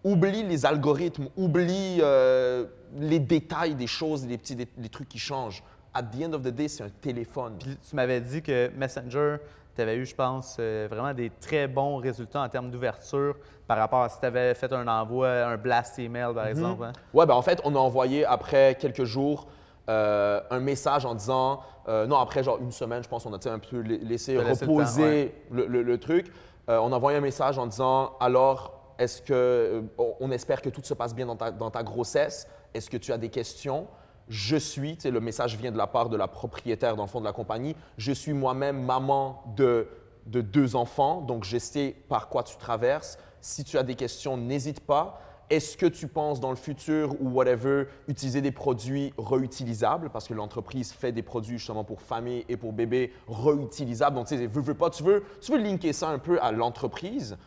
oublie 0.02 0.42
les 0.42 0.64
algorithmes, 0.66 1.28
oublie 1.36 1.98
euh, 2.00 2.66
les 2.96 3.18
détails 3.18 3.74
des 3.74 3.86
choses, 3.86 4.26
les 4.26 4.38
petits 4.38 4.56
les 4.76 4.88
trucs 4.88 5.08
qui 5.08 5.18
changent. 5.18 5.62
At 5.94 6.02
the 6.02 6.22
end 6.24 6.32
of 6.34 6.42
the 6.42 6.48
day, 6.48 6.68
c'est 6.68 6.84
un 6.84 6.90
téléphone. 7.00 7.54
Puis 7.58 7.76
tu 7.88 7.96
m'avais 7.96 8.20
dit 8.20 8.42
que 8.42 8.70
Messenger, 8.76 9.36
tu 9.78 9.82
avais 9.82 9.94
eu, 9.96 10.04
je 10.06 10.14
pense, 10.14 10.56
euh, 10.58 10.88
vraiment 10.90 11.14
des 11.14 11.30
très 11.40 11.68
bons 11.68 11.98
résultats 11.98 12.40
en 12.42 12.48
termes 12.48 12.68
d'ouverture 12.68 13.36
par 13.68 13.78
rapport 13.78 14.00
à 14.02 14.08
si 14.08 14.18
tu 14.18 14.26
avais 14.26 14.52
fait 14.54 14.72
un 14.72 14.88
envoi, 14.88 15.28
un 15.28 15.56
blast 15.56 16.00
email, 16.00 16.28
Mhm. 16.30 16.34
par 16.34 16.46
exemple. 16.48 16.84
hein? 16.84 16.92
Ouais, 17.14 17.26
ben 17.26 17.34
en 17.34 17.42
fait, 17.42 17.60
on 17.64 17.74
a 17.76 17.78
envoyé 17.78 18.24
après 18.24 18.76
quelques 18.78 19.04
jours 19.04 19.46
euh, 19.88 20.40
un 20.50 20.58
message 20.60 21.06
en 21.06 21.14
disant, 21.14 21.60
euh, 21.88 22.06
non, 22.06 22.16
après 22.18 22.42
genre 22.42 22.58
une 22.60 22.72
semaine, 22.72 23.02
je 23.04 23.08
pense, 23.08 23.24
on 23.24 23.32
a 23.32 23.36
un 23.48 23.58
peu 23.58 23.80
la- 23.80 23.96
laissé 23.98 24.34
le 24.34 24.40
reposer 24.40 24.66
temps, 24.74 25.02
ouais. 25.02 25.34
le, 25.50 25.66
le- 25.66 25.82
le 25.82 25.98
truc. 25.98 26.30
On 26.66 26.92
a 26.92 26.96
envoyé 26.96 27.16
un 27.16 27.22
message 27.22 27.56
en 27.58 27.66
disant, 27.66 28.12
alors, 28.20 28.92
est-ce 28.98 29.22
que, 29.22 29.82
on- 29.96 30.14
on 30.20 30.30
espère 30.30 30.60
que 30.60 30.68
tout 30.68 30.82
se 30.84 30.92
passe 30.92 31.14
bien 31.14 31.24
dans 31.24 31.36
ta, 31.36 31.50
dans 31.52 31.70
ta 31.70 31.82
grossesse? 31.82 32.46
Est-ce 32.74 32.90
que 32.90 32.98
tu 32.98 33.12
as 33.12 33.16
des 33.16 33.30
questions? 33.30 33.86
Je 34.28 34.56
suis, 34.56 34.98
le 35.04 35.20
message 35.20 35.56
vient 35.56 35.72
de 35.72 35.78
la 35.78 35.86
part 35.86 36.08
de 36.08 36.16
la 36.16 36.28
propriétaire 36.28 36.96
dans 36.96 37.04
le 37.04 37.08
fond 37.08 37.20
de 37.20 37.24
la 37.24 37.32
compagnie. 37.32 37.74
Je 37.96 38.12
suis 38.12 38.32
moi-même 38.32 38.82
maman 38.82 39.42
de, 39.56 39.88
de 40.26 40.40
deux 40.40 40.76
enfants, 40.76 41.22
donc 41.22 41.44
je 41.44 41.58
sais 41.58 41.96
par 42.08 42.28
quoi 42.28 42.42
tu 42.42 42.56
traverses. 42.56 43.18
Si 43.40 43.64
tu 43.64 43.78
as 43.78 43.82
des 43.82 43.94
questions, 43.94 44.36
n'hésite 44.36 44.80
pas. 44.80 45.20
Est-ce 45.50 45.78
que 45.78 45.86
tu 45.86 46.08
penses 46.08 46.40
dans 46.40 46.50
le 46.50 46.56
futur 46.56 47.16
ou 47.22 47.30
whatever 47.30 47.86
utiliser 48.06 48.42
des 48.42 48.52
produits 48.52 49.14
réutilisables? 49.16 50.10
Parce 50.10 50.28
que 50.28 50.34
l'entreprise 50.34 50.92
fait 50.92 51.10
des 51.10 51.22
produits 51.22 51.56
justement 51.56 51.84
pour 51.84 52.02
famille 52.02 52.44
et 52.50 52.58
pour 52.58 52.74
bébé 52.74 53.14
réutilisables. 53.26 54.16
Donc 54.16 54.26
tu 54.26 54.36
sais, 54.36 54.46
veux, 54.46 54.60
veux 54.60 54.74
pas, 54.74 54.90
tu 54.90 55.02
veux, 55.02 55.24
tu 55.40 55.52
veux 55.52 55.58
linker 55.58 55.94
ça 55.94 56.10
un 56.10 56.18
peu 56.18 56.38
à 56.42 56.52
l'entreprise, 56.52 57.38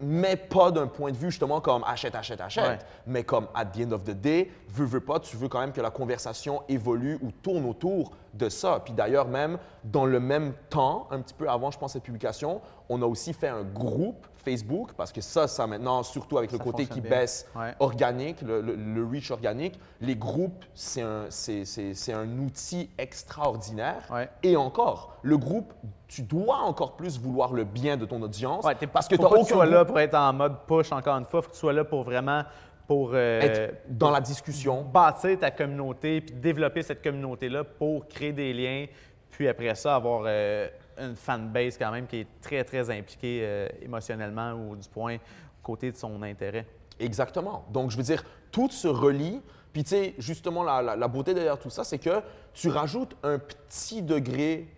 mais 0.00 0.36
pas 0.36 0.70
d'un 0.70 0.86
point 0.86 1.12
de 1.12 1.16
vue 1.16 1.30
justement 1.30 1.60
comme 1.60 1.84
achète, 1.84 2.14
achète, 2.14 2.40
achète, 2.40 2.64
Ouais. 2.64 2.78
mais 3.06 3.24
comme 3.24 3.46
at 3.54 3.66
the 3.66 3.80
end 3.86 3.92
of 3.92 4.04
the 4.04 4.10
day, 4.10 4.50
veux, 4.68 4.84
veux 4.84 5.00
pas, 5.00 5.20
tu 5.20 5.36
veux 5.36 5.48
quand 5.48 5.60
même 5.60 5.72
que 5.72 5.80
la 5.80 5.90
conversation 5.90 6.62
évolue 6.68 7.18
ou 7.22 7.30
tourne 7.30 7.64
autour 7.66 8.12
de 8.34 8.48
ça. 8.48 8.80
Puis 8.84 8.94
d'ailleurs, 8.94 9.28
même 9.28 9.58
dans 9.84 10.06
le 10.06 10.18
même 10.20 10.54
temps, 10.70 11.06
un 11.10 11.20
petit 11.20 11.34
peu 11.34 11.48
avant, 11.48 11.70
je 11.70 11.78
pense, 11.78 11.92
cette 11.92 12.02
publication, 12.02 12.60
on 12.88 13.02
a 13.02 13.06
aussi 13.06 13.32
fait 13.32 13.48
un 13.48 13.62
groupe 13.62 14.26
Facebook 14.36 14.92
parce 14.96 15.12
que 15.12 15.20
ça, 15.20 15.46
ça 15.46 15.66
maintenant, 15.66 16.02
surtout 16.02 16.38
avec 16.38 16.50
le 16.50 16.58
Ça 16.58 16.64
côté 16.64 16.86
qui 16.86 17.00
bien. 17.00 17.10
baisse 17.10 17.46
Ouais. 17.54 17.74
organique, 17.78 18.40
le, 18.42 18.60
le- 18.60 18.74
le 18.74 19.06
reach 19.06 19.30
organique, 19.30 19.78
les 20.00 20.16
groupes, 20.16 20.64
c'est 20.74 21.02
un, 21.02 21.26
c'est- 21.28 22.12
un 22.12 22.38
outil 22.38 22.90
extraordinaire. 22.98 24.02
Ouais. 24.12 24.28
Et 24.42 24.56
encore, 24.56 25.16
le 25.22 25.36
groupe, 25.36 25.72
tu 26.08 26.22
dois 26.22 26.58
encore 26.58 26.96
plus 26.96 27.18
vouloir 27.20 27.52
le 27.52 27.64
bien 27.64 27.96
de 27.96 28.04
ton 28.04 28.20
audience 28.22 28.64
Ouais, 28.64 28.74
parce 28.92 29.08
que 29.08 29.16
tu 29.16 29.24
aucun 29.24 29.44
sois 29.44 29.66
là 29.66 29.84
pour 29.84 29.98
être 30.00 30.14
en 30.14 30.32
mode 30.32 30.56
push, 30.66 30.92
encore 30.92 31.16
une 31.16 31.24
fois. 31.24 31.40
faut 31.42 31.48
que 31.48 31.54
tu 31.54 31.60
sois 31.60 31.72
là 31.72 31.84
pour 31.84 32.02
vraiment 32.02 32.42
pour 32.86 33.10
euh, 33.14 33.40
être 33.40 33.74
dans 33.88 34.10
la 34.10 34.20
discussion. 34.20 34.82
bâtir 34.82 35.38
ta 35.38 35.50
communauté 35.50 36.20
puis 36.20 36.34
développer 36.34 36.82
cette 36.82 37.02
communauté-là 37.02 37.64
pour 37.64 38.06
créer 38.08 38.32
des 38.32 38.52
liens, 38.52 38.86
puis 39.30 39.48
après 39.48 39.74
ça, 39.74 39.94
avoir 39.96 40.24
euh, 40.26 40.68
une 40.98 41.16
fanbase 41.16 41.78
quand 41.78 41.90
même 41.90 42.06
qui 42.06 42.18
est 42.20 42.26
très, 42.40 42.64
très 42.64 42.90
impliquée 42.90 43.40
euh, 43.42 43.68
émotionnellement 43.80 44.52
ou 44.52 44.76
du 44.76 44.88
point 44.88 45.16
côté 45.62 45.90
de 45.92 45.96
son 45.96 46.22
intérêt. 46.22 46.66
Exactement. 47.00 47.64
Donc, 47.72 47.90
je 47.90 47.96
veux 47.96 48.02
dire, 48.02 48.24
tout 48.50 48.68
se 48.70 48.88
relie. 48.88 49.40
Puis, 49.72 49.84
tu 49.84 49.90
sais, 49.90 50.14
justement, 50.18 50.62
la, 50.62 50.82
la- 50.82 50.96
la 50.96 51.08
beauté 51.08 51.32
derrière 51.32 51.58
tout 51.58 51.70
ça, 51.70 51.82
c'est 51.84 51.98
que 51.98 52.20
tu 52.52 52.68
rajoutes 52.68 53.16
un 53.22 53.38
petit 53.38 54.02
degré, 54.02 54.68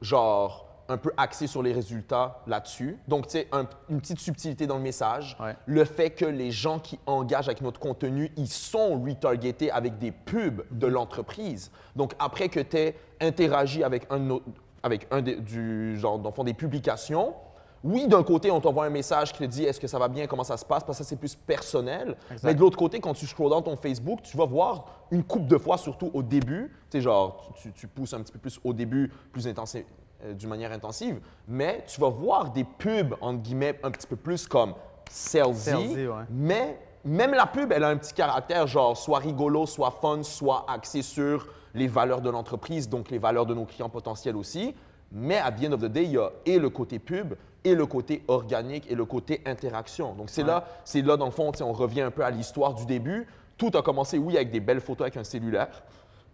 genre, 0.00 0.65
un 0.88 0.96
peu 0.96 1.12
axé 1.16 1.46
sur 1.46 1.62
les 1.62 1.72
résultats 1.72 2.40
là-dessus. 2.46 2.98
Donc, 3.08 3.26
tu 3.26 3.32
sais, 3.32 3.48
un- 3.52 3.66
une 3.88 4.00
petite 4.00 4.20
subtilité 4.20 4.66
dans 4.66 4.76
le 4.76 4.82
message. 4.82 5.36
Ouais. 5.40 5.54
Le 5.66 5.84
fait 5.84 6.10
que 6.10 6.24
les 6.24 6.50
gens 6.50 6.78
qui 6.78 6.98
engagent 7.06 7.48
avec 7.48 7.60
notre 7.60 7.80
contenu, 7.80 8.30
ils 8.36 8.48
sont 8.48 9.00
retargetés 9.02 9.70
avec 9.70 9.98
des 9.98 10.12
pubs 10.12 10.62
de 10.70 10.86
l'entreprise. 10.86 11.70
Donc, 11.96 12.12
après 12.18 12.48
que 12.48 12.60
tu 12.60 12.76
aies 12.76 12.94
interagi 13.20 13.82
avec 13.84 14.06
un, 14.10 14.18
de 14.18 14.24
nos- 14.24 14.42
avec 14.82 15.06
un 15.10 15.22
des, 15.22 15.36
du, 15.36 15.98
genre, 15.98 16.18
dans 16.18 16.30
le 16.30 16.34
fond, 16.34 16.44
des 16.44 16.54
publications, 16.54 17.34
oui, 17.84 18.08
d'un 18.08 18.22
côté, 18.22 18.50
on 18.50 18.60
t'envoie 18.60 18.86
un 18.86 18.90
message 18.90 19.32
qui 19.32 19.38
te 19.38 19.44
dit 19.44 19.64
est-ce 19.64 19.78
que 19.78 19.86
ça 19.86 19.98
va 19.98 20.08
bien, 20.08 20.26
comment 20.26 20.44
ça 20.44 20.56
se 20.56 20.64
passe, 20.64 20.82
parce 20.82 20.98
que 20.98 21.04
ça, 21.04 21.08
c'est 21.08 21.16
plus 21.16 21.34
personnel. 21.34 22.16
Exact. 22.30 22.44
Mais 22.44 22.54
de 22.54 22.60
l'autre 22.60 22.76
côté, 22.76 23.00
quand 23.00 23.14
tu 23.14 23.26
scrolls 23.26 23.50
dans 23.50 23.62
ton 23.62 23.76
Facebook, 23.76 24.22
tu 24.22 24.36
vas 24.36 24.46
voir 24.46 24.86
une 25.10 25.22
coupe 25.22 25.46
de 25.46 25.58
fois, 25.58 25.78
surtout 25.78 26.10
au 26.14 26.22
début. 26.22 26.72
Tu 26.90 26.98
sais, 26.98 27.00
genre, 27.02 27.52
tu, 27.60 27.72
tu 27.72 27.86
pousses 27.86 28.14
un 28.14 28.20
petit 28.20 28.32
peu 28.32 28.38
plus 28.38 28.58
au 28.64 28.72
début, 28.72 29.12
plus 29.32 29.46
intensi- 29.46 29.84
euh, 30.24 30.32
d'une 30.32 30.48
manière 30.48 30.72
intensive, 30.72 31.20
mais 31.46 31.84
tu 31.86 32.00
vas 32.00 32.08
voir 32.08 32.50
des 32.50 32.64
pubs, 32.64 33.14
entre 33.20 33.40
guillemets, 33.40 33.78
un 33.82 33.90
petit 33.90 34.06
peu 34.06 34.16
plus 34.16 34.46
comme 34.48 34.74
salesy. 35.10 35.74
Ouais. 35.74 36.24
Mais 36.30 36.80
même 37.04 37.34
la 37.34 37.46
pub, 37.46 37.70
elle 37.70 37.84
a 37.84 37.88
un 37.88 37.96
petit 37.96 38.14
caractère, 38.14 38.66
genre, 38.66 38.96
soit 38.96 39.18
rigolo, 39.18 39.66
soit 39.66 39.92
fun, 39.92 40.22
soit 40.24 40.64
axé 40.68 41.02
sur 41.02 41.46
les 41.74 41.86
valeurs 41.86 42.22
de 42.22 42.30
l'entreprise, 42.30 42.88
donc 42.88 43.10
les 43.10 43.18
valeurs 43.18 43.46
de 43.46 43.54
nos 43.54 43.66
clients 43.66 43.90
potentiels 43.90 44.34
aussi. 44.34 44.74
Mais 45.12 45.36
à 45.38 45.52
the 45.52 45.66
end 45.66 45.72
of 45.72 45.80
the 45.82 45.86
day, 45.86 46.04
il 46.04 46.12
y 46.12 46.18
a 46.18 46.30
et 46.44 46.58
le 46.58 46.68
côté 46.68 46.98
pub, 46.98 47.34
et 47.66 47.74
le 47.74 47.84
côté 47.84 48.22
organique, 48.28 48.88
et 48.88 48.94
le 48.94 49.04
côté 49.04 49.42
interaction. 49.44 50.14
Donc 50.14 50.30
c'est 50.30 50.44
là, 50.44 50.64
c'est 50.84 51.02
là, 51.02 51.16
dans 51.16 51.24
le 51.24 51.32
fond, 51.32 51.50
on 51.60 51.72
revient 51.72 52.02
un 52.02 52.12
peu 52.12 52.24
à 52.24 52.30
l'histoire 52.30 52.74
du 52.74 52.86
début. 52.86 53.26
Tout 53.58 53.72
a 53.74 53.82
commencé, 53.82 54.18
oui, 54.18 54.36
avec 54.36 54.52
des 54.52 54.60
belles 54.60 54.80
photos 54.80 55.06
avec 55.06 55.16
un 55.16 55.24
cellulaire, 55.24 55.82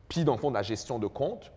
puis 0.08 0.24
dans 0.24 0.34
le 0.34 0.38
fond, 0.38 0.50
de 0.50 0.56
la 0.56 0.62
gestion 0.62 0.98
de 0.98 1.06
compte. 1.06 1.50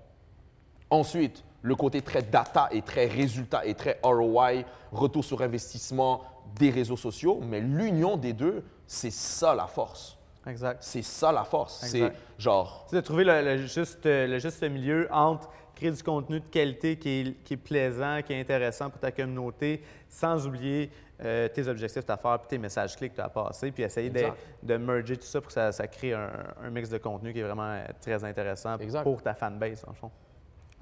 Ensuite, 0.89 1.43
le 1.61 1.75
côté 1.75 2.01
très 2.01 2.21
data 2.21 2.69
et 2.71 2.83
très 2.83 3.07
résultat 3.07 3.65
et 3.65 3.73
très 3.73 3.99
ROI, 4.01 4.63
retour 4.93 5.25
sur 5.25 5.41
investissement 5.41 6.21
des 6.57 6.69
réseaux 6.69 6.95
sociaux. 6.95 7.41
Mais 7.43 7.59
l'union 7.59 8.15
des 8.15 8.31
deux, 8.31 8.63
c'est 8.87 9.11
ça 9.11 9.53
la 9.55 9.67
force. 9.67 10.17
Exact. 10.47 10.77
C'est 10.79 11.01
ça 11.01 11.33
la 11.33 11.43
force. 11.43 11.83
C'est 11.85 12.13
genre, 12.37 12.85
sais, 12.89 12.95
de 12.95 13.01
trouver 13.01 13.25
le, 13.25 13.41
le 13.41 13.57
juste, 13.65 14.05
euh, 14.05 14.27
le 14.27 14.39
juste 14.39 14.63
milieu 14.63 15.09
entre 15.11 15.49
créer 15.75 15.91
du 15.91 16.01
contenu 16.03 16.39
de 16.39 16.45
qualité 16.45 16.97
qui 16.97 17.09
est, 17.09 17.43
qui 17.43 17.53
est 17.53 17.57
plaisant, 17.57 18.21
qui 18.25 18.33
est 18.33 18.39
intéressant 18.39 18.89
pour 18.89 18.99
ta 18.99 19.11
communauté, 19.11 19.81
sans 20.07 20.47
oublier 20.47 20.89
euh, 21.23 21.47
tes 21.49 21.67
objectifs 21.67 22.05
d'affaires 22.05 22.39
puis 22.39 22.47
tes 22.49 22.57
messages 22.57 22.95
clés 22.95 23.09
que 23.09 23.15
tu 23.15 23.21
as 23.21 23.29
passés, 23.29 23.71
puis 23.71 23.83
essayer 23.83 24.09
de, 24.09 24.25
de 24.63 24.77
merger 24.77 25.15
tout 25.17 25.25
ça 25.25 25.39
pour 25.39 25.47
que 25.47 25.53
ça, 25.53 25.71
ça 25.71 25.87
crée 25.87 26.13
un, 26.13 26.29
un 26.63 26.69
mix 26.69 26.89
de 26.89 26.97
contenu 26.97 27.31
qui 27.33 27.39
est 27.39 27.43
vraiment 27.43 27.69
euh, 27.71 27.85
très 28.01 28.23
intéressant 28.23 28.77
Exact. 28.79 29.03
pour 29.03 29.21
ta 29.21 29.33
fanbase, 29.33 29.85
en 29.87 29.93
fond. 29.93 30.11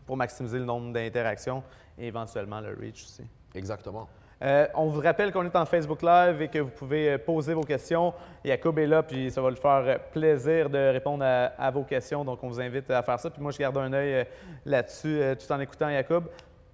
Pour 0.05 0.17
maximiser 0.17 0.59
le 0.59 0.65
nombre 0.65 0.91
d'interactions 0.93 1.63
et 1.97 2.07
éventuellement 2.07 2.61
le 2.61 2.69
reach 2.79 3.03
aussi. 3.03 3.23
exactement. 3.55 4.07
Euh, 4.43 4.67
on 4.75 4.87
vous 4.87 4.99
rappelle 4.99 5.31
qu'on 5.31 5.45
est 5.45 5.55
en 5.55 5.65
Facebook 5.65 6.01
Live 6.01 6.41
et 6.41 6.49
que 6.49 6.59
vous 6.59 6.69
pouvez 6.69 7.11
euh, 7.11 7.17
poser 7.17 7.53
vos 7.53 7.61
questions. 7.61 8.13
Jacob 8.43 8.77
est 8.77 8.87
là, 8.87 9.01
puis 9.01 9.31
ça 9.31 9.41
va 9.41 9.49
lui 9.49 9.57
faire 9.57 9.83
euh, 9.85 9.97
plaisir 10.11 10.69
de 10.69 10.91
répondre 10.91 11.23
à, 11.23 11.71
vos 11.71 11.83
questions. 11.83 12.25
Donc, 12.25 12.43
on 12.43 12.49
vous 12.49 12.59
invite 12.59 12.91
à 12.91 13.01
faire 13.03 13.17
ça. 13.17 13.29
Puis 13.29 13.41
moi, 13.41 13.51
je 13.51 13.57
garde 13.57 13.77
un 13.77 13.93
œil 13.93 14.27
là-dessus 14.65 15.21
tout 15.39 15.49
en 15.53 15.59
écoutant 15.61 15.89
Jacob. 15.89 16.25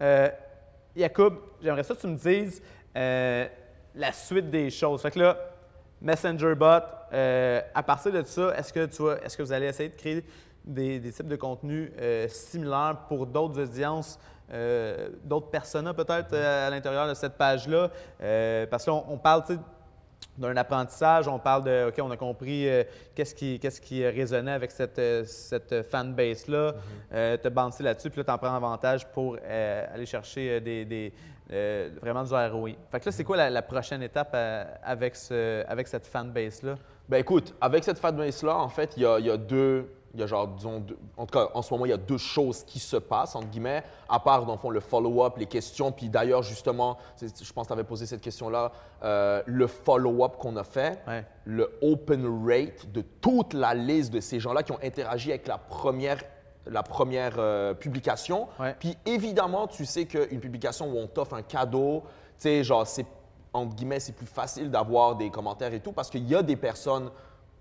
Euh, 0.02 0.30
Jacob, 0.96 1.38
j'aimerais 1.62 1.84
ça 1.84 1.94
que 1.94 2.02
tu 2.02 2.08
me 2.08 2.16
dises 2.16 2.62
la 2.96 4.12
suite 4.14 4.50
des 4.50 4.72
choses. 4.72 5.04
Fait 5.04 5.12
que 5.12 5.20
là, 5.20 5.38
Messenger 6.02 6.56
Bot, 6.56 6.66
à 7.12 7.84
partir 7.84 8.12
de 8.12 8.24
ça, 8.24 8.52
est-ce 8.58 8.74
que, 8.74 8.86
tu 8.88 9.04
est-ce 9.24 9.38
que 9.38 9.44
vous 9.44 9.54
allez 9.54 9.68
essayer 9.68 9.90
de 9.90 9.96
créer 9.96 10.26
des, 10.66 11.00
des 11.00 11.12
types 11.12 11.28
de 11.28 11.36
contenus 11.36 11.92
similaires 12.30 12.98
pour 13.08 13.28
d'autres 13.28 13.62
audiences, 13.62 14.20
euh, 14.52 15.10
d'autres 15.24 15.50
personas 15.50 15.94
peut-être 15.94 16.34
euh, 16.34 16.68
à 16.68 16.70
l'intérieur 16.70 17.08
de 17.08 17.14
cette 17.14 17.34
page-là? 17.34 17.90
Euh, 18.22 18.66
parce 18.68 18.86
qu'on 18.86 19.04
on 19.08 19.18
parle, 19.18 19.44
d'un 20.38 20.56
apprentissage, 20.58 21.28
on 21.28 21.38
parle 21.40 21.64
de, 21.66 21.88
OK, 21.90 21.96
on 22.02 22.12
a 22.12 22.18
compris 22.18 22.68
euh, 22.68 22.84
qu'est-ce 23.14 23.36
qui, 23.36 23.60
qu'est-ce 23.60 23.82
qui 23.82 24.06
résonnait 24.08 24.52
avec 24.54 24.72
cette, 24.72 25.02
cette 25.26 25.84
fanbase-là, 25.90 26.76
euh, 27.14 27.38
te 27.38 27.84
là-dessus, 27.84 28.10
puis 28.10 28.20
là, 28.20 28.24
tu 28.24 28.32
en 28.32 28.38
prends 28.38 28.56
avantage 28.56 29.06
pour 29.08 29.38
aller 29.38 30.06
chercher 30.06 30.62
des, 30.62 30.86
des, 30.86 31.14
euh, 31.52 31.90
vraiment 32.02 32.24
du 32.24 32.34
ROI. 32.34 32.72
Fait 32.92 33.00
que 33.00 33.06
là, 33.06 33.12
c'est 33.12 33.24
quoi 33.24 33.38
la, 33.38 33.50
la 33.50 33.62
prochaine 33.62 34.02
étape 34.02 34.36
avec, 34.84 35.16
ce, 35.16 35.66
avec 35.68 35.88
cette 35.88 36.08
fanbase-là? 36.08 36.76
Ben 37.08 37.18
écoute, 37.18 37.56
avec 37.60 37.84
cette 37.84 37.98
fanbase-là, 37.98 38.56
en 38.56 38.70
fait, 38.70 38.94
il 38.98 39.04
y 39.04 39.24
y 39.24 39.32
a 39.32 39.38
deux. 39.38 39.90
Il 40.16 40.20
y 40.20 40.24
a 40.24 40.28
genre, 40.28 40.48
disons, 40.48 40.80
deux- 40.80 40.98
en 41.18 41.26
tout 41.28 41.38
cas, 41.38 41.50
en 41.54 41.62
ce 41.62 41.72
moment, 41.74 41.86
il 41.86 41.90
y 41.90 41.94
a 41.94 41.98
deux 41.98 42.18
choses 42.18 42.64
qui 42.64 42.80
se 42.80 42.98
passent, 42.98 43.36
entre 43.36 43.48
guillemets, 43.48 43.84
à 44.10 44.20
part, 44.20 44.46
dans 44.46 44.54
le 44.54 44.58
fond, 44.60 44.70
le 44.72 44.80
follow-up, 44.80 45.38
les 45.38 45.46
questions. 45.46 45.92
Puis 45.92 46.10
d'ailleurs, 46.10 46.42
justement, 46.42 46.98
je 47.22 47.54
pense 47.54 47.68
que 47.68 47.68
tu 47.68 47.74
avais 47.74 47.84
posé 47.84 48.06
cette 48.08 48.22
question-là, 48.22 48.72
euh, 49.04 49.44
le 49.46 49.68
follow-up 49.68 50.38
qu'on 50.38 50.56
a 50.58 50.64
fait, 50.64 51.00
Ouais. 51.08 51.26
le 51.46 51.72
open 51.82 52.26
rate 52.48 52.92
de 52.92 53.02
toute 53.02 53.54
la 53.54 53.74
liste 53.76 54.12
de 54.12 54.20
ces 54.20 54.40
gens-là 54.40 54.64
qui 54.64 54.72
ont 54.72 54.80
interagi 54.84 55.30
avec 55.30 55.48
la 55.48 55.58
première, 55.60 56.20
la 56.66 56.82
première 56.82 57.36
euh, 57.38 57.74
publication. 57.76 58.48
Ouais. 58.60 58.76
Puis 58.80 58.98
évidemment, 59.06 59.68
tu 59.68 59.86
sais 59.86 60.06
qu'une 60.06 60.40
publication 60.40 60.88
où 60.92 60.98
on 60.98 61.08
t'offre 61.08 61.36
un 61.36 61.42
cadeau, 61.44 62.02
tu 62.02 62.10
sais, 62.40 62.64
genre, 62.64 62.88
c'est 62.88 63.06
entre 63.52 63.76
guillemets, 63.76 64.00
c'est 64.00 64.12
plus 64.14 64.28
facile 64.28 64.70
d'avoir 64.70 65.16
des 65.16 65.32
commentaires 65.32 65.74
et 65.74 65.80
tout 65.80 65.92
parce 65.92 66.10
qu'il 66.12 66.28
y 66.28 66.36
a 66.36 66.44
des 66.44 66.56
personnes 66.56 67.10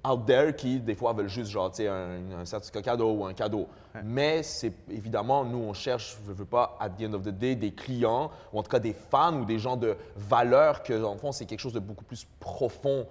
out 0.06 0.26
there 0.26 0.54
qui, 0.54 0.80
des 0.80 0.94
fois, 0.94 1.12
veulent 1.12 1.28
juste, 1.28 1.50
genre, 1.50 1.72
un, 1.80 2.40
un 2.40 2.44
certificat 2.44 2.82
cadeau 2.82 3.12
ou 3.12 3.24
un 3.24 3.34
cadeau. 3.34 3.66
Mais 4.04 4.42
c'est 4.42 4.72
évidemment, 4.88 5.44
nous, 5.44 5.58
on 5.58 5.72
cherche, 5.72 6.18
je 6.26 6.32
veux 6.32 6.44
pas, 6.44 6.76
at 6.80 6.90
the 6.90 7.02
end 7.02 7.14
of 7.14 7.22
the 7.22 7.30
day, 7.30 7.56
des 7.56 7.72
clients 7.72 8.30
ou 8.52 8.58
en 8.58 8.62
tout 8.62 8.70
cas 8.70 8.78
des 8.78 8.92
fans 8.92 9.34
ou 9.34 9.44
des 9.44 9.58
gens 9.58 9.76
de 9.76 9.96
valeur 10.16 10.82
que, 10.82 11.03
en 11.03 11.16
fond, 11.16 11.32
c'est 11.32 11.46
quelque 11.46 11.61
chose 11.61 11.72
de 11.72 11.80
beaucoup 11.80 12.05
plus 12.05 12.26
profond 12.38 13.07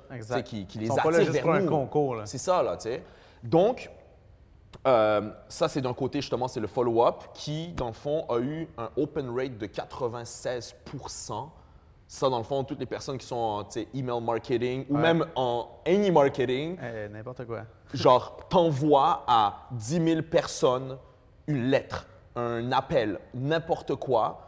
qui, 0.46 0.66
qui 0.66 0.78
Ils 0.78 0.82
les 0.82 0.88
sont 0.88 0.94
attire 0.94 1.04
pas 1.04 1.12
là 1.12 1.20
juste 1.20 1.32
vers 1.32 1.42
pour 1.44 1.54
un 1.54 1.66
concours. 1.66 2.22
C'est 2.26 2.38
ça, 2.38 2.64
là, 2.64 2.78
tu 2.78 2.84
sais. 2.84 3.04
Donc, 3.44 3.90
euh, 4.86 5.30
ça, 5.50 5.68
c'est 5.68 5.82
d'un 5.82 5.94
côté, 5.94 6.22
justement, 6.22 6.48
c'est 6.48 6.60
le 6.60 6.68
follow-up 6.68 7.24
qui, 7.34 7.70
dans 7.70 7.88
le 7.88 7.94
fond, 7.94 8.26
a 8.30 8.40
eu 8.40 8.68
un 8.78 8.90
open 8.96 9.30
rate 9.36 9.58
de 9.58 9.66
96 9.66 10.76
Ça, 12.10 12.30
dans 12.30 12.38
le 12.38 12.44
fond, 12.44 12.64
toutes 12.64 12.80
les 12.80 12.86
personnes 12.86 13.18
qui 13.18 13.26
sont 13.28 13.36
en 13.36 13.64
email 13.94 14.22
marketing 14.22 14.86
ou 14.90 14.96
Ouais. 14.96 15.02
même 15.02 15.26
en 15.36 15.68
any 15.86 16.10
marketing, 16.10 16.78
Eh, 16.82 17.10
N'importe 17.10 17.46
quoi. 17.46 17.64
genre, 17.94 18.38
t'envoies 18.50 19.24
à 19.28 19.68
10 19.72 20.04
000 20.04 20.22
personnes 20.24 20.98
une 21.48 21.70
lettre, 21.70 22.08
un 22.36 22.72
appel, 22.72 23.20
n'importe 23.34 23.96
quoi. 23.96 24.42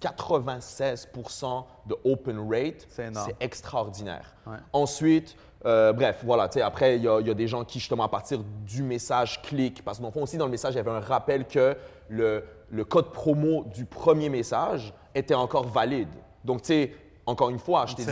96% 0.00 1.64
de 1.86 1.96
open 2.04 2.38
rate, 2.48 2.86
C'est 2.88 3.12
extraordinaire. 3.40 4.34
Ouais. 4.46 4.56
Ensuite, 4.72 5.36
euh, 5.66 5.92
bref, 5.92 6.20
voilà, 6.24 6.48
tu 6.48 6.54
sais, 6.54 6.62
après, 6.62 6.96
il 6.96 7.00
y, 7.02 7.06
y 7.06 7.30
a 7.30 7.34
des 7.34 7.48
gens 7.48 7.64
qui, 7.64 7.78
justement, 7.80 8.04
à 8.04 8.08
partir 8.08 8.40
du 8.64 8.82
message 8.82 9.42
cliquent, 9.42 9.82
parce 9.84 9.98
que 9.98 10.02
dans 10.02 10.08
le 10.08 10.12
fond, 10.12 10.22
aussi, 10.22 10.36
dans 10.36 10.44
le 10.44 10.50
message, 10.50 10.74
il 10.74 10.76
y 10.76 10.80
avait 10.80 10.90
un 10.90 11.00
rappel 11.00 11.46
que 11.46 11.76
le, 12.08 12.44
le 12.70 12.84
code 12.84 13.10
promo 13.10 13.64
du 13.64 13.84
premier 13.84 14.28
message 14.28 14.92
était 15.14 15.34
encore 15.34 15.66
valide. 15.66 16.08
Donc, 16.44 16.62
tu 16.62 16.68
sais, 16.68 16.94
encore 17.26 17.50
une 17.50 17.58
fois, 17.58 17.86
je 17.86 17.94
t'ai 17.94 18.04
dit, 18.04 18.10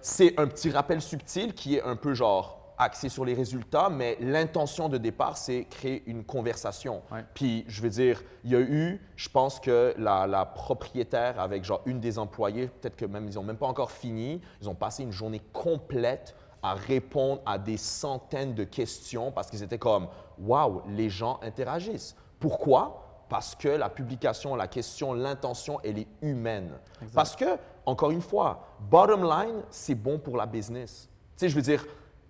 c'est 0.00 0.38
un 0.38 0.46
petit 0.46 0.70
rappel 0.70 1.00
subtil 1.00 1.54
qui 1.54 1.76
est 1.76 1.82
un 1.82 1.96
peu 1.96 2.14
genre 2.14 2.60
axé 2.76 3.08
sur 3.08 3.24
les 3.24 3.34
résultats, 3.34 3.88
mais 3.88 4.16
l'intention 4.20 4.88
de 4.88 4.98
départ, 4.98 5.36
c'est 5.36 5.64
créer 5.64 6.02
une 6.06 6.24
conversation. 6.24 7.02
Ouais. 7.10 7.24
Puis, 7.32 7.64
je 7.68 7.80
veux 7.80 7.88
dire, 7.88 8.22
il 8.42 8.50
y 8.50 8.56
a 8.56 8.60
eu, 8.60 9.00
je 9.16 9.28
pense 9.28 9.60
que 9.60 9.94
la, 9.96 10.26
la 10.26 10.44
propriétaire 10.44 11.38
avec 11.40 11.64
genre 11.64 11.82
une 11.86 12.00
des 12.00 12.18
employées, 12.18 12.66
peut-être 12.66 12.96
que 12.96 13.06
même 13.06 13.28
ils 13.28 13.36
n'ont 13.36 13.44
même 13.44 13.56
pas 13.56 13.68
encore 13.68 13.92
fini, 13.92 14.40
ils 14.60 14.68
ont 14.68 14.74
passé 14.74 15.04
une 15.04 15.12
journée 15.12 15.40
complète 15.52 16.34
à 16.62 16.74
répondre 16.74 17.42
à 17.46 17.58
des 17.58 17.76
centaines 17.76 18.54
de 18.54 18.64
questions 18.64 19.30
parce 19.30 19.50
qu'ils 19.50 19.62
étaient 19.62 19.78
comme, 19.78 20.08
waouh, 20.38 20.82
les 20.88 21.10
gens 21.10 21.38
interagissent. 21.42 22.16
Pourquoi? 22.40 23.13
Parce 23.34 23.56
que 23.56 23.66
la 23.66 23.88
publication, 23.88 24.54
la 24.54 24.68
question, 24.68 25.12
l'intention, 25.12 25.80
elle 25.82 25.98
est 25.98 26.06
humaine. 26.22 26.70
Parce 27.12 27.34
que, 27.34 27.46
encore 27.84 28.12
une 28.12 28.22
fois, 28.22 28.64
bottom 28.88 29.24
line, 29.24 29.60
c'est 29.70 29.96
bon 29.96 30.20
pour 30.20 30.36
la 30.36 30.46
business. 30.46 31.08
Tu 31.36 31.40
sais, 31.40 31.48
je 31.48 31.56
veux 31.56 31.62
dire, 31.62 31.84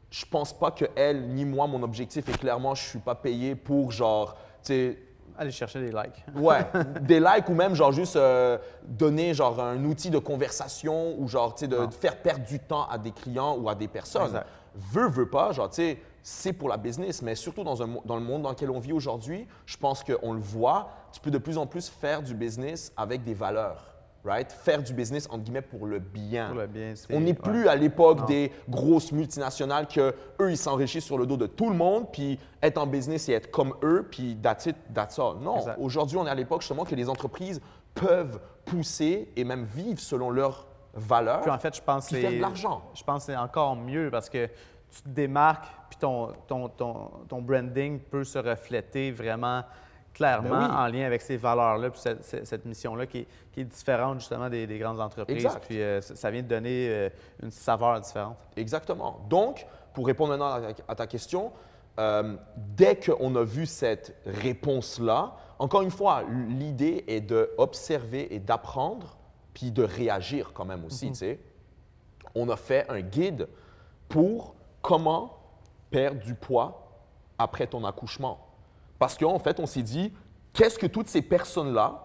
je 0.09 0.25
pense 0.25 0.59
pas 0.59 0.71
que 0.71 0.87
elle 0.97 1.29
ni 1.29 1.45
moi, 1.45 1.67
mon 1.67 1.83
objectif 1.83 2.27
est 2.27 2.39
clairement, 2.39 2.75
je 2.75 2.89
suis 2.89 3.01
pas 3.01 3.15
payé 3.15 3.55
pour 3.55 3.93
genre, 3.93 4.35
tu 4.63 4.73
sais, 4.73 4.99
Aller 5.37 5.51
chercher 5.51 5.81
des 5.81 5.91
likes. 5.91 6.25
Ouais, 6.37 6.65
des 7.03 7.21
likes 7.21 7.51
ou 7.51 7.55
même 7.55 7.75
genre 7.75 7.93
juste 7.93 8.17
euh, 8.17 8.57
donner 8.85 9.35
genre 9.35 9.61
un 9.61 9.85
outil 9.85 10.09
de 10.09 10.19
conversation 10.19 11.17
ou 11.19 11.29
genre 11.29 11.55
tu 11.55 11.65
sais 11.65 11.69
de, 11.69 11.85
de 11.85 11.93
faire 11.93 12.17
perdre 12.23 12.47
du 12.47 12.61
temps 12.61 12.87
à 12.89 12.97
des 12.97 13.11
clients 13.11 13.57
ou 13.59 13.69
à 13.69 13.75
des 13.75 13.89
personnes. 13.89 14.27
Exact. 14.27 14.47
Veux, 14.75 15.09
veux 15.09 15.29
pas, 15.29 15.53
genre 15.53 15.69
tu 15.69 15.83
sais, 15.83 15.99
c'est 16.27 16.55
pour 16.55 16.71
la 16.71 16.79
business, 16.79 17.21
mais 17.21 17.35
surtout 17.35 17.65
dans, 17.65 17.83
un, 17.83 17.89
dans 18.07 18.17
le 18.17 18.23
monde 18.23 18.41
dans 18.43 18.49
lequel 18.51 18.71
on 18.71 18.81
vit 18.81 18.95
aujourd'hui, 18.95 19.47
je 19.67 19.77
pense 19.77 20.03
qu'on 20.03 20.33
le 20.33 20.41
voit, 20.41 20.89
tu 21.13 21.21
peux 21.21 21.31
de 21.31 21.37
plus 21.37 21.59
en 21.59 21.67
plus 21.67 21.91
faire 21.91 22.23
du 22.23 22.35
business 22.35 22.93
avec 22.97 23.25
des 23.25 23.35
valeurs, 23.35 23.95
right? 24.25 24.51
Faire 24.51 24.83
du 24.83 24.95
business 24.95 25.27
entre 25.31 25.43
guillemets 25.45 25.61
pour 25.61 25.85
le 25.85 25.99
bien. 25.99 26.47
Pour 26.49 26.57
le 26.61 26.67
bien, 26.67 26.95
On 27.13 27.21
n'est 27.21 27.27
ouais. 27.27 27.35
plus 27.35 27.69
à 27.69 27.77
l'époque 27.77 28.27
des 28.27 28.51
grosses 28.71 29.13
multinationales 29.13 29.87
que 29.87 30.15
eux 30.41 30.51
ils 30.51 30.57
s'enrichissent 30.57 31.05
sur 31.05 31.19
le 31.19 31.27
dos 31.27 31.37
de 31.37 31.47
tout 31.47 31.69
le 31.69 31.77
monde, 31.77 32.07
puis 32.11 32.39
être 32.63 32.79
en 32.79 32.87
business 32.87 33.29
et 33.29 33.33
être 33.33 33.51
comme 33.51 33.75
eux, 33.83 34.09
puis 34.11 34.39
that's 34.43 34.65
it, 34.65 34.77
that's 34.95 35.19
all. 35.19 35.37
Non, 35.43 35.59
aujourd'hui 35.79 36.17
on 36.17 36.27
est 36.27 36.31
à 36.31 36.35
l'époque 36.35 36.63
justement 36.63 36.87
que 36.87 36.95
les 36.95 37.11
entreprises 37.11 37.61
peuvent 37.95 38.41
pousser 38.65 39.31
et 39.37 39.45
même 39.45 39.65
vivre 39.67 40.01
selon 40.01 40.31
leurs 40.31 40.67
valeurs. 40.95 41.43
Puis 41.43 41.51
en 41.51 41.59
fait, 41.59 41.77
je 41.77 41.83
pense 41.83 42.09
que 42.09 42.19
c'est- 42.19 42.39
l'argent. 42.39 42.81
Je 42.95 43.05
pense 43.05 43.25
c'est 43.25 43.37
encore 43.37 43.77
mieux 43.77 44.11
parce 44.11 44.31
que 44.31 44.47
tu 44.91 45.03
te 45.03 45.09
démarques, 45.09 45.67
ton, 46.05 46.33
ton, 46.47 46.69
ton, 46.69 47.11
ton 47.29 47.41
branding 47.43 47.99
peut 47.99 48.25
se 48.25 48.39
refléter 48.39 49.11
vraiment 49.11 49.63
clairement 50.13 50.51
Ben 50.51 50.69
oui. 50.69 50.77
en 50.77 50.87
lien 50.89 51.07
avec 51.07 51.23
ces 51.23 51.37
valeurs-là, 51.37 51.91
puis 51.91 52.01
cette, 52.01 52.47
cette- 52.47 52.65
mission-là 52.67 53.07
qui, 53.07 53.19
est- 53.21 53.27
qui 53.53 53.63
est 53.63 53.65
différente 53.65 54.21
justement 54.21 54.49
des, 54.49 54.67
des 54.67 54.79
grandes 54.79 55.01
entreprises. 55.01 55.45
Exact. 55.45 55.65
Puis 55.67 55.81
euh, 55.81 56.01
ça 56.01 56.31
vient 56.31 56.43
de 56.43 56.47
donner 56.49 56.89
euh, 56.89 57.09
une 57.43 57.51
saveur 57.51 58.01
différente. 58.01 58.37
Exactement. 58.57 59.21
Donc, 59.29 59.67
pour 59.95 60.07
répondre 60.07 60.31
maintenant 60.37 60.53
à 60.53 60.73
ta, 60.73 60.83
à 60.87 60.95
ta 60.95 61.07
question, 61.07 61.51
euh, 61.99 62.37
dès 62.57 62.97
qu'on 62.97 63.35
a 63.35 63.43
vu 63.43 63.67
cette 63.67 64.15
réponse-là, 64.27 65.35
encore 65.59 65.83
une 65.83 65.91
fois, 65.91 66.23
l'idée 66.49 67.05
est 67.09 67.21
d'observer 67.23 68.35
et 68.35 68.39
d'apprendre, 68.41 69.17
puis 69.55 69.71
de 69.73 69.83
réagir 69.85 70.53
quand 70.53 70.65
même 70.65 70.85
aussi, 70.85 71.09
tu 71.09 71.15
sais. 71.15 71.41
On 72.35 72.49
a 72.51 72.57
fait 72.57 72.85
un 72.91 73.01
guide 73.01 73.49
pour 74.09 74.55
comment 74.83 75.39
perdre 75.91 76.21
du 76.21 76.35
poids 76.35 76.91
après 77.39 77.67
ton 77.67 77.85
accouchement. 77.85 78.39
Parce 78.99 79.17
qu'en 79.19 79.39
fait, 79.39 79.59
on 79.61 79.67
s'est 79.67 79.83
dit, 79.83 80.13
qu'est-ce 80.53 80.79
que 80.79 80.87
toutes 80.87 81.09
ces 81.09 81.23
personnes-là 81.23 82.01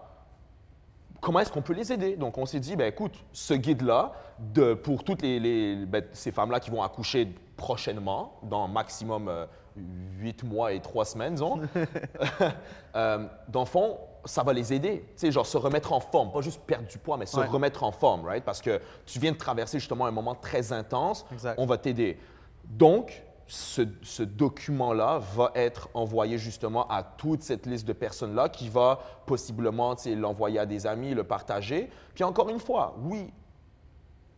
comment 1.22 1.40
est-ce 1.40 1.52
qu'on 1.52 1.60
peut 1.60 1.74
les 1.74 1.92
aider? 1.92 2.16
Donc, 2.16 2.38
on 2.38 2.46
s'est 2.46 2.60
dit, 2.60 2.76
ben, 2.76 2.86
écoute, 2.86 3.12
ce 3.32 3.52
guide-là, 3.52 4.12
de- 4.38 4.72
pour 4.72 5.04
toutes 5.04 5.20
les, 5.20 5.38
les- 5.38 5.84
ben, 5.84 6.02
ces 6.12 6.32
femmes-là 6.32 6.60
qui 6.60 6.70
vont 6.70 6.82
accoucher 6.82 7.30
prochainement, 7.58 8.38
dans 8.42 8.66
maximum 8.68 9.28
euh, 9.28 9.44
8 9.76 10.44
mois 10.44 10.72
et 10.72 10.80
3 10.80 11.04
semaines, 11.04 11.34
disons, 11.34 11.60
euh, 12.96 13.26
dans 13.48 13.60
le 13.60 13.66
fond, 13.66 13.98
ça 14.24 14.42
va 14.42 14.54
les 14.54 14.72
aider. 14.72 15.04
Tu 15.14 15.26
sais, 15.26 15.30
genre 15.32 15.44
se 15.46 15.58
remettre 15.58 15.92
en 15.92 16.00
forme, 16.00 16.32
pas 16.32 16.40
juste 16.40 16.62
perdre 16.62 16.86
du 16.88 16.96
poids, 16.96 17.18
mais 17.18 17.26
se 17.26 17.38
Ouais. 17.38 17.46
remettre 17.46 17.82
en 17.84 17.92
forme, 17.92 18.24
right? 18.24 18.42
Parce 18.44 18.62
que 18.62 18.80
tu 19.04 19.18
viens 19.18 19.32
de 19.32 19.36
traverser 19.36 19.78
justement 19.78 20.06
un 20.06 20.10
moment 20.10 20.34
très 20.34 20.72
intense. 20.72 21.26
Exact. 21.32 21.56
On 21.58 21.66
va 21.66 21.76
t'aider. 21.76 22.18
Donc, 22.64 23.22
ce, 23.52 23.82
ce 24.02 24.22
document-là 24.22 25.18
va 25.34 25.50
être 25.56 25.88
envoyé 25.92 26.38
justement 26.38 26.86
à 26.86 27.02
toute 27.02 27.42
cette 27.42 27.66
liste 27.66 27.84
de 27.88 27.92
personnes-là 27.92 28.48
qui 28.48 28.68
va 28.68 29.00
possiblement 29.26 29.96
tu 29.96 30.14
l'envoyer 30.14 30.60
à 30.60 30.66
des 30.66 30.86
amis, 30.86 31.14
le 31.14 31.24
partager. 31.24 31.90
Puis 32.14 32.22
encore 32.22 32.48
une 32.48 32.60
fois, 32.60 32.94
oui, 33.02 33.32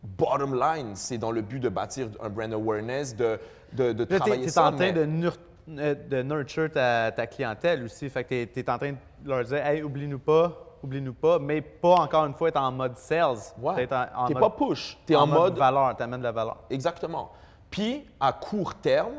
bottom 0.01 0.55
line, 0.59 0.95
c'est 0.95 1.19
dans 1.19 1.31
le 1.31 1.41
but 1.43 1.59
de 1.59 1.69
bâtir 1.69 2.07
un 2.21 2.29
brand 2.29 2.51
awareness, 2.53 3.15
de, 3.15 3.39
de, 3.73 3.93
de 3.93 3.99
Là, 4.03 4.07
tu 4.09 4.15
travailler 4.17 4.45
es, 4.45 4.49
ça. 4.49 4.65
en 4.65 4.71
train 4.71 4.79
mais- 4.87 4.93
de, 4.93 5.05
nur- 5.05 5.37
euh, 5.69 5.93
de 5.93 6.21
nurture 6.23 6.71
ta, 6.71 7.11
ta 7.11 7.27
clientèle 7.27 7.83
aussi. 7.83 8.09
Fait 8.09 8.23
que 8.23 8.45
tu 8.45 8.59
es, 8.59 8.69
en 8.69 8.77
train 8.79 8.93
de 8.93 9.29
leur 9.29 9.43
dire, 9.43 9.63
hey, 9.63 9.83
oublie-nous 9.83 10.17
pas, 10.19 10.51
oublie-nous 10.83 11.13
pas, 11.13 11.37
mais 11.37 11.61
pas 11.61 11.95
encore 12.01 12.25
une 12.25 12.33
fois 12.33 12.49
être 12.49 12.57
en 12.59 12.71
mode 12.71 12.97
sales. 12.97 13.37
Ouais. 13.61 13.85
T'es 13.87 13.95
en, 13.95 14.05
en 14.15 14.23
mode, 14.23 14.39
pas 14.39 14.49
push, 14.49 14.97
t'es 15.05 15.15
en, 15.15 15.27
mode 15.27 15.55
valeur, 15.55 15.95
tu 15.95 16.01
amènes 16.01 16.19
de 16.19 16.25
la 16.25 16.31
valeur. 16.31 16.57
Exactement. 16.71 17.31
Puis, 17.73 18.05
à 18.19 18.33
court 18.33 18.75
terme, 18.75 19.15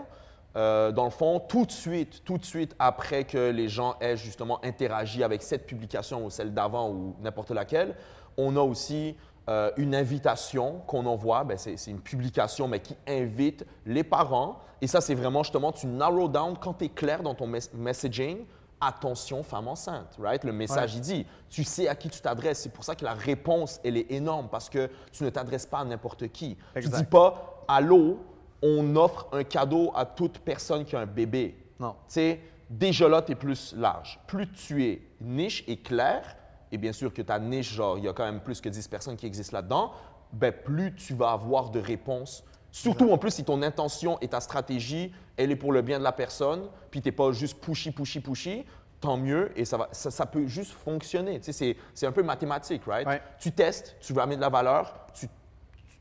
euh, 0.55 0.92
dans 0.92 1.02
le 1.07 1.11
fond, 1.11 1.40
tout 1.40 1.66
de 1.66 1.72
suite, 1.72 2.22
tout 2.24 2.38
de 2.38 2.44
suite 2.44 2.76
après 2.78 3.24
que 3.24 3.50
les 3.50 3.68
gens 3.68 3.96
aient 4.00 4.16
justement 4.16 4.64
interagi 4.64 5.24
avec 5.24 5.42
cette 5.42 5.66
publication 5.66 6.24
ou 6.24 6.30
celle 6.30 6.55
d'avant 6.55 6.88
ou 6.88 7.16
n'importe 7.20 7.50
laquelle, 7.50 7.96
on 8.36 8.55
a 8.57 8.61
aussi 8.61 9.16
euh, 9.48 9.72
une 9.76 9.92
invitation 9.92 10.82
qu'on 10.86 11.05
envoie. 11.07 11.42
Ben, 11.42 11.59
c'est 11.59 11.76
c'est 11.76 11.90
une 11.90 11.98
publication, 12.00 12.68
mais 12.68 12.78
qui 12.78 12.96
invite 13.09 13.66
les 13.86 14.05
parents. 14.05 14.61
Et 14.80 14.86
ça, 14.86 15.00
c'est 15.00 15.16
vraiment 15.16 15.42
justement, 15.42 15.72
tu 15.72 15.88
narrow 15.88 16.28
down 16.28 16.57
quand 16.57 16.74
tu 16.74 16.84
es 16.84 16.88
clair 16.90 17.24
dans 17.24 17.34
ton 17.34 17.48
mes- 17.48 17.59
messaging. 17.74 18.44
Attention, 18.80 19.42
femme 19.42 19.66
enceinte, 19.66 20.16
right? 20.20 20.44
Le 20.44 20.52
message, 20.52 20.92
Ouais. 20.92 20.98
il 20.98 21.00
dit, 21.00 21.26
tu 21.48 21.64
sais 21.64 21.88
à 21.88 21.96
qui 21.96 22.09
tu 22.09 22.20
t'adresses. 22.20 22.61
C'est 22.61 22.72
pour 22.72 22.84
ça 22.84 22.94
que 22.94 23.05
la 23.05 23.14
réponse, 23.14 23.80
elle 23.82 23.96
est 23.96 24.12
énorme 24.12 24.46
parce 24.48 24.68
que 24.70 24.88
tu 25.11 25.24
ne 25.24 25.30
t'adresses 25.30 25.66
pas 25.66 25.78
à 25.80 25.84
n'importe 25.84 26.28
qui. 26.28 26.57
Exact. 26.76 26.92
Tu 26.98 27.02
dis 27.02 27.09
pas, 27.11 27.64
allô, 27.66 28.18
on 28.66 28.96
offre 28.96 29.28
un 29.32 29.44
cadeau 29.44 29.92
à 29.94 30.06
toute 30.06 30.38
personne 30.38 30.84
qui 30.86 30.96
a 30.96 31.00
un 31.00 31.06
bébé. 31.06 31.54
Non. 31.78 31.92
Tu 32.08 32.14
sais, 32.14 32.40
déjà 32.70 33.08
là, 33.08 33.20
tu 33.20 33.32
es 33.32 33.34
plus 33.34 33.74
large. 33.76 34.18
Plus 34.26 34.50
tu 34.50 34.84
es 34.86 35.02
niche 35.20 35.62
et 35.66 35.76
clair, 35.76 36.36
et 36.72 36.78
bien 36.78 36.92
sûr 36.92 37.12
que 37.12 37.20
ta 37.20 37.38
niche, 37.38 37.72
genre, 37.74 37.98
il 37.98 38.04
y 38.04 38.08
a 38.08 38.14
quand 38.14 38.24
même 38.24 38.40
plus 38.40 38.60
que 38.62 38.70
10 38.70 38.88
personnes 38.88 39.16
qui 39.16 39.26
existent 39.26 39.56
là-dedans, 39.58 39.92
ben 40.32 40.50
plus 40.50 40.94
tu 40.94 41.14
vas 41.14 41.32
avoir 41.32 41.68
de 41.70 41.78
réponses. 41.78 42.42
Surtout 42.72 43.10
en 43.12 43.18
plus 43.18 43.32
si 43.32 43.44
ton 43.44 43.60
intention 43.62 44.18
et 44.20 44.28
ta 44.28 44.40
stratégie, 44.40 45.12
elle 45.36 45.50
est 45.52 45.56
pour 45.56 45.70
le 45.70 45.82
bien 45.82 45.98
de 45.98 46.04
la 46.04 46.10
personne, 46.12 46.68
puis 46.90 47.00
tu 47.02 47.08
n'es 47.08 47.12
pas 47.12 47.30
juste 47.32 47.60
pushy, 47.60 47.92
pushy, 47.92 48.20
pushy, 48.20 48.64
tant 48.98 49.16
mieux, 49.18 49.52
et 49.56 49.64
ça, 49.66 49.76
va, 49.76 49.88
ça, 49.92 50.10
ça 50.10 50.24
peut 50.26 50.46
juste 50.46 50.72
fonctionner. 50.72 51.38
Tu 51.38 51.46
sais, 51.46 51.52
c'est- 51.52 51.76
c'est 51.92 52.06
un 52.06 52.12
peu 52.12 52.22
mathématique, 52.22 52.82
right? 52.86 53.06
Ouais. 53.06 53.20
Tu 53.38 53.52
testes, 53.52 53.94
tu 54.00 54.12
veux 54.14 54.22
amener 54.22 54.36
de 54.36 54.40
la 54.40 54.48
valeur, 54.48 55.06
tu, 55.12 55.28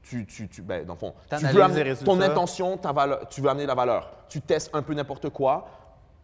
tu, 0.03 0.25
tu, 0.25 0.47
tu- 0.49 0.61
ben, 0.61 0.85
dans 0.85 0.93
le 0.93 0.99
fond, 0.99 1.13
tu 1.23 1.29
T'analyses 1.29 1.55
veux 1.55 1.63
amener- 1.63 1.95
ton 2.05 2.17
intention, 2.31 2.77
ta 2.77 2.91
valeur, 2.91 3.27
tu 3.29 3.41
veux 3.41 3.49
amener 3.49 3.63
de 3.63 3.67
la 3.69 3.75
valeur. 3.75 4.11
Tu 4.29 4.41
testes 4.41 4.69
un 4.73 4.81
peu 4.81 4.93
n'importe 4.93 5.29
quoi, 5.29 5.65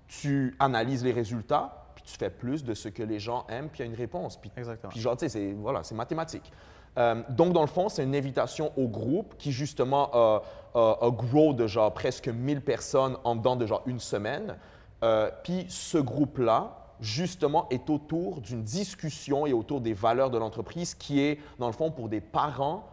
tu 0.08 0.56
analyses 0.60 1.04
les 1.04 1.12
résultats, 1.12 1.86
puis 1.96 2.04
tu 2.06 2.18
fais 2.18 2.30
plus 2.30 2.64
de 2.64 2.74
ce 2.74 2.90
que 2.90 3.04
les 3.04 3.20
gens 3.20 3.46
aiment, 3.50 3.70
puis 3.70 3.80
il 3.80 3.86
y 3.86 3.90
a 3.90 3.92
une 3.92 3.98
réponse. 3.98 4.38
Puis, 4.38 4.52
Exactement. 4.58 4.90
Puis 4.92 5.00
genre, 5.00 5.16
tu 5.16 5.26
sais, 5.26 5.30
c'est 5.30 5.54
voilà, 5.54 5.84
c'est 5.84 5.96
mathématique. 5.96 6.52
Euh, 6.98 7.22
donc, 7.30 7.54
dans 7.54 7.62
le 7.62 7.68
fond, 7.68 7.88
c'est 7.88 8.04
une 8.04 8.16
invitation 8.16 8.72
au 8.76 8.88
groupe 8.88 9.36
qui, 9.38 9.52
justement, 9.52 10.10
a, 10.12 10.42
a 10.76 11.10
grow 11.12 11.54
de 11.54 11.68
genre 11.68 11.94
presque 11.94 12.28
1000 12.28 12.62
personnes 12.62 13.16
en 13.24 13.36
dedans 13.36 13.56
de 13.56 13.66
genre 13.66 13.84
une 13.86 14.00
semaine. 14.00 14.58
Euh, 15.04 15.30
Puis, 15.44 15.66
ce 15.70 15.98
groupe-là, 16.00 16.76
justement, 17.00 17.68
est 17.70 17.90
autour 17.90 18.42
d'une 18.42 18.64
discussion 18.64 19.46
et 19.46 19.54
autour 19.54 19.80
des 19.82 19.94
valeurs 19.94 20.30
de 20.32 20.38
l'entreprise 20.38 20.96
qui 20.96 21.22
est, 21.22 21.40
dans 21.60 21.68
le 21.68 21.74
fond, 21.74 21.92
pour 21.92 22.10
des 22.10 22.20
parents 22.22 22.84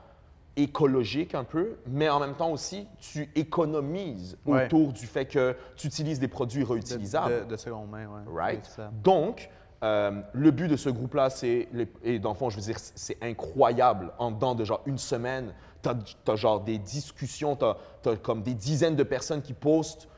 écologiques 0.57 1.35
un 1.35 1.45
peu, 1.45 1.77
mais 1.87 2.09
en 2.09 2.19
même 2.21 2.35
temps 2.35 2.51
aussi, 2.51 2.87
tu 2.99 3.29
économises 3.35 4.37
Ouais. 4.47 4.65
autour 4.67 4.93
du 4.93 5.07
fait 5.07 5.27
que 5.27 5.55
tu 5.77 5.87
utilises 5.87 6.19
des 6.19 6.29
produits 6.29 6.65
De, 6.65 6.69
réutilisables. 6.73 7.47
de, 7.47 7.51
de 7.53 7.57
seconde 7.57 7.91
main, 7.91 8.07
ouais. 8.07 8.23
Right? 8.35 8.79
Donc, 9.03 9.51
euh, 9.83 10.23
le 10.33 10.51
but 10.51 10.69
de 10.69 10.77
ce 10.77 10.89
groupe-là, 10.89 11.29
c'est, 11.31 11.69
et 12.03 12.19
dans 12.19 12.31
le 12.31 12.35
fond, 12.37 12.49
je 12.49 12.57
veux 12.57 12.63
dire, 12.63 12.79
c'est- 12.79 12.93
c'est 12.97 13.19
incroyable. 13.23 14.13
En 14.19 14.31
dedans 14.31 14.55
de 14.55 14.65
genre 14.65 14.81
une 14.87 14.99
semaine, 14.99 15.53
tu 15.83 15.91
as, 16.31 16.37
genre 16.37 16.61
des 16.61 16.79
discussions, 16.79 17.57
tu 17.57 18.09
as, 18.09 18.17
comme 18.17 18.43
des 18.43 18.55
dizaines 18.55 18.97
de 18.97 19.03
personnes 19.03 19.43
qui 19.43 19.53
postent, 19.53 20.09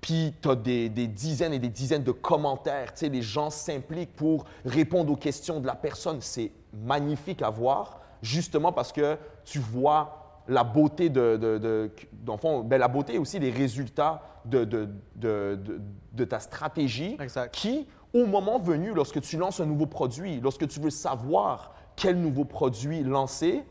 puis 0.00 0.32
tu 0.40 0.48
as 0.48 0.54
des, 0.54 0.88
des 0.88 1.06
dizaines 1.08 1.52
et 1.52 1.58
des 1.58 1.68
dizaines 1.68 2.04
de 2.04 2.12
commentaires. 2.12 2.94
Tu 2.94 3.00
sais, 3.00 3.08
les 3.10 3.20
gens 3.22 3.50
s'impliquent 3.50 4.14
pour 4.16 4.44
répondre 4.64 5.12
aux 5.12 5.16
questions 5.16 5.60
de 5.60 5.66
la 5.66 5.74
personne. 5.74 6.18
C'est 6.20 6.52
magnifique 6.72 7.42
à 7.42 7.50
voir, 7.50 8.00
justement 8.22 8.72
parce 8.72 8.92
que 8.92 9.16
tu 9.44 9.58
vois 9.58 10.16
la 10.48 10.64
beauté 10.64 11.08
de, 11.10 11.36
de, 11.36 11.58
de- 11.58 11.90
dans 12.24 12.34
le 12.34 12.38
fond, 12.38 12.60
ben, 12.64 12.78
la 12.78 12.88
beauté 12.88 13.18
aussi 13.18 13.38
les 13.38 13.50
résultats 13.50 14.22
de, 14.44 14.64
de, 14.64 14.88
de, 15.16 15.58
de- 15.62 15.80
de 16.12 16.24
ta 16.24 16.40
stratégie 16.40 17.16
Exact. 17.20 17.54
qui, 17.54 17.86
au 18.14 18.26
moment 18.26 18.58
venu, 18.58 18.92
lorsque 18.92 19.20
tu 19.20 19.36
lances 19.36 19.60
un 19.60 19.66
nouveau 19.66 19.86
produit, 19.86 20.40
lorsque 20.40 20.66
tu 20.66 20.80
veux 20.80 20.90
savoir 20.90 21.72
quel 21.94 22.20
nouveau 22.20 22.44
produit 22.44 23.02
lancer, 23.04 23.64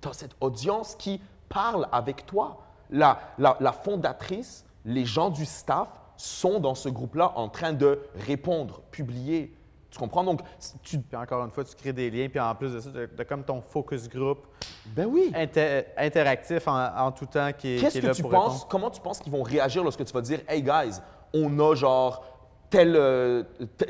tu 0.00 0.08
as 0.08 0.12
cette 0.12 0.34
audience 0.40 0.94
qui 0.96 1.20
parle 1.48 1.86
avec 1.92 2.26
toi. 2.26 2.62
La, 2.90 3.20
la, 3.38 3.56
la 3.60 3.72
fondatrice, 3.72 4.64
les 4.84 5.04
gens 5.04 5.30
du 5.30 5.44
staff 5.44 5.88
sont 6.16 6.58
dans 6.58 6.74
ce 6.74 6.88
groupe-là 6.88 7.32
en 7.36 7.48
train 7.48 7.72
de 7.72 8.00
répondre, 8.26 8.80
publier. 8.90 9.54
Tu 9.90 9.98
comprends? 9.98 10.22
Donc, 10.24 10.40
tu... 10.82 10.98
Puis 10.98 11.16
encore 11.16 11.44
une 11.44 11.50
fois, 11.50 11.64
tu 11.64 11.74
crées 11.74 11.92
des 11.92 12.10
liens, 12.10 12.28
puis 12.28 12.38
en 12.40 12.54
plus 12.54 12.72
de 12.72 12.80
ça, 12.80 12.90
tu 12.92 13.20
as 13.20 13.24
comme 13.24 13.42
ton 13.42 13.60
focus 13.60 14.08
group 14.08 14.46
Ben 14.86 15.06
oui. 15.06 15.32
inter- 15.34 15.84
interactif 15.96 16.68
en, 16.68 16.96
en 16.96 17.12
tout 17.12 17.26
temps 17.26 17.50
qui 17.56 17.76
est, 17.76 17.80
Qu'est-ce 17.80 17.98
est 17.98 18.00
que 18.02 18.06
là 18.06 18.14
tu 18.14 18.22
pour 18.22 18.30
penses, 18.30 18.44
répondre. 18.52 18.68
comment 18.68 18.90
tu 18.90 19.00
penses 19.00 19.18
qu'ils 19.18 19.32
vont 19.32 19.42
réagir 19.42 19.82
lorsque 19.82 20.04
tu 20.04 20.12
vas 20.12 20.20
dire, 20.20 20.40
hey 20.48 20.62
guys, 20.62 21.00
on 21.34 21.58
a 21.58 21.74
genre 21.74 22.24
tel, 22.70 22.94
euh, 22.94 23.42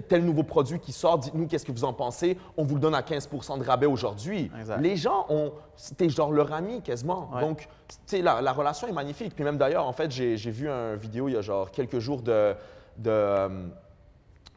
tel 0.09 0.25
nouveau 0.25 0.43
produit 0.43 0.79
qui 0.81 0.93
sort, 0.93 1.19
dites-nous 1.19 1.47
qu'est-ce 1.47 1.67
que 1.67 1.73
vous 1.73 1.85
en 1.85 1.93
pensez, 1.93 2.39
on 2.57 2.65
vous 2.65 2.77
le 2.77 2.81
donne 2.81 2.95
à 2.95 3.03
15 3.03 3.29
de 3.59 3.65
rabais 3.65 3.85
aujourd'hui. 3.85 4.51
Les 4.81 4.97
gens 4.97 5.27
ont, 5.29 5.53
c'était 5.77 6.09
genre 6.09 6.33
leur 6.33 6.51
ami 6.55 6.81
quasiment. 6.81 7.29
Ouais. 7.35 7.43
Donc, 7.43 7.69
tu 7.89 7.97
sais, 8.07 8.23
la, 8.23 8.41
la 8.41 8.53
relation 8.55 8.89
est 8.89 8.93
magnifique. 8.93 9.35
Puis 9.35 9.45
même 9.45 9.59
d'ailleurs, 9.59 9.87
en 9.87 9.93
fait, 9.93 10.11
j'ai 10.11 10.39
j'ai 10.39 10.51
vu 10.51 10.67
une 10.67 10.97
vidéo 10.97 11.29
il 11.29 11.35
y 11.35 11.37
a 11.37 11.43
genre 11.43 11.71
quelques 11.71 11.99
jours 11.99 12.23
de, 12.23 12.55
de 12.97 13.11
euh, 13.11 13.49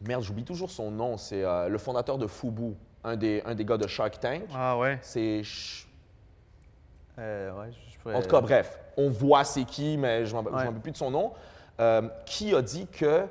merde, 0.07 0.23
j'oublie 0.23 0.43
toujours 0.43 0.69
son 0.71 0.91
nom, 0.91 1.17
c'est 1.17 1.43
euh, 1.43 1.67
le 1.69 1.77
fondateur 1.77 2.17
de 2.17 2.27
Fubu, 2.27 2.73
un 3.03 3.15
des, 3.15 3.41
un 3.45 3.55
des 3.55 3.65
gars 3.65 3.77
de 3.77 3.87
Shark 3.87 4.19
Tank. 4.19 4.43
Ah 4.53 4.77
ouais. 4.77 4.99
C'est 5.01 5.41
Euh, 7.19 7.51
ouais, 7.59 7.71
je 7.91 7.99
pourrais- 7.99 8.15
en 8.15 8.21
tout 8.21 8.29
cas, 8.29 8.41
bref, 8.41 8.79
on 8.97 9.09
voit 9.09 9.43
c'est 9.43 9.65
qui, 9.65 9.97
mais 9.97 10.25
je 10.25 10.35
ne 10.35 10.41
me 10.41 10.49
Ouais. 10.49 10.63
rappelle 10.65 10.79
plus 10.81 10.91
de 10.91 10.97
son 10.97 11.11
nom, 11.11 11.33
euh, 11.79 12.01
qui 12.25 12.55
a 12.55 12.61
dit 12.61 12.87
que, 12.87 13.25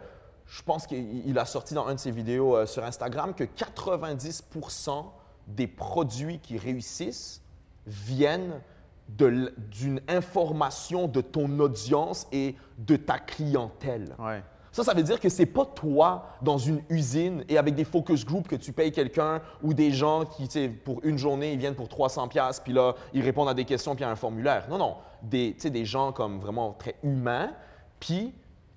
je 0.47 0.63
pense 0.63 0.87
qu'il 0.87 1.27
il 1.27 1.39
a 1.39 1.45
sorti 1.45 1.75
dans 1.75 1.87
une 1.89 1.95
de 1.95 2.01
ses 2.01 2.11
vidéos 2.11 2.57
euh, 2.57 2.67
sur 2.67 2.85
Instagram, 2.85 3.35
que 3.35 3.45
90% 3.45 5.07
des 5.49 5.67
produits 5.67 6.39
qui 6.39 6.59
réussissent 6.59 7.43
viennent 7.87 8.61
d'une 9.09 10.01
information 10.09 11.09
de 11.09 11.21
ton 11.21 11.59
audience 11.59 12.29
et 12.33 12.55
de 12.79 12.97
ta 12.97 13.19
clientèle. 13.19 14.15
Ouais. 14.19 14.43
Ça, 14.73 14.83
ça 14.83 14.95
veut 14.95 15.03
dire 15.03 15.21
que 15.21 15.29
c'est 15.29 15.47
pas 15.47 15.67
toi 15.67 16.27
dans 16.41 16.57
une 16.57 16.83
usine 16.89 17.45
et 17.49 17.59
avec 17.59 17.75
des 17.75 17.85
focus 17.85 18.25
groups 18.25 18.49
que 18.49 18.57
tu 18.57 18.73
payes 18.73 18.91
quelqu'un 18.91 19.43
ou 19.63 19.75
des 19.75 19.91
gens 19.93 20.25
qui, 20.25 20.69
pour 20.69 21.01
une 21.05 21.19
journée, 21.19 21.53
ils 21.53 21.59
viennent 21.59 21.75
pour 21.75 21.89
300 21.89 22.29
pièces 22.29 22.59
puis 22.59 22.73
là, 22.73 22.95
ils 23.13 23.23
répondent 23.23 23.51
à 23.51 23.55
des 23.55 23.67
questions 23.67 23.95
puis 23.95 24.03
il 24.03 24.07
y 24.07 24.09
a 24.09 24.13
un 24.13 24.17
formulaire. 24.17 24.67
Non, 24.71 24.79
non. 24.79 24.97
Des, 25.23 25.53
des 25.53 25.85
gens 25.85 26.11
comme 26.13 26.41
vraiment 26.41 26.73
très 26.73 26.95
humains 27.03 27.53
puis 28.01 28.33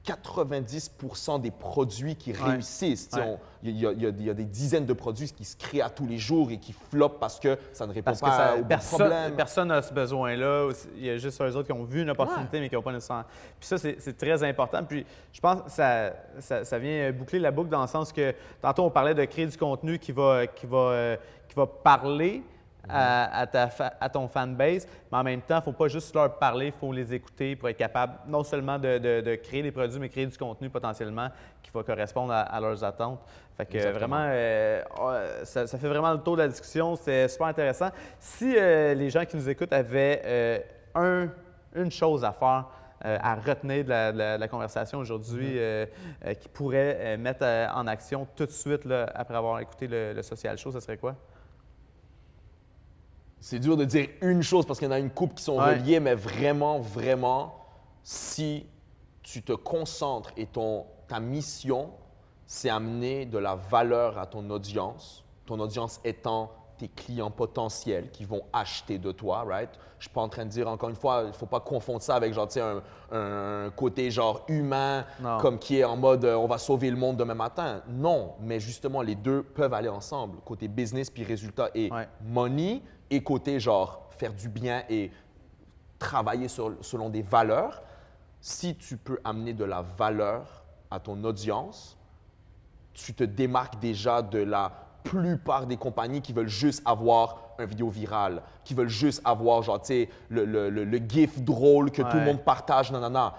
90% 0.05 1.39
des 1.39 1.51
produits 1.51 2.15
qui 2.15 2.31
Ouais. 2.31 2.37
réussissent. 2.51 3.09
Ouais. 3.13 3.37
Il 3.63 3.79
y, 3.79 3.85
a- 3.87 3.91
il 3.91 4.01
y 4.01 4.05
a- 4.05 4.09
il 4.09 4.23
y 4.25 4.29
a 4.29 4.33
des 4.33 4.43
dizaines 4.45 4.85
de 4.85 4.93
produits 4.93 5.31
qui 5.31 5.43
se 5.43 5.55
créent 5.57 5.81
à 5.81 5.89
tous 5.89 6.05
les 6.05 6.17
jours 6.17 6.51
et 6.51 6.57
qui 6.59 6.73
floppent 6.73 7.19
parce 7.19 7.39
que 7.39 7.57
ça 7.73 7.87
ne 7.87 7.93
répond 7.93 8.05
Parce 8.05 8.19
que 8.21 8.25
pas 8.25 8.79
ça- 8.87 9.31
personne 9.35 9.67
n'a 9.69 9.81
ce 9.81 9.93
besoin-là. 9.93 10.69
Il 10.97 11.05
y 11.05 11.09
a 11.09 11.17
juste 11.17 11.41
eux 11.41 11.55
autres 11.55 11.63
qui 11.65 11.71
ont 11.73 11.83
vu 11.83 12.01
une 12.03 12.09
opportunité, 12.11 12.59
mais 12.59 12.69
qui 12.69 12.75
n'ont 12.75 12.81
pas 12.83 12.91
nécessairement. 12.93 13.25
Puis 13.59 13.67
ça, 13.67 13.77
c'est 13.77 13.95
c'est 13.99 14.17
très 14.17 14.43
important. 14.43 14.83
Puis 14.83 15.05
je 15.33 15.39
pense 15.41 15.61
que 15.63 15.71
ça, 15.71 16.13
ça, 16.39 16.63
ça 16.63 16.77
vient 16.79 17.11
boucler 17.11 17.39
la 17.39 17.51
boucle 17.51 17.69
dans 17.69 17.81
le 17.81 17.87
sens 17.87 18.11
que 18.13 18.33
tantôt, 18.61 18.83
on 18.83 18.91
parlait 18.91 19.15
de 19.15 19.25
créer 19.25 19.47
du 19.47 19.57
contenu 19.57 19.97
qui 19.97 20.11
va, 20.11 20.45
qui 20.47 20.65
va, 20.67 20.77
euh, 20.77 21.17
qui 21.47 21.55
va 21.55 21.65
parler 21.65 22.43
à, 22.89 23.39
à 23.39 23.47
ta 23.47 23.67
fa- 23.67 23.93
à 23.99 24.09
ton 24.09 24.27
fanbase, 24.27 24.87
mais 25.11 25.17
en 25.17 25.23
même 25.23 25.41
temps, 25.41 25.55
il 25.55 25.59
ne 25.59 25.63
faut 25.63 25.71
pas 25.73 25.87
juste 25.87 26.13
leur 26.15 26.37
parler, 26.37 26.67
il 26.67 26.71
faut 26.73 26.91
les 26.91 27.13
écouter 27.13 27.55
pour 27.55 27.69
être 27.69 27.77
capable 27.77 28.13
non 28.27 28.43
seulement 28.43 28.77
de, 28.79 28.97
de- 28.97 29.21
de 29.21 29.35
créer 29.35 29.61
des 29.63 29.71
produits, 29.71 29.99
mais 29.99 30.09
créer 30.09 30.25
du 30.25 30.37
contenu 30.37 30.69
potentiellement 30.69 31.29
qui 31.63 31.71
va 31.71 31.83
correspondre 31.83 32.33
à, 32.33 32.41
à 32.41 32.59
leurs 32.59 32.83
attentes. 32.83 33.19
Fait 33.57 33.65
que 33.65 33.77
Exactement. 33.77 33.99
vraiment, 33.99 34.25
euh, 34.29 34.81
euh, 35.01 35.45
ça, 35.45 35.65
ça 35.67 35.77
fait 35.77 35.87
vraiment 35.87 36.11
le 36.11 36.19
tour 36.19 36.35
de 36.35 36.41
la 36.41 36.47
discussion. 36.47 36.95
C'est 36.95 37.27
super 37.29 37.47
intéressant. 37.47 37.89
Si 38.19 38.53
euh, 38.57 38.93
les 38.93 39.09
gens 39.09 39.23
qui 39.25 39.37
nous 39.37 39.49
écoutent 39.49 39.71
avaient 39.73 40.21
euh, 40.25 40.59
un- 40.95 41.29
une 41.75 41.91
chose 41.91 42.23
à 42.25 42.31
faire, 42.33 42.65
à 43.01 43.35
retenir 43.35 43.83
de 43.83 43.89
la, 43.89 44.11
de 44.11 44.17
la- 44.17 44.35
de 44.37 44.41
la 44.41 44.47
conversation 44.47 44.97
aujourd'hui, 44.99 45.59
euh, 45.59 45.85
qu'ils 46.39 46.49
pourraient 46.51 46.97
euh, 46.99 47.17
mettre 47.17 47.45
en 47.75 47.85
action 47.87 48.25
tout 48.35 48.45
de 48.45 48.51
suite 48.51 48.83
là, 48.85 49.05
après 49.13 49.35
avoir 49.35 49.59
écouté 49.59 49.85
le, 49.87 50.13
le 50.13 50.21
Social 50.23 50.57
Show, 50.57 50.71
ce 50.71 50.79
serait 50.79 50.97
quoi? 50.97 51.15
C'est 53.47 53.59
dur 53.59 53.77
de 53.77 53.85
dire 53.85 54.07
une 54.23 54.41
chose 54.41 54.65
parce 54.65 54.79
qu'il 54.79 54.87
y 54.87 54.89
en 54.89 54.95
a 54.95 54.97
une 54.97 55.11
couple 55.11 55.35
qui 55.35 55.43
sont 55.43 55.59
Ouais. 55.59 55.75
reliées, 55.77 55.99
mais 55.99 56.15
vraiment, 56.15 56.79
vraiment, 56.79 57.53
si 58.01 58.65
tu 59.21 59.43
te 59.43 59.53
concentres 59.53 60.31
et 60.35 60.47
ton, 60.47 60.87
ta 61.07 61.19
mission, 61.19 61.91
c'est 62.47 62.71
amener 62.71 63.27
de 63.27 63.37
la 63.37 63.53
valeur 63.53 64.17
à 64.17 64.25
ton 64.25 64.49
audience, 64.49 65.23
ton 65.45 65.59
audience 65.59 66.01
étant 66.03 66.49
tes 66.79 66.87
clients 66.87 67.29
potentiels 67.29 68.09
qui 68.09 68.25
vont 68.25 68.41
acheter 68.51 68.97
de 68.97 69.11
toi, 69.11 69.43
right? 69.47 69.69
Je 69.99 70.05
suis 70.05 70.13
pas 70.13 70.21
en 70.21 70.27
train 70.27 70.43
de 70.45 70.49
dire, 70.49 70.67
encore 70.67 70.89
une 70.89 70.95
fois, 70.95 71.25
il 71.27 71.33
faut 71.33 71.45
pas 71.45 71.59
confondre 71.59 72.01
ça 72.01 72.15
avec 72.15 72.33
genre, 72.33 72.47
tu 72.47 72.55
sais, 72.55 72.61
un, 72.61 72.81
un 73.11 73.69
côté 73.69 74.09
genre 74.09 74.43
humain, 74.47 75.05
Non. 75.21 75.37
comme 75.37 75.59
qui 75.59 75.77
est 75.77 75.83
en 75.83 75.95
mode 75.97 76.25
euh, 76.25 76.35
on 76.35 76.47
va 76.47 76.57
sauver 76.57 76.89
le 76.89 76.97
monde 76.97 77.15
demain 77.15 77.35
matin. 77.35 77.81
Non, 77.87 78.33
mais 78.41 78.59
justement, 78.59 79.03
les 79.03 79.15
deux 79.15 79.43
peuvent 79.43 79.73
aller 79.75 79.87
ensemble. 79.87 80.39
Côté 80.43 80.67
business 80.67 81.11
puis 81.11 81.23
résultat 81.23 81.69
et 81.75 81.91
Ouais. 81.93 82.09
money 82.23 82.81
et 83.09 83.23
côté 83.23 83.59
genre 83.59 84.07
faire 84.17 84.33
du 84.33 84.49
bien 84.49 84.83
et 84.89 85.11
travailler 85.99 86.47
sur- 86.47 86.75
selon 86.81 87.09
des 87.09 87.21
valeurs. 87.21 87.81
Si 88.41 88.75
tu 88.75 88.97
peux 88.97 89.19
amener 89.23 89.53
de 89.53 89.63
la 89.65 89.81
valeur 89.81 90.63
à 90.91 90.99
ton 90.99 91.23
audience, 91.23 91.97
tu 92.93 93.13
te 93.13 93.23
démarques 93.23 93.79
déjà 93.79 94.21
de 94.21 94.39
la 94.39 94.71
plupart 95.03 95.65
des 95.67 95.77
compagnies 95.77 96.21
qui 96.21 96.33
veulent 96.33 96.47
juste 96.47 96.81
avoir 96.85 97.41
un 97.59 97.65
vidéo 97.65 97.89
virale, 97.89 98.41
qui 98.63 98.73
veulent 98.73 98.87
juste 98.89 99.21
avoir 99.25 99.61
genre, 99.63 99.79
tu 99.81 99.87
sais, 99.87 100.09
le, 100.29 100.45
le- 100.45 100.69
le- 100.69 100.83
le 100.85 100.97
gif 100.97 101.41
drôle 101.41 101.91
que 101.91 102.01
tout 102.01 102.17
le 102.17 102.25
monde 102.25 102.41
partage, 102.43 102.91
non. 102.91 103.31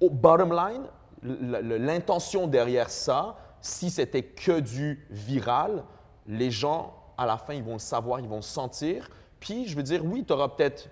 Au 0.00 0.10
bottom 0.10 0.52
line, 0.54 0.82
l'intention 1.22 2.46
derrière 2.46 2.90
ça, 2.90 3.36
si 3.60 3.90
c'était 3.90 4.22
que 4.22 4.60
du 4.60 5.06
viral, 5.10 5.84
les 6.26 6.50
gens, 6.50 6.94
à 7.18 7.26
la 7.26 7.36
fin, 7.36 7.54
ils 7.54 7.62
vont 7.62 7.74
le 7.74 7.78
savoir, 7.78 8.20
ils 8.20 8.28
vont 8.28 8.36
le 8.36 8.42
sentir. 8.42 9.08
Puis, 9.40 9.66
je 9.66 9.76
veux 9.76 9.82
dire, 9.82 10.04
oui, 10.04 10.24
tu 10.24 10.32
auras 10.32 10.48
peut-être 10.48 10.88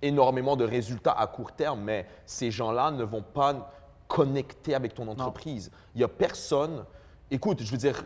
énormément 0.00 0.56
de 0.56 0.64
résultats 0.64 1.12
à 1.12 1.26
court 1.26 1.52
terme, 1.52 1.80
mais 1.82 2.06
ces 2.24 2.50
gens-là 2.50 2.90
ne 2.90 3.02
vont 3.04 3.22
pas 3.22 3.70
connecter 4.06 4.74
avec 4.74 4.94
ton 4.94 5.06
entreprise. 5.08 5.70
Il 5.94 5.98
n'y 5.98 6.04
a 6.04 6.08
personne. 6.08 6.84
Écoute, 7.30 7.62
je 7.62 7.70
veux 7.70 7.76
dire, 7.76 8.04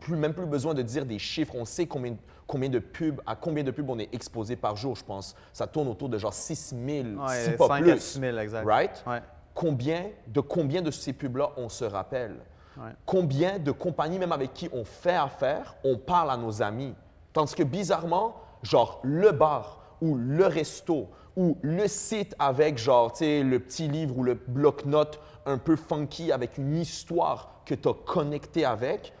plus, 0.00 0.16
même 0.16 0.32
plus 0.34 0.46
besoin 0.46 0.74
de 0.74 0.82
dire 0.82 1.04
des 1.04 1.18
chiffres. 1.18 1.54
On 1.56 1.64
sait 1.64 1.86
combien, 1.86 2.16
combien 2.46 2.68
de 2.68 2.78
pubs, 2.78 3.20
à 3.26 3.36
combien 3.36 3.62
de 3.62 3.70
pubs 3.70 3.88
on 3.90 3.98
est 3.98 4.12
exposé 4.14 4.56
par 4.56 4.76
jour, 4.76 4.96
je 4.96 5.04
pense. 5.04 5.34
Ça 5.52 5.66
tourne 5.66 5.88
autour 5.88 6.08
de 6.08 6.18
genre 6.18 6.32
6 6.32 6.74
000, 6.86 7.08
Ouais, 7.24 7.44
si 7.44 7.50
pas 7.52 7.68
5 7.68 7.82
plus. 7.82 7.92
à 7.92 7.98
6 7.98 8.20
000, 8.20 8.38
exact. 8.38 8.66
Right? 8.66 9.04
Ouais. 9.06 9.20
Combien, 9.54 10.06
de 10.28 10.40
combien 10.40 10.80
de 10.80 10.90
ces 10.90 11.12
pubs-là 11.12 11.50
on 11.56 11.68
se 11.68 11.84
rappelle? 11.84 12.36
Ouais. 12.78 12.92
Combien 13.04 13.58
de 13.58 13.70
compagnies, 13.70 14.18
même 14.18 14.32
avec 14.32 14.54
qui 14.54 14.68
on 14.72 14.84
fait 14.84 15.14
affaire, 15.16 15.74
on 15.84 15.98
parle 15.98 16.30
à 16.30 16.36
nos 16.36 16.62
amis? 16.62 16.94
Tandis 17.32 17.54
que 17.54 17.62
bizarrement, 17.62 18.36
genre 18.62 19.00
le 19.02 19.32
bar 19.32 19.80
ou 20.00 20.16
le 20.16 20.46
resto 20.46 21.08
ou 21.36 21.56
le 21.62 21.88
site 21.88 22.34
avec 22.38 22.78
genre, 22.78 23.12
tu 23.12 23.18
sais, 23.18 23.42
le 23.42 23.58
petit 23.58 23.88
livre 23.88 24.18
ou 24.18 24.22
le 24.22 24.34
bloc-notes 24.34 25.18
un 25.46 25.58
peu 25.58 25.76
funky 25.76 26.30
avec 26.30 26.58
une 26.58 26.76
histoire 26.76 27.62
que 27.64 27.74
tu 27.74 27.88
as 27.88 27.94
connecté 27.94 28.64
avec, 28.64 29.12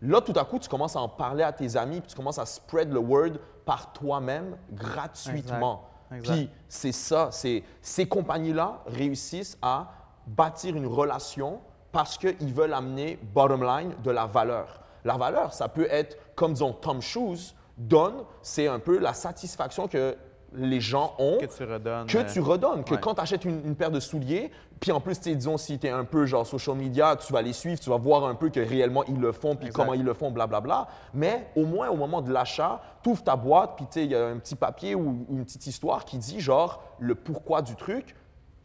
là, 0.00 0.20
tout 0.20 0.34
à 0.36 0.44
coup, 0.44 0.58
tu 0.58 0.68
commences 0.68 0.96
à 0.96 1.00
en 1.00 1.08
parler 1.08 1.42
à 1.42 1.52
tes 1.52 1.76
amis, 1.76 2.00
puis 2.00 2.10
tu 2.10 2.16
commences 2.16 2.38
à 2.38 2.46
spread 2.46 2.92
le 2.92 3.00
word 3.00 3.32
par 3.64 3.92
toi-même 3.92 4.56
gratuitement. 4.72 5.84
Exact. 6.12 6.32
Puis 6.32 6.50
c'est 6.68 6.92
ça, 6.92 7.28
c'est 7.32 7.62
ces 7.82 8.06
compagnies-là 8.06 8.82
réussissent 8.86 9.58
à 9.60 9.92
bâtir 10.26 10.76
une 10.76 10.86
relation 10.86 11.60
parce 11.92 12.16
qu'ils 12.16 12.54
veulent 12.54 12.74
amener, 12.74 13.18
bottom 13.34 13.62
line, 13.62 13.94
de 14.02 14.10
la 14.10 14.26
valeur. 14.26 14.82
La 15.04 15.16
valeur, 15.16 15.52
ça 15.52 15.68
peut 15.68 15.86
être, 15.90 16.16
comme 16.38 16.52
disons 16.52 16.72
Tom 16.72 17.02
Shoes 17.02 17.54
donne, 17.76 18.14
c'est 18.42 18.68
un 18.68 18.78
peu 18.78 18.98
la 18.98 19.12
satisfaction 19.12 19.88
que 19.88 20.16
les 20.54 20.80
gens 20.80 21.14
ont 21.18 21.38
Que 21.38 21.46
tu 21.46 21.64
redonnes. 21.64 22.06
que 22.06 22.32
tu 22.32 22.40
redonnes. 22.40 22.84
Que 22.84 22.94
ouais. 22.94 23.00
quand 23.00 23.14
tu 23.14 23.20
achètes 23.20 23.44
une, 23.44 23.60
une 23.66 23.76
paire 23.76 23.90
de 23.90 24.00
souliers, 24.00 24.50
puis 24.80 24.92
en 24.92 25.00
plus, 25.00 25.20
disons, 25.20 25.56
si 25.58 25.78
tu 25.78 25.88
es 25.88 25.90
un 25.90 26.04
peu 26.04 26.24
genre 26.26 26.46
social 26.46 26.76
media, 26.76 27.16
tu 27.16 27.32
vas 27.32 27.42
les 27.42 27.52
suivre, 27.52 27.80
tu 27.80 27.90
vas 27.90 27.96
voir 27.96 28.24
un 28.24 28.34
peu 28.34 28.48
que 28.48 28.60
réellement 28.60 29.04
ils 29.04 29.18
le 29.18 29.32
font, 29.32 29.56
puis 29.56 29.70
comment 29.70 29.94
ils 29.94 30.04
le 30.04 30.14
font, 30.14 30.30
blablabla. 30.30 30.86
Mais 31.12 31.48
au 31.56 31.66
moins, 31.66 31.88
au 31.88 31.96
moment 31.96 32.22
de 32.22 32.32
l'achat, 32.32 32.80
tu 33.02 33.10
ouvres 33.10 33.24
ta 33.24 33.36
boîte, 33.36 33.76
puis 33.76 33.86
il 33.96 34.12
y 34.12 34.14
a 34.14 34.26
un 34.26 34.38
petit 34.38 34.54
papier 34.54 34.94
ou 34.94 35.26
une 35.28 35.44
petite 35.44 35.66
histoire 35.66 36.04
qui 36.04 36.18
dit 36.18 36.40
genre 36.40 36.82
le 36.98 37.14
pourquoi 37.14 37.60
du 37.60 37.74
truc, 37.74 38.14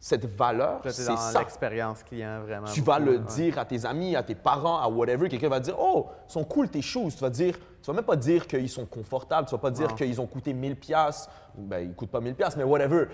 cette 0.04 0.26
valeur, 0.26 0.82
c'est 0.84 1.16
ça. 1.16 1.38
l'expérience 1.38 2.02
client 2.02 2.42
vraiment. 2.42 2.66
Tu 2.66 2.82
vas 2.82 2.98
le 2.98 3.12
ouais. 3.12 3.18
dire 3.36 3.58
à 3.58 3.64
tes 3.64 3.86
amis, 3.86 4.14
à 4.14 4.22
tes 4.22 4.34
parents, 4.34 4.78
à 4.78 4.86
whatever. 4.86 5.30
Quelqu'un 5.30 5.48
va 5.48 5.60
dire 5.60 5.76
Oh, 5.80 6.08
ils 6.28 6.32
sont 6.32 6.44
cool 6.44 6.68
tes 6.68 6.82
choses. 6.82 7.14
Tu 7.14 7.22
vas 7.22 7.30
dire, 7.30 7.56
tu 7.56 7.86
vas 7.86 7.94
même 7.94 8.04
pas 8.04 8.14
dire 8.14 8.46
qu'ils 8.46 8.68
sont 8.68 8.84
confortables. 8.84 9.48
Tu 9.48 9.52
vas 9.52 9.62
pas 9.62 9.70
dire 9.70 9.94
qu'ils 9.94 10.20
ont 10.20 10.26
coûté 10.26 10.52
1000 10.52 10.76
pièces. 10.76 11.26
Ben, 11.56 11.78
ils 11.88 11.94
coûtent 11.94 12.10
pas 12.10 12.20
1000 12.20 12.34
pièces, 12.34 12.54
mais 12.54 12.64
whatever. 12.64 13.06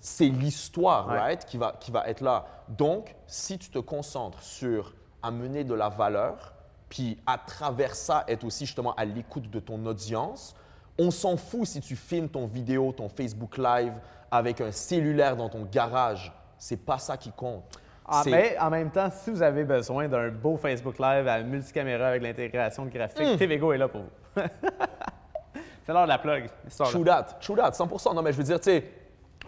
C'est 0.00 0.26
l'histoire, 0.26 1.06
Ouais. 1.06 1.16
right, 1.16 1.44
qui 1.44 1.58
va, 1.58 1.76
qui 1.78 1.92
va 1.92 2.08
être 2.08 2.22
là. 2.22 2.44
Donc, 2.70 3.14
si 3.28 3.56
tu 3.56 3.70
te 3.70 3.78
concentres 3.78 4.42
sur 4.42 4.96
amener 5.22 5.62
de 5.62 5.74
la 5.74 5.90
valeur, 5.90 6.54
puis 6.88 7.20
à 7.24 7.38
travers 7.38 7.94
ça, 7.94 8.24
être 8.26 8.42
aussi 8.42 8.66
justement 8.66 8.94
à 8.96 9.04
l'écoute 9.04 9.48
de 9.48 9.60
ton 9.60 9.86
audience, 9.86 10.56
on 10.98 11.10
s'en 11.10 11.36
fout 11.36 11.66
si 11.66 11.80
tu 11.80 11.96
filmes 11.96 12.28
ton 12.28 12.46
vidéo, 12.46 12.92
ton 12.92 13.08
Facebook 13.08 13.56
Live 13.58 13.94
avec 14.30 14.60
un 14.60 14.72
cellulaire 14.72 15.36
dans 15.36 15.48
ton 15.48 15.64
garage. 15.70 16.32
C'est 16.58 16.76
pas 16.76 16.98
ça 16.98 17.16
qui 17.16 17.32
compte. 17.32 17.64
Ah, 18.06 18.22
mais 18.26 18.56
en 18.58 18.70
même 18.70 18.90
temps, 18.90 19.08
si 19.10 19.30
vous 19.30 19.42
avez 19.42 19.64
besoin 19.64 20.08
d'un 20.08 20.28
beau 20.30 20.56
Facebook 20.56 20.98
Live 20.98 21.26
à 21.28 21.42
multicaméra 21.42 22.08
avec 22.08 22.22
l'intégration 22.22 22.84
de 22.84 22.90
graphique, 22.90 23.34
Hmm. 23.34 23.36
TVGO 23.36 23.72
est 23.72 23.78
là 23.78 23.88
pour 23.88 24.02
vous. 24.02 24.42
C'est 25.84 25.92
l'heure 25.92 26.04
de 26.04 26.08
la 26.08 26.18
plug. 26.18 26.48
True 26.78 27.04
that, 27.04 27.26
true 27.40 27.56
that, 27.56 27.72
100 27.72 28.14
Non, 28.14 28.22
mais 28.22 28.32
je 28.32 28.38
veux 28.38 28.44
dire, 28.44 28.60
tu 28.60 28.70
sais, 28.70 28.84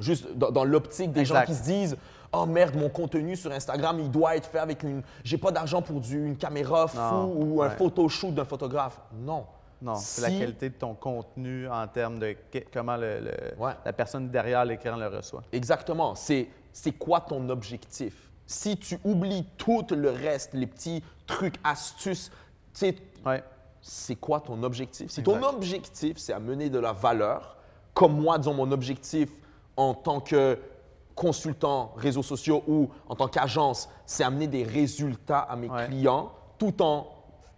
juste 0.00 0.32
dans, 0.36 0.50
dans 0.50 0.64
l'optique 0.64 1.12
des 1.12 1.24
gens 1.24 1.42
qui 1.44 1.54
se 1.54 1.62
disent 1.62 1.96
Oh 2.32 2.46
merde, 2.46 2.74
mon 2.74 2.88
contenu 2.88 3.36
sur 3.36 3.52
Instagram, 3.52 3.98
il 4.00 4.10
doit 4.10 4.34
être 4.36 4.48
fait 4.48 4.58
avec 4.58 4.82
une. 4.82 5.02
J'ai 5.22 5.38
pas 5.38 5.52
d'argent 5.52 5.80
pour 5.82 6.00
du, 6.00 6.26
une 6.26 6.36
caméra 6.36 6.88
fou 6.88 6.98
Non, 6.98 7.32
ou 7.36 7.62
un 7.62 7.68
ouais. 7.68 7.76
photoshoot 7.76 8.34
d'un 8.34 8.44
photographe. 8.44 9.00
Non. 9.14 9.44
Non, 9.84 9.94
c'est 9.96 10.22
la 10.22 10.30
qualité 10.30 10.70
de 10.70 10.74
ton 10.74 10.94
contenu 10.94 11.68
en 11.68 11.86
termes 11.86 12.18
de 12.18 12.34
comment 12.72 12.96
le- 12.96 13.20
le- 13.20 13.62
Ouais. 13.62 13.72
la 13.84 13.92
personne 13.92 14.30
derrière 14.30 14.64
l'écran 14.64 14.96
le 14.96 15.06
reçoit. 15.08 15.42
Exactement. 15.52 16.14
C'est 16.14 16.48
c'est 16.72 16.92
quoi 16.92 17.20
ton 17.20 17.48
objectif? 17.50 18.30
Si 18.46 18.76
tu 18.76 18.98
oublies 19.04 19.46
tout 19.56 19.86
le 19.90 20.10
reste, 20.10 20.54
les 20.54 20.66
petits 20.66 21.02
trucs, 21.26 21.54
astuces, 21.62 22.30
tu 22.30 22.80
sais, 22.80 22.96
Ouais. 23.24 23.44
c'est 23.80 24.16
quoi 24.16 24.40
ton 24.40 24.62
objectif? 24.62 25.10
Si 25.10 25.22
ton 25.22 25.40
objectif, 25.42 26.16
c'est 26.18 26.32
amener 26.32 26.70
de 26.70 26.78
la 26.78 26.92
valeur, 26.92 27.56
comme 27.92 28.20
moi, 28.20 28.38
disons, 28.38 28.54
mon 28.54 28.72
objectif 28.72 29.30
en 29.76 29.94
tant 29.94 30.20
que 30.20 30.58
consultant 31.14 31.92
réseaux 31.96 32.22
sociaux 32.24 32.64
ou 32.66 32.90
en 33.08 33.14
tant 33.14 33.28
qu'agence, 33.28 33.88
c'est 34.06 34.24
amener 34.24 34.46
des 34.48 34.64
résultats 34.64 35.40
à 35.40 35.54
mes 35.56 35.68
Ouais. 35.68 35.86
clients 35.86 36.32
tout 36.58 36.82
en 36.82 37.06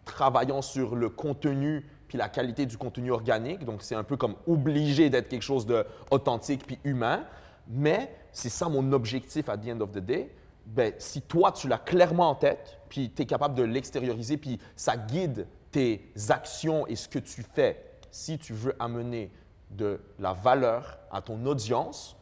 travaillant 0.04 0.60
sur 0.62 0.94
le 0.94 1.08
contenu 1.08 1.84
puis 2.08 2.18
la 2.18 2.28
qualité 2.28 2.66
du 2.66 2.76
contenu 2.76 3.10
organique. 3.10 3.64
Donc, 3.64 3.82
c'est 3.82 3.94
un 3.94 4.04
peu 4.04 4.16
comme 4.16 4.36
obligé 4.46 5.10
d'être 5.10 5.28
quelque 5.28 5.42
chose 5.42 5.66
d'authentique 5.66 6.66
puis 6.66 6.78
humain. 6.84 7.24
Mais 7.68 8.14
c'est 8.32 8.48
ça 8.48 8.68
mon 8.68 8.92
objectif 8.92 9.48
à 9.48 9.56
the 9.56 9.68
end 9.68 9.80
of 9.80 9.92
the 9.92 9.98
day. 9.98 10.30
Ben, 10.66 10.92
si 10.98 11.22
toi, 11.22 11.52
tu 11.52 11.68
l'as 11.68 11.78
clairement 11.78 12.30
en 12.30 12.34
tête, 12.34 12.78
puis 12.88 13.10
tu 13.10 13.22
es 13.22 13.26
capable 13.26 13.54
de 13.54 13.62
l'extérioriser, 13.62 14.36
puis 14.36 14.58
ça 14.74 14.96
guide 14.96 15.46
tes 15.70 16.12
actions 16.28 16.86
et 16.86 16.96
ce 16.96 17.08
que 17.08 17.18
tu 17.18 17.42
fais, 17.42 17.82
si 18.10 18.38
tu 18.38 18.52
veux 18.52 18.74
amener 18.78 19.30
de 19.70 20.00
la 20.18 20.32
valeur 20.32 20.98
à 21.10 21.20
ton 21.20 21.44
audience, 21.46 22.16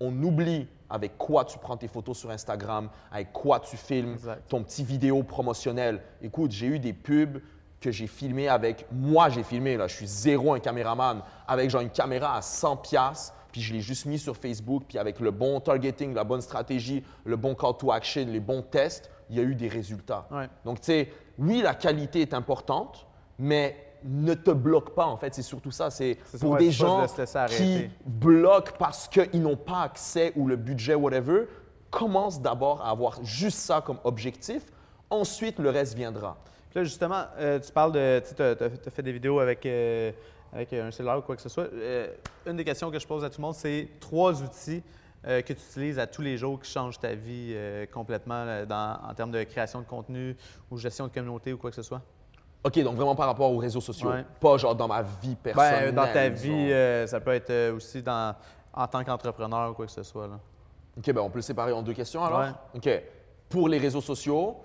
on 0.00 0.22
oublie 0.22 0.66
avec 0.90 1.18
quoi 1.18 1.44
tu 1.44 1.58
prends 1.58 1.76
tes 1.76 1.88
photos 1.88 2.18
sur 2.18 2.30
Instagram, 2.30 2.88
avec 3.10 3.32
quoi 3.32 3.60
tu 3.60 3.76
filmes 3.76 4.14
Exact. 4.14 4.48
ton 4.48 4.62
petit 4.62 4.84
vidéo 4.84 5.22
promotionnel. 5.22 6.00
Écoute, 6.22 6.52
j'ai 6.52 6.66
eu 6.66 6.78
des 6.78 6.92
pubs 6.92 7.40
que 7.80 7.90
j'ai 7.90 8.06
filmé 8.06 8.48
avec 8.48 8.86
moi, 8.90 9.28
j'ai 9.28 9.42
filmé 9.42 9.76
là, 9.76 9.86
je 9.86 9.94
suis 9.94 10.06
zéro 10.06 10.54
un 10.54 10.60
caméraman 10.60 11.22
avec 11.46 11.70
genre 11.70 11.80
une 11.80 11.90
caméra 11.90 12.36
à 12.36 12.42
100 12.42 12.76
pièces, 12.78 13.32
puis 13.52 13.60
je 13.60 13.72
l'ai 13.72 13.80
juste 13.80 14.06
mis 14.06 14.18
sur 14.18 14.36
Facebook, 14.36 14.84
puis 14.88 14.98
avec 14.98 15.20
le 15.20 15.30
bon 15.30 15.60
targeting, 15.60 16.14
la 16.14 16.24
bonne 16.24 16.40
stratégie, 16.40 17.04
le 17.24 17.36
bon 17.36 17.54
call 17.54 17.76
to 17.78 17.92
action, 17.92 18.26
les 18.26 18.40
bons 18.40 18.62
tests, 18.62 19.10
il 19.30 19.36
y 19.36 19.40
a 19.40 19.42
eu 19.42 19.54
des 19.54 19.68
résultats. 19.68 20.26
Ouais. 20.30 20.48
Donc 20.64 20.80
tu 20.80 20.86
sais, 20.86 21.12
oui, 21.38 21.62
la 21.62 21.74
qualité 21.74 22.22
est 22.22 22.34
importante, 22.34 23.06
mais 23.38 23.76
ne 24.04 24.34
te 24.34 24.50
bloque 24.50 24.94
pas 24.94 25.06
en 25.06 25.16
fait, 25.16 25.34
c'est 25.34 25.42
surtout 25.42 25.70
ça, 25.70 25.90
c'est 25.90 26.18
pour 26.40 26.52
ouais, 26.52 26.58
des 26.58 26.70
gens 26.70 27.02
de 27.02 27.56
qui 27.56 27.90
bloquent 28.06 28.72
parce 28.78 29.08
qu'ils 29.08 29.42
n'ont 29.42 29.56
pas 29.56 29.82
accès 29.82 30.32
ou 30.36 30.46
le 30.46 30.56
budget, 30.56 30.94
whatever, 30.94 31.46
commence 31.90 32.40
d'abord 32.40 32.82
à 32.82 32.90
avoir 32.90 33.24
juste 33.24 33.58
ça 33.58 33.80
comme 33.80 33.98
objectif. 34.04 34.62
Ensuite, 35.10 35.58
le 35.58 35.70
reste 35.70 35.94
viendra. 35.94 36.36
Puis 36.70 36.78
là, 36.80 36.84
justement, 36.84 37.24
euh, 37.38 37.58
tu 37.58 37.72
parles 37.72 37.92
de. 37.92 38.22
Tu 38.36 38.42
as, 38.42 38.90
fait 38.90 39.02
des 39.02 39.12
vidéos 39.12 39.40
avec, 39.40 39.64
euh, 39.64 40.12
avec 40.52 40.72
un 40.72 40.90
cellulaire 40.90 41.18
ou 41.18 41.22
quoi 41.22 41.36
que 41.36 41.42
ce 41.42 41.48
soit. 41.48 41.68
Euh, 41.72 42.08
une 42.46 42.56
des 42.56 42.64
questions 42.64 42.90
que 42.90 42.98
je 42.98 43.06
pose 43.06 43.24
à 43.24 43.30
tout 43.30 43.40
le 43.40 43.46
monde, 43.46 43.54
c'est 43.54 43.88
trois 44.00 44.42
outils 44.42 44.82
que 45.24 45.40
tu 45.52 45.52
utilises 45.52 45.98
à 45.98 46.06
tous 46.06 46.22
les 46.22 46.36
jours 46.38 46.60
qui 46.60 46.70
changent 46.70 46.98
ta 47.00 47.12
vie 47.12 47.54
complètement 47.92 48.64
dans- 48.64 48.98
en 49.10 49.12
termes 49.14 49.32
de 49.32 49.42
création 49.42 49.80
de 49.80 49.84
contenu 49.84 50.36
ou 50.70 50.78
gestion 50.78 51.08
de 51.08 51.12
communauté 51.12 51.52
ou 51.52 51.58
quoi 51.58 51.70
que 51.70 51.76
ce 51.76 51.82
soit? 51.82 52.00
OK, 52.62 52.78
donc 52.84 52.94
vraiment 52.94 53.16
par 53.16 53.26
rapport 53.26 53.50
aux 53.52 53.58
réseaux 53.58 53.80
sociaux, 53.80 54.10
Ouais. 54.10 54.24
pas 54.40 54.56
genre 54.58 54.76
dans 54.76 54.86
ma 54.86 55.02
vie 55.02 55.34
personnelle. 55.34 55.92
Ben, 55.92 56.06
dans 56.06 56.12
ta 56.12 56.28
vie, 56.28 56.70
ça 57.08 57.18
peut 57.20 57.32
être 57.34 57.72
aussi 57.72 58.00
dans, 58.00 58.34
en 58.72 58.86
tant 58.86 59.02
qu'entrepreneur 59.02 59.72
ou 59.72 59.74
quoi 59.74 59.86
que 59.86 59.92
ce 59.92 60.04
soit. 60.04 60.28
Là. 60.28 60.38
OK, 60.96 61.12
ben 61.12 61.20
on 61.20 61.30
peut 61.30 61.38
le 61.38 61.42
séparer 61.42 61.72
en 61.72 61.82
deux 61.82 61.94
questions 61.94 62.24
alors. 62.24 62.40
Ouais. 62.40 62.52
OK. 62.76 63.02
Pour 63.48 63.68
les 63.68 63.78
réseaux 63.78 64.00
sociaux, 64.00 64.56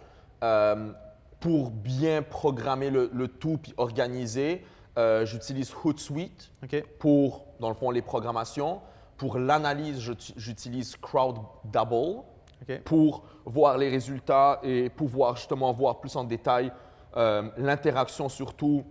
pour 1.43 1.71
bien 1.71 2.21
programmer 2.21 2.89
le, 2.89 3.09
le 3.13 3.27
tout 3.27 3.57
puis 3.57 3.73
organiser, 3.75 4.63
euh, 4.97 5.25
j'utilise 5.25 5.73
Hootsuite 5.83 6.51
pour, 6.99 7.45
dans 7.59 7.67
le 7.67 7.75
fond, 7.75 7.91
les 7.91 8.01
programmations. 8.01 8.79
Pour 9.17 9.37
l'analyse, 9.37 9.99
j'uti- 9.99 10.33
j'utilise 10.37 10.95
CrowdDouble. 10.95 12.23
OK. 12.61 12.81
pour 12.85 13.23
voir 13.43 13.77
les 13.77 13.89
résultats 13.89 14.61
et 14.63 14.89
pouvoir 14.89 15.35
justement 15.35 15.73
voir 15.73 15.99
plus 15.99 16.15
en 16.15 16.23
détail 16.23 16.71
euh, 17.17 17.49
l'interaction 17.57 18.29
surtout 18.29 18.85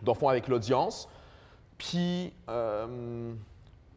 dans 0.00 0.12
le 0.12 0.18
fond 0.18 0.28
avec 0.28 0.46
l'audience. 0.46 1.08
Puis 1.76 2.32
euh, 2.48 3.32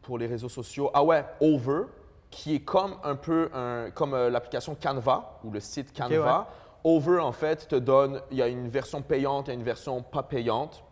pour 0.02 0.18
les 0.18 0.26
réseaux 0.26 0.48
sociaux, 0.48 0.90
ah 0.94 1.04
ouais, 1.04 1.24
Over, 1.40 1.82
qui 2.28 2.56
est 2.56 2.60
comme 2.64 2.96
un 3.04 3.14
peu 3.14 3.48
un- 3.54 3.90
comme 3.92 4.16
l'application 4.16 4.74
Canva 4.74 5.38
ou 5.44 5.52
le 5.52 5.60
site 5.60 5.96
Canva. 5.96 6.48
Over 6.84 7.18
en 7.20 7.32
fait 7.32 7.68
te 7.68 7.76
donne, 7.76 8.20
il 8.30 8.38
y 8.38 8.42
a 8.42 8.48
une 8.48 8.68
version 8.68 9.02
payante 9.02 9.48
et 9.48 9.52
une 9.52 9.62
version 9.62 10.02
pas 10.02 10.22
payante. 10.22 10.84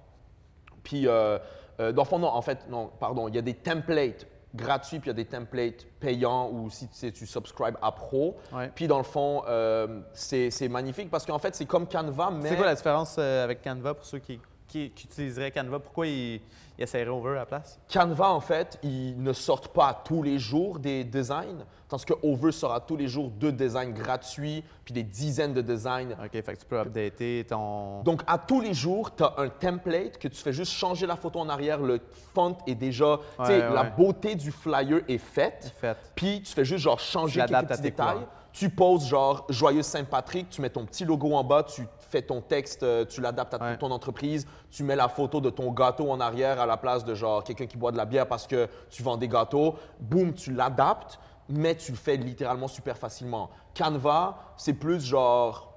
Puis, 0.82 1.06
euh, 1.06 1.38
euh, 1.80 1.92
dans 1.92 2.02
le 2.02 2.08
fond, 2.08 2.18
non, 2.18 2.28
en 2.28 2.42
fait, 2.42 2.68
non, 2.68 2.90
pardon, 3.00 3.28
il 3.28 3.34
y 3.34 3.38
a 3.38 3.42
des 3.42 3.54
templates 3.54 4.26
gratuits, 4.54 4.98
puis 4.98 5.10
il 5.10 5.12
y 5.12 5.20
a 5.20 5.24
des 5.24 5.24
templates 5.26 5.84
payants 6.00 6.50
ou 6.50 6.70
si 6.70 6.88
tu, 6.88 6.94
sais, 6.94 7.12
tu 7.12 7.26
subscribes 7.26 7.76
à 7.82 7.92
Pro. 7.92 8.36
Ouais. 8.52 8.70
Puis, 8.74 8.86
dans 8.86 8.98
le 8.98 9.04
fond, 9.04 9.42
euh, 9.48 10.00
c'est 10.12 10.68
magnifique 10.68 11.10
parce 11.10 11.26
qu'en 11.26 11.38
fait, 11.38 11.54
c'est 11.54 11.66
comme 11.66 11.86
Canva, 11.86 12.30
mais. 12.30 12.48
C'est 12.48 12.56
quoi 12.56 12.66
la 12.66 12.74
différence 12.74 13.18
avec 13.18 13.62
Canva 13.62 13.94
pour 13.94 14.04
ceux 14.04 14.18
qui, 14.18 14.40
qui- 14.68 14.90
qui 14.90 15.06
utiliseraient 15.06 15.50
Canva? 15.50 15.78
Pourquoi 15.78 16.06
ils, 16.06 16.40
ils 16.78 16.82
essaieraient 16.82 17.08
Over 17.10 17.30
à 17.30 17.34
la 17.34 17.46
place? 17.46 17.78
Canva, 17.92 18.30
en 18.30 18.40
fait, 18.40 18.78
ils 18.82 19.20
ne 19.22 19.32
sortent 19.32 19.68
pas 19.68 20.02
tous 20.04 20.22
les 20.22 20.38
jours 20.38 20.78
des 20.78 21.04
designs, 21.04 21.64
tandis 21.88 22.04
que 22.04 22.14
Over 22.22 22.52
sera 22.52 22.80
tous 22.80 22.96
les 22.96 23.08
jours 23.08 23.30
deux 23.30 23.52
designs 23.52 23.92
gratuits, 23.92 24.62
puis 24.84 24.92
des 24.94 25.02
dizaines 25.02 25.54
de 25.54 25.62
designs 25.62 26.12
OK, 26.22 26.30
fait 26.32 26.42
que 26.42 26.60
tu 26.60 26.66
peux 26.66 26.78
updater 26.78 27.46
ton. 27.48 28.02
Donc, 28.02 28.22
à 28.26 28.38
tous 28.38 28.60
les 28.60 28.74
jours, 28.74 29.14
tu 29.14 29.22
as 29.24 29.34
un 29.38 29.48
template 29.48 30.18
que 30.18 30.28
tu 30.28 30.36
fais 30.36 30.52
juste 30.52 30.72
changer 30.72 31.06
la 31.06 31.16
photo 31.16 31.38
en 31.40 31.48
arrière. 31.48 31.78
Le 31.80 32.00
font 32.34 32.56
est 32.66 32.74
déjà. 32.74 33.18
tu 33.38 33.46
sais, 33.46 33.52
Ouais, 33.68 33.74
La 33.74 33.84
beauté 33.84 34.34
du 34.34 34.50
flyer 34.50 35.00
est 35.08 35.18
faite. 35.18 35.72
Fait. 35.80 35.96
Puis, 36.14 36.42
tu 36.42 36.52
fais 36.52 36.64
juste 36.64 36.82
genre 36.84 37.00
changer 37.00 37.40
quelques 37.40 37.68
petits 37.68 37.82
détails. 37.82 38.26
Tu 38.52 38.70
poses 38.70 39.06
genre 39.06 39.44
Joyeux 39.50 39.82
Saint-Patrick, 39.82 40.48
tu 40.48 40.62
mets 40.62 40.70
ton 40.70 40.86
petit 40.86 41.04
logo 41.04 41.30
en 41.34 41.44
bas, 41.44 41.62
tu 41.62 41.86
fais 42.08 42.22
ton 42.22 42.40
texte, 42.40 42.82
euh, 42.82 43.04
tu 43.04 43.20
l'adaptes 43.20 43.54
à 43.54 43.58
Ouais. 43.58 43.76
ton 43.78 43.90
entreprise, 43.90 44.46
tu 44.70 44.82
mets 44.84 44.96
la 44.96 45.08
photo 45.08 45.40
de 45.40 45.50
ton 45.50 45.70
gâteau 45.72 46.10
en 46.10 46.20
arrière 46.20 46.60
à 46.60 46.66
la 46.66 46.76
place 46.76 47.04
de 47.04 47.14
genre 47.14 47.42
quelqu'un 47.44 47.66
qui 47.66 47.76
boit 47.76 47.92
de 47.92 47.96
la 47.96 48.04
bière 48.04 48.26
parce 48.26 48.46
que 48.46 48.68
tu 48.90 49.02
vends 49.02 49.16
des 49.16 49.28
gâteaux. 49.28 49.74
Boum, 50.00 50.32
tu 50.34 50.52
l'adaptes, 50.52 51.18
mais 51.48 51.74
tu 51.74 51.92
le 51.92 51.96
fais 51.98 52.16
littéralement 52.16 52.68
super 52.68 52.96
facilement. 52.96 53.50
Canva, 53.76 54.36
c'est 54.56 54.72
plus 54.74 55.00
genre. 55.04 55.72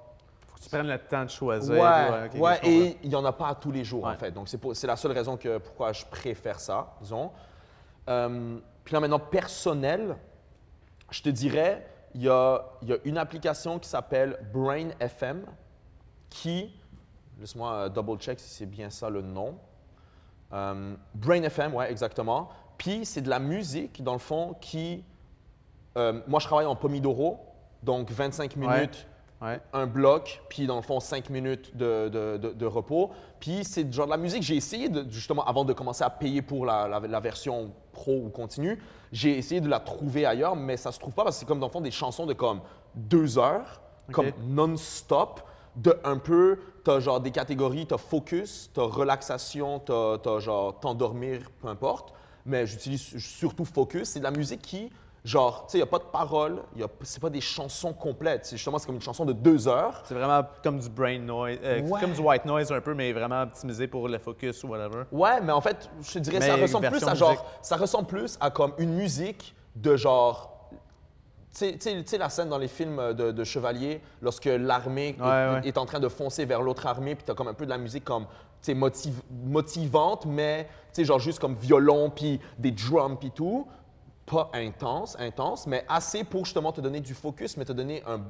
Faut 0.48 0.56
que 0.56 0.62
Tu 0.62 0.68
prennes 0.70 0.88
le 0.88 0.98
temps 0.98 1.24
de 1.24 1.30
choisir. 1.30 1.74
Ouais, 2.34 2.58
et 2.64 2.96
il 3.02 3.08
n'y 3.08 3.14
en 3.14 3.24
a 3.24 3.32
pas 3.32 3.54
tous 3.54 3.70
les 3.72 3.84
jours, 3.84 4.06
en 4.06 4.14
fait. 4.16 4.30
Donc, 4.30 4.48
c'est 4.48 4.86
la 4.86 4.96
seule 4.96 5.12
raison 5.12 5.36
que, 5.36 5.58
pourquoi 5.58 5.92
je 5.92 6.04
préfère 6.06 6.58
ça, 6.60 6.94
disons. 7.00 7.30
Euh, 8.08 8.58
puis 8.84 8.94
là, 8.94 9.00
maintenant, 9.00 9.18
personnel, 9.18 10.16
je 11.10 11.22
te 11.22 11.28
dirais, 11.28 11.86
il 12.14 12.22
y 12.22 12.28
a, 12.28 12.62
il 12.82 12.88
y 12.88 12.92
a 12.92 12.96
une 13.04 13.18
application 13.18 13.78
qui 13.78 13.88
s'appelle 13.88 14.38
Brain 14.52 14.88
FM 14.98 15.44
qui, 16.30 16.72
laisse-moi 17.40 17.72
euh, 17.72 17.88
double-check 17.88 18.38
si 18.40 18.48
c'est 18.48 18.66
bien 18.66 18.88
ça 18.90 19.10
le 19.10 19.22
nom. 19.22 19.56
Euh, 20.52 20.94
Brain 21.14 21.42
FM, 21.42 21.74
ouais, 21.74 21.90
exactement. 21.90 22.48
Puis, 22.78 23.04
c'est 23.04 23.20
de 23.20 23.28
la 23.28 23.38
musique, 23.38 24.02
dans 24.02 24.14
le 24.14 24.18
fond, 24.18 24.54
qui... 24.60 25.04
euh, 25.96 26.20
moi, 26.26 26.40
je 26.40 26.46
travaille 26.46 26.66
en 26.66 26.76
Pomodoro, 26.76 27.40
donc 27.82 28.10
25 28.10 28.56
Ouais. 28.56 28.66
minutes 28.76 29.06
Ouais. 29.42 29.58
un 29.72 29.86
bloc, 29.86 30.42
puis 30.50 30.66
dans 30.66 30.76
le 30.76 30.82
fond, 30.82 31.00
5 31.00 31.30
minutes 31.30 31.74
de, 31.74 32.10
de- 32.10 32.36
de- 32.36 32.52
de 32.52 32.66
repos. 32.66 33.10
Puis 33.38 33.64
c'est 33.64 33.84
du 33.84 33.92
genre 33.92 34.04
de 34.04 34.10
la 34.10 34.18
musique. 34.18 34.42
J'ai 34.42 34.56
essayé, 34.56 34.90
de, 34.90 35.10
justement, 35.10 35.42
avant 35.46 35.64
de 35.64 35.72
commencer 35.72 36.04
à 36.04 36.10
payer 36.10 36.42
pour 36.42 36.66
la, 36.66 36.86
la- 36.86 37.00
la 37.00 37.20
version 37.20 37.72
pro 37.92 38.16
ou 38.26 38.28
continue, 38.28 38.78
j'ai 39.12 39.38
essayé 39.38 39.62
de 39.62 39.68
la 39.70 39.80
trouver 39.80 40.26
ailleurs, 40.26 40.56
mais 40.56 40.76
ça 40.76 40.92
se 40.92 40.98
trouve 40.98 41.14
pas 41.14 41.24
parce 41.24 41.36
que 41.36 41.40
c'est 41.40 41.46
comme 41.46 41.58
dans 41.58 41.68
le 41.68 41.72
fond 41.72 41.80
des 41.80 41.90
chansons 41.90 42.26
de 42.26 42.34
comme 42.34 42.60
deux 42.94 43.38
heures, 43.38 43.80
comme 44.12 44.30
non-stop, 44.46 45.40
de 45.76 45.96
un 46.04 46.18
peu, 46.18 46.58
t'as 46.84 47.00
genre 47.00 47.20
des 47.20 47.30
catégories, 47.30 47.86
t'as 47.86 47.98
focus, 47.98 48.70
t'as 48.74 48.82
relaxation, 48.82 49.78
t'as 49.80 50.18
t'as 50.18 50.38
genre 50.40 50.78
t'endormir, 50.80 51.50
peu 51.60 51.68
importe. 51.68 52.12
Mais 52.46 52.66
j'utilise 52.66 53.16
surtout 53.18 53.64
focus. 53.64 54.08
C'est 54.10 54.18
de 54.18 54.24
la 54.24 54.30
musique 54.30 54.62
qui, 54.62 54.90
genre, 55.24 55.66
tu 55.66 55.72
sais, 55.72 55.78
il 55.78 55.80
n'y 55.82 55.86
a 55.88 55.90
pas 55.90 55.98
de 55.98 56.04
paroles, 56.10 56.62
c'est 57.02 57.20
pas 57.20 57.28
des 57.30 57.42
chansons 57.42 57.92
complètes. 57.92 58.46
C'est 58.46 58.56
justement, 58.56 58.78
c'est 58.78 58.86
comme 58.86 58.94
une 58.96 59.02
chanson 59.02 59.24
de 59.26 59.32
deux 59.34 59.68
heures. 59.68 60.02
C'est 60.06 60.14
vraiment 60.14 60.42
comme 60.62 60.78
du 60.80 60.88
brain 60.88 61.18
noise, 61.18 61.58
euh, 61.62 61.82
Ouais. 61.82 62.00
comme 62.00 62.12
du 62.12 62.20
white 62.20 62.46
noise 62.46 62.72
un 62.72 62.80
peu, 62.80 62.94
mais 62.94 63.12
vraiment 63.12 63.42
optimisé 63.42 63.86
pour 63.86 64.08
le 64.08 64.18
focus 64.18 64.64
ou 64.64 64.68
whatever. 64.68 65.02
Ouais, 65.12 65.40
mais 65.42 65.52
en 65.52 65.60
fait, 65.60 65.88
je 66.02 66.12
te 66.14 66.18
dirais, 66.18 66.38
Mais 66.40 66.46
ça 66.48 66.56
ressemble 66.56 66.88
plus 66.90 67.04
à 67.04 67.14
genre, 67.14 67.30
musique. 67.30 67.44
ça 67.62 67.76
ressemble 67.76 68.06
plus 68.06 68.38
à 68.40 68.50
comme 68.50 68.72
une 68.78 68.94
musique 68.94 69.54
de 69.76 69.96
genre. 69.96 70.59
Tu 71.56 71.76
sais- 71.80 72.18
la 72.18 72.28
scène 72.28 72.48
dans 72.48 72.58
les 72.58 72.68
films 72.68 73.12
de, 73.14 73.32
de 73.32 73.44
chevalier, 73.44 74.00
lorsque 74.22 74.44
l'armée 74.44 75.16
est, 75.18 75.20
Ouais, 75.20 75.26
ouais. 75.60 75.60
est 75.68 75.78
en 75.78 75.84
train 75.86 75.98
de 76.00 76.08
foncer 76.08 76.44
vers 76.44 76.62
l'autre 76.62 76.86
armée, 76.86 77.14
puis 77.16 77.24
tu 77.24 77.32
as 77.32 77.34
comme 77.34 77.48
un 77.48 77.54
peu 77.54 77.64
de 77.64 77.70
la 77.70 77.78
musique 77.78 78.04
comme, 78.04 78.24
tu 78.24 78.30
sais, 78.62 78.74
motiv- 78.74 79.20
motivante, 79.44 80.26
mais, 80.26 80.64
tu 80.64 80.70
sais, 80.92 81.04
genre 81.04 81.18
juste 81.18 81.38
comme 81.40 81.54
violon, 81.56 82.10
puis 82.10 82.40
des 82.58 82.70
drums, 82.70 83.16
puis 83.18 83.30
tout. 83.32 83.66
Pas 84.26 84.48
intense, 84.54 85.16
intense, 85.18 85.66
mais 85.66 85.84
assez 85.88 86.22
pour 86.22 86.44
justement 86.44 86.70
te 86.70 86.80
donner 86.80 87.00
du 87.00 87.14
focus, 87.14 87.56
mais 87.56 87.64
te 87.64 87.72
donner 87.72 88.02
un 88.06 88.20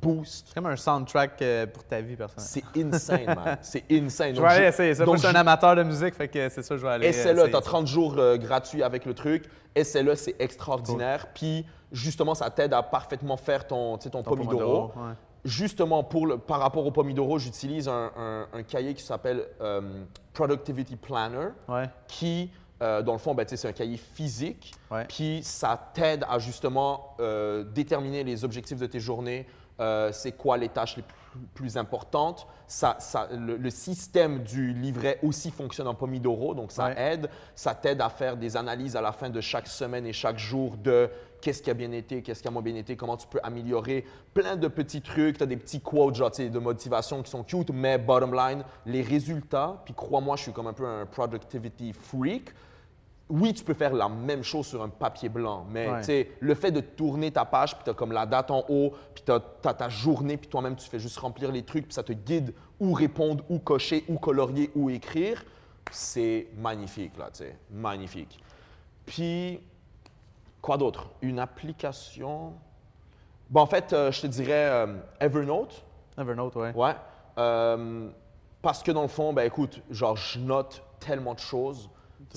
boost. 0.00 0.46
C'est 0.48 0.54
comme 0.54 0.66
un 0.66 0.76
soundtrack 0.76 1.40
euh, 1.42 1.66
pour 1.66 1.84
ta 1.84 2.00
vie 2.00 2.16
personnelle. 2.16 2.48
C'est 2.48 2.80
insane, 2.82 3.26
man. 3.26 3.58
C'est 3.62 3.84
insane. 3.90 4.34
Je 4.34 4.40
vais 4.40 4.46
aller 4.48 4.66
essayer 4.66 4.94
ça. 4.94 5.04
donc 5.04 5.16
je 5.16 5.20
suis 5.20 5.28
un 5.28 5.34
amateur 5.40 5.76
de 5.76 5.82
musique, 5.82 6.14
fait 6.14 6.28
que 6.28 6.48
c'est 6.48 6.62
ça, 6.62 6.76
je 6.76 6.82
vais 6.82 6.88
aller. 6.92 7.06
Essaie-le, 7.08 7.42
tu 7.44 7.56
as 7.56 7.60
ça. 7.60 7.60
30 7.60 7.86
jours 7.86 8.14
euh, 8.18 8.36
gratuits 8.36 8.82
avec 8.82 9.04
le 9.04 9.14
truc. 9.14 9.44
Essaie-le, 9.74 10.14
c'est 10.14 10.36
extraordinaire. 10.40 11.26
Puis 11.34 11.64
justement, 11.92 12.34
ça 12.34 12.50
t'aide 12.50 12.72
à 12.72 12.82
parfaitement 12.82 13.36
faire 13.36 13.66
ton, 13.66 13.98
ton, 13.98 14.22
Ton 14.22 14.36
ouais. 14.36 15.14
Justement, 15.44 16.04
pour 16.04 16.26
le, 16.26 16.38
par 16.38 16.60
rapport 16.60 16.86
au 16.86 16.90
Pomodoro, 16.92 17.38
j'utilise 17.38 17.88
un, 17.88 18.10
un- 18.16 18.46
un 18.52 18.62
cahier 18.62 18.94
qui 18.94 19.02
s'appelle 19.02 19.44
euh, 19.60 19.80
Productivity 20.32 20.94
Planner, 20.96 21.48
Ouais. 21.68 21.90
qui, 22.06 22.50
euh, 22.80 23.02
dans 23.02 23.12
le 23.12 23.18
fond, 23.18 23.34
ben, 23.34 23.44
c'est 23.48 23.66
un 23.68 23.72
cahier 23.72 23.96
physique. 23.96 24.72
Puis 25.08 25.40
ça 25.42 25.90
t'aide 25.94 26.24
à 26.30 26.38
justement 26.38 27.16
euh, 27.18 27.64
déterminer 27.64 28.22
les 28.22 28.44
objectifs 28.44 28.78
de 28.78 28.86
tes 28.86 29.00
journées, 29.00 29.46
euh, 29.80 30.10
c'est 30.12 30.32
quoi 30.32 30.56
les 30.56 30.68
tâches 30.68 30.96
les 30.96 31.04
plus, 31.54 31.76
importantes? 31.78 32.46
Ça, 32.66 32.96
ça- 32.98 33.28
le, 33.32 33.56
le 33.56 33.70
système 33.70 34.42
du 34.42 34.72
livret 34.74 35.18
aussi 35.22 35.50
fonctionne 35.50 35.86
en 35.88 35.94
Pomodoro, 35.94 36.54
donc 36.54 36.72
ça 36.72 36.86
Ouais. 36.86 36.94
aide. 37.14 37.30
Ça 37.54 37.74
t'aide 37.74 38.00
à 38.02 38.10
faire 38.10 38.36
des 38.36 38.56
analyses 38.56 38.96
à 38.96 39.00
la 39.00 39.12
fin 39.12 39.30
de 39.30 39.40
chaque 39.40 39.66
semaine 39.66 40.04
et 40.06 40.12
chaque 40.12 40.38
jour 40.38 40.76
de 40.76 41.08
qu'est-ce 41.40 41.62
qui 41.62 41.70
a 41.70 41.74
bien 41.74 41.90
été, 41.92 42.22
qu'est-ce 42.22 42.42
qui 42.42 42.48
a 42.48 42.50
moins 42.50 42.62
bien 42.62 42.74
été, 42.76 42.96
comment 42.96 43.16
tu 43.16 43.26
peux 43.26 43.40
améliorer. 43.42 44.04
Plein 44.34 44.56
de 44.56 44.68
petits 44.68 45.00
trucs, 45.02 45.38
tu 45.38 45.42
as 45.42 45.46
des 45.46 45.56
petits 45.56 45.80
quotes 45.80 46.14
genre, 46.14 46.30
de 46.30 46.58
motivation 46.58 47.22
qui 47.22 47.30
sont 47.30 47.42
cute, 47.42 47.70
mais 47.70 47.98
bottom 47.98 48.34
line, 48.34 48.62
les 48.86 49.02
résultats, 49.02 49.80
puis 49.84 49.94
crois-moi, 49.94 50.36
je 50.36 50.42
suis 50.42 50.52
comme 50.52 50.66
un 50.68 50.72
peu 50.72 50.86
un 50.86 51.06
productivity 51.06 51.92
freak 51.92 52.50
oui, 53.32 53.54
tu 53.54 53.64
peux 53.64 53.72
faire 53.72 53.94
la 53.94 54.10
même 54.10 54.42
chose 54.42 54.66
sur 54.66 54.82
un 54.82 54.90
papier 54.90 55.30
blanc, 55.30 55.64
mais 55.70 55.88
Ouais. 55.88 56.28
le 56.38 56.54
fait 56.54 56.70
de 56.70 56.80
tourner 56.80 57.30
ta 57.30 57.46
page, 57.46 57.74
puis 57.74 57.82
tu 57.82 57.90
as 57.90 57.94
comme 57.94 58.12
la 58.12 58.26
date 58.26 58.50
en 58.50 58.62
haut, 58.68 58.92
puis 59.14 59.24
tu 59.24 59.32
as, 59.32 59.40
ta 59.74 59.88
journée, 59.88 60.36
puis 60.36 60.48
toi-même, 60.48 60.76
tu 60.76 60.86
fais 60.86 60.98
juste 60.98 61.16
remplir 61.18 61.50
les 61.50 61.62
trucs, 61.62 61.86
puis 61.86 61.94
ça 61.94 62.02
te 62.02 62.12
guide 62.12 62.52
où 62.78 62.92
répondre, 62.92 63.42
où 63.48 63.58
cocher, 63.58 64.04
où 64.06 64.18
colorier, 64.18 64.70
où 64.74 64.90
écrire, 64.90 65.42
c'est 65.90 66.48
magnifique, 66.58 67.16
là, 67.16 67.30
tu 67.32 67.38
sais, 67.44 67.56
magnifique. 67.70 68.38
Puis, 69.06 69.60
quoi 70.60 70.76
d'autre? 70.76 71.08
Une 71.22 71.38
application... 71.38 72.52
Bon, 73.48 73.62
en 73.62 73.66
fait, 73.66 73.94
euh, 73.94 74.12
je 74.12 74.20
te 74.20 74.26
dirais 74.26 74.68
euh, 74.70 74.96
Evernote. 75.20 75.84
Evernote, 76.18 76.54
ouais. 76.56 76.72
Ouais. 76.74 76.94
Euh, 77.38 78.10
parce 78.60 78.82
que 78.82 78.92
dans 78.92 79.02
le 79.02 79.08
fond, 79.08 79.32
ben 79.32 79.46
écoute, 79.46 79.80
genre, 79.90 80.16
je 80.16 80.38
note 80.38 80.82
tellement 81.00 81.32
de 81.34 81.38
choses. 81.40 81.88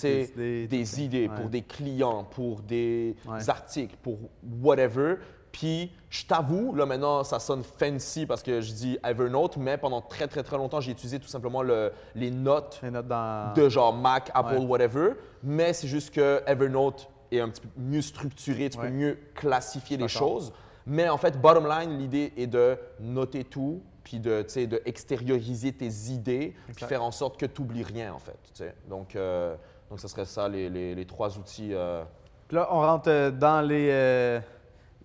Les 0.04 0.24
idées, 0.30 0.68
des 0.68 1.04
idées 1.04 1.28
Ouais. 1.30 1.36
pour 1.36 1.50
des 1.50 1.62
clients, 1.62 2.24
pour 2.24 2.62
des 2.62 3.16
Ouais. 3.28 3.50
articles, 3.50 3.96
pour 4.02 4.18
whatever. 4.62 5.16
Puis, 5.52 5.92
je 6.10 6.26
t'avoue, 6.26 6.76
là 6.76 6.86
maintenant, 6.86 7.24
ça 7.24 7.40
sonne 7.40 7.64
fancy 7.64 8.26
parce 8.26 8.44
que 8.44 8.60
je 8.60 8.74
dis 8.74 8.98
Evernote, 9.06 9.56
mais 9.56 9.78
pendant 9.78 10.02
très, 10.02 10.28
très, 10.28 10.44
très 10.44 10.58
longtemps, 10.58 10.82
j'ai 10.82 10.92
utilisé 10.92 11.18
tout 11.20 11.30
simplement 11.30 11.62
le- 11.62 11.94
les 12.14 12.30
notes 12.30 12.80
Les 12.84 12.92
notes 12.92 13.08
dans. 13.08 13.54
de 13.54 13.70
genre 13.70 13.94
Mac, 13.94 14.30
Apple, 14.34 14.56
Ouais. 14.58 14.66
whatever. 14.66 15.12
Mais 15.44 15.72
c'est 15.72 15.88
juste 15.88 16.14
que 16.14 16.42
Evernote 16.46 17.08
est 17.32 17.40
un 17.40 17.48
petit 17.50 17.62
peu 17.62 17.70
mieux 17.78 18.02
structuré, 18.02 18.70
tu 18.70 18.78
peux 18.78 18.90
mieux 18.90 19.18
classifier 19.34 19.96
les 19.96 20.10
choses. 20.10 20.52
Mais 20.86 21.08
en 21.10 21.18
fait, 21.18 21.40
bottom 21.40 21.68
line, 21.68 21.98
l'idée 21.98 22.34
est 22.38 22.48
de 22.48 22.78
noter 23.00 23.44
tout, 23.46 23.82
puis 24.04 24.20
de, 24.20 24.42
tu 24.44 24.50
sais, 24.50 24.68
de 24.68 24.82
extérioriser 24.86 25.72
tes 25.72 25.88
idées, 26.12 26.54
puis 26.76 26.86
faire 26.86 27.02
en 27.04 27.12
sorte 27.12 27.40
que 27.40 27.46
tu 27.48 27.62
n'oublies 27.62 27.82
rien, 27.84 28.14
en 28.14 28.20
fait. 28.20 28.38
tu 28.44 28.52
sais. 28.56 28.76
Donc, 28.90 29.16
euh, 29.16 29.56
donc, 29.90 30.00
ce 30.00 30.08
serait 30.08 30.26
ça, 30.26 30.48
les, 30.48 30.70
les- 30.70 30.96
les 30.96 31.06
trois 31.06 31.38
outils. 31.38 31.74
euh. 31.74 32.04
Là, 32.52 32.68
on 32.72 32.80
rentre 32.80 33.10
euh, 33.10 33.32
dans 33.32 33.62
les, 33.62 33.90
euh, 33.92 34.40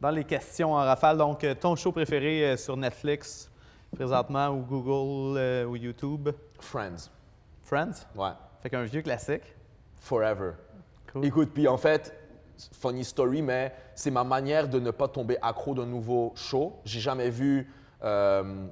dans 0.00 0.10
les 0.10 0.24
questions 0.24 0.72
en 0.72 0.76
rafale. 0.78 1.16
Donc, 1.18 1.46
ton 1.60 1.76
show 1.76 1.92
préféré 1.92 2.56
sur 2.56 2.76
Netflix 2.76 3.50
présentement 3.94 4.48
ou 4.48 4.60
Google 4.62 5.38
euh, 5.38 5.64
ou 5.64 5.76
YouTube? 5.76 6.28
Friends. 6.60 7.10
Friends? 7.62 8.06
Ouais. 8.14 8.30
Fait 8.62 8.70
qu'un 8.70 8.82
vieux 8.84 9.02
classique. 9.02 9.42
Forever. 9.98 10.52
Cool. 11.12 11.24
Écoute, 11.24 11.50
puis 11.52 11.66
en 11.68 11.76
fait, 11.76 12.14
funny 12.72 13.04
story, 13.04 13.42
mais 13.42 13.74
c'est 13.94 14.10
ma 14.10 14.24
manière 14.24 14.68
de 14.68 14.78
ne 14.78 14.90
pas 14.90 15.08
tomber 15.08 15.36
accro 15.42 15.74
d'un 15.74 15.86
nouveau 15.86 16.32
show. 16.36 16.76
J'ai 16.84 17.00
jamais 17.00 17.30
vu, 17.30 17.70
euh, 18.02 18.66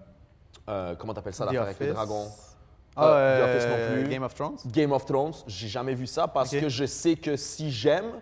comment 0.99 1.15
t'appelles 1.15 1.35
ça, 1.35 1.45
l'affaire 1.47 1.63
avec 1.63 1.81
les 1.81 1.93
dragons? 1.93 2.29
Ah, 2.99 3.07
Euh, 3.13 3.39
The 3.41 3.49
Office 3.51 3.69
non 3.69 3.75
euh, 3.79 4.03
plus. 4.03 4.09
Game 4.11 4.23
of 4.23 4.35
Thrones? 4.35 4.57
Game 4.67 4.93
of 4.93 5.05
Thrones, 5.07 5.33
j'ai 5.47 5.69
jamais 5.69 5.95
vu 5.95 6.07
ça 6.07 6.27
parce 6.29 6.51
que 6.51 6.69
je 6.69 6.85
sais 6.85 7.17
que 7.17 7.37
si 7.37 7.71
j'aime, 7.71 8.11
tu 8.11 8.21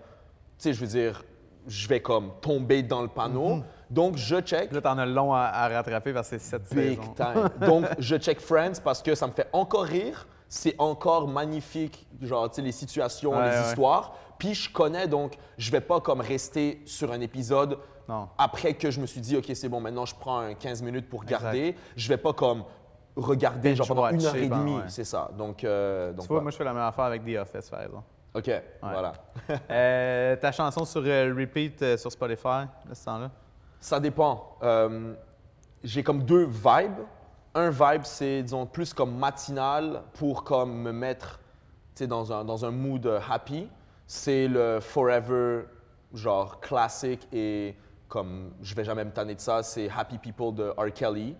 sais, 0.59 0.72
je 0.72 0.81
veux 0.81 0.87
dire, 0.87 1.22
je 1.66 1.89
vais 1.89 2.01
comme 2.01 2.33
tomber 2.41 2.83
dans 2.83 3.03
le 3.03 3.09
panneau. 3.09 3.62
Donc, 3.91 4.16
je 4.16 4.41
check. 4.41 4.72
Là, 4.72 4.81
t'en 4.81 4.99
as 4.99 5.07
long 5.07 5.33
à, 5.33 5.41
à 5.43 5.68
rattraper 5.68 6.12
parce 6.12 6.29
que 6.31 6.39
c'est 6.39 6.45
sept 6.45 6.74
Big 6.74 6.99
saisons. 7.01 7.14
time. 7.14 7.49
Donc, 7.68 7.85
je 7.99 8.16
check 8.16 8.41
Friends 8.41 8.81
parce 8.85 9.03
que 9.03 9.14
ça 9.14 9.27
me 9.27 9.33
fait 9.33 9.49
encore 9.53 9.85
rire. 9.85 10.27
C'est 10.49 10.77
encore 10.79 11.27
magnifique, 11.27 12.07
genre, 12.22 12.49
tu 12.49 12.57
sais, 12.57 12.62
les 12.62 12.70
situations, 12.72 13.33
Ouais, 13.33 13.51
les 13.51 13.57
ouais. 13.57 13.62
histoires. 13.68 14.14
Puis, 14.39 14.55
je 14.55 14.70
connais, 14.72 15.09
donc, 15.09 15.35
je 15.59 15.70
vais 15.72 15.81
pas 15.81 16.01
comme 16.01 16.20
rester 16.20 16.83
sur 16.85 17.11
un 17.11 17.20
épisode 17.20 17.79
Non. 18.09 18.29
après 18.39 18.74
que 18.74 18.91
je 18.93 19.01
me 19.01 19.07
suis 19.07 19.20
dit, 19.20 19.37
OK, 19.37 19.51
c'est 19.55 19.68
bon, 19.68 19.81
maintenant, 19.81 20.07
je 20.07 20.14
prends 20.14 20.39
un 20.39 20.55
15 20.55 20.83
minutes 20.83 21.09
pour 21.09 21.22
regarder. 21.22 21.74
Je 21.97 22.09
vais 22.09 22.16
pas 22.16 22.33
comme 22.33 22.62
regarder, 23.17 23.75
genre, 23.75 23.87
pendant 23.87 24.09
une 24.11 24.25
heure 24.25 24.37
et 24.37 24.49
demie. 24.49 24.77
ouais. 24.77 24.83
C'est 24.89 25.05
ça. 25.05 25.31
Donc, 25.37 25.64
euh, 25.64 26.12
donc 26.12 26.23
Tu 26.23 26.29
vois, 26.29 26.37
ouais. 26.39 26.43
moi, 26.43 26.51
je 26.51 26.57
fais 26.57 26.64
la 26.64 26.73
même 26.75 26.83
affaire 26.83 27.05
avec 27.07 27.25
The 27.25 27.37
Office, 27.39 27.71
par 27.71 27.83
exemple. 27.83 28.05
OK, 28.35 28.51
voilà. 28.83 29.12
Euh, 29.71 30.37
ta 30.37 30.53
chanson 30.53 30.85
sur 30.85 31.03
euh, 31.07 31.33
repeat 31.37 31.81
euh, 31.83 31.97
sur 31.97 32.12
Spotify, 32.12 32.67
de 32.89 32.95
ce 32.95 33.05
temps-là? 33.05 33.31
Ça 33.81 33.99
dépend. 34.01 34.59
J'ai 35.85 36.03
comme 36.03 36.23
deux 36.25 36.45
vibes. 36.47 37.01
Un 37.55 37.71
vibe, 37.71 38.03
c'est, 38.03 38.43
disons, 38.43 38.67
plus 38.67 38.93
comme 38.93 39.17
matinal 39.17 40.03
pour 40.14 40.45
comme 40.45 40.83
me 40.83 40.93
mettre 40.93 41.41
dans 42.01 42.31
un, 42.33 42.45
dans 42.45 42.64
un 42.64 42.71
mood 42.71 43.09
happy. 43.31 43.69
C'est 44.07 44.49
le 44.49 44.81
Forever, 44.81 45.62
genre 46.12 46.61
classique 46.61 47.27
et 47.33 47.75
comme 48.09 48.52
je 48.62 48.74
vais 48.74 48.84
jamais 48.84 49.04
me 49.04 49.11
tanner 49.11 49.34
de 49.34 49.40
ça, 49.40 49.62
c'est 49.62 49.88
Happy 49.90 50.18
People 50.18 50.54
de 50.54 50.70
R. 50.76 50.92
Kelly. 50.92 51.36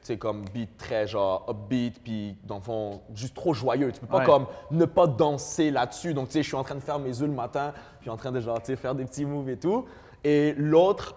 C'est 0.00 0.16
comme 0.18 0.44
beat 0.52 0.76
très 0.78 1.06
genre 1.06 1.46
upbeat, 1.48 2.02
puis 2.02 2.36
dans 2.44 2.56
le 2.56 2.62
fond, 2.62 3.02
juste 3.14 3.34
trop 3.36 3.52
joyeux. 3.52 3.92
Tu 3.92 4.00
peux 4.00 4.06
pas 4.06 4.18
Ouais. 4.20 4.24
comme 4.24 4.46
ne 4.70 4.84
pas 4.86 5.06
danser 5.06 5.70
là-dessus. 5.70 6.14
Donc, 6.14 6.28
tu 6.28 6.32
sais, 6.34 6.42
je 6.42 6.48
suis 6.48 6.56
en 6.56 6.64
train 6.64 6.74
de 6.74 6.80
faire 6.80 6.98
mes 6.98 7.10
œufs 7.20 7.28
le 7.28 7.34
matin, 7.34 7.72
puis 8.00 8.08
en 8.10 8.16
train 8.16 8.32
de 8.32 8.40
genre, 8.40 8.58
tu 8.60 8.66
sais, 8.66 8.76
faire 8.76 8.94
des 8.94 9.04
petits 9.04 9.24
moves 9.26 9.48
et 9.50 9.58
tout. 9.58 9.84
Et 10.24 10.54
l'autre, 10.56 11.14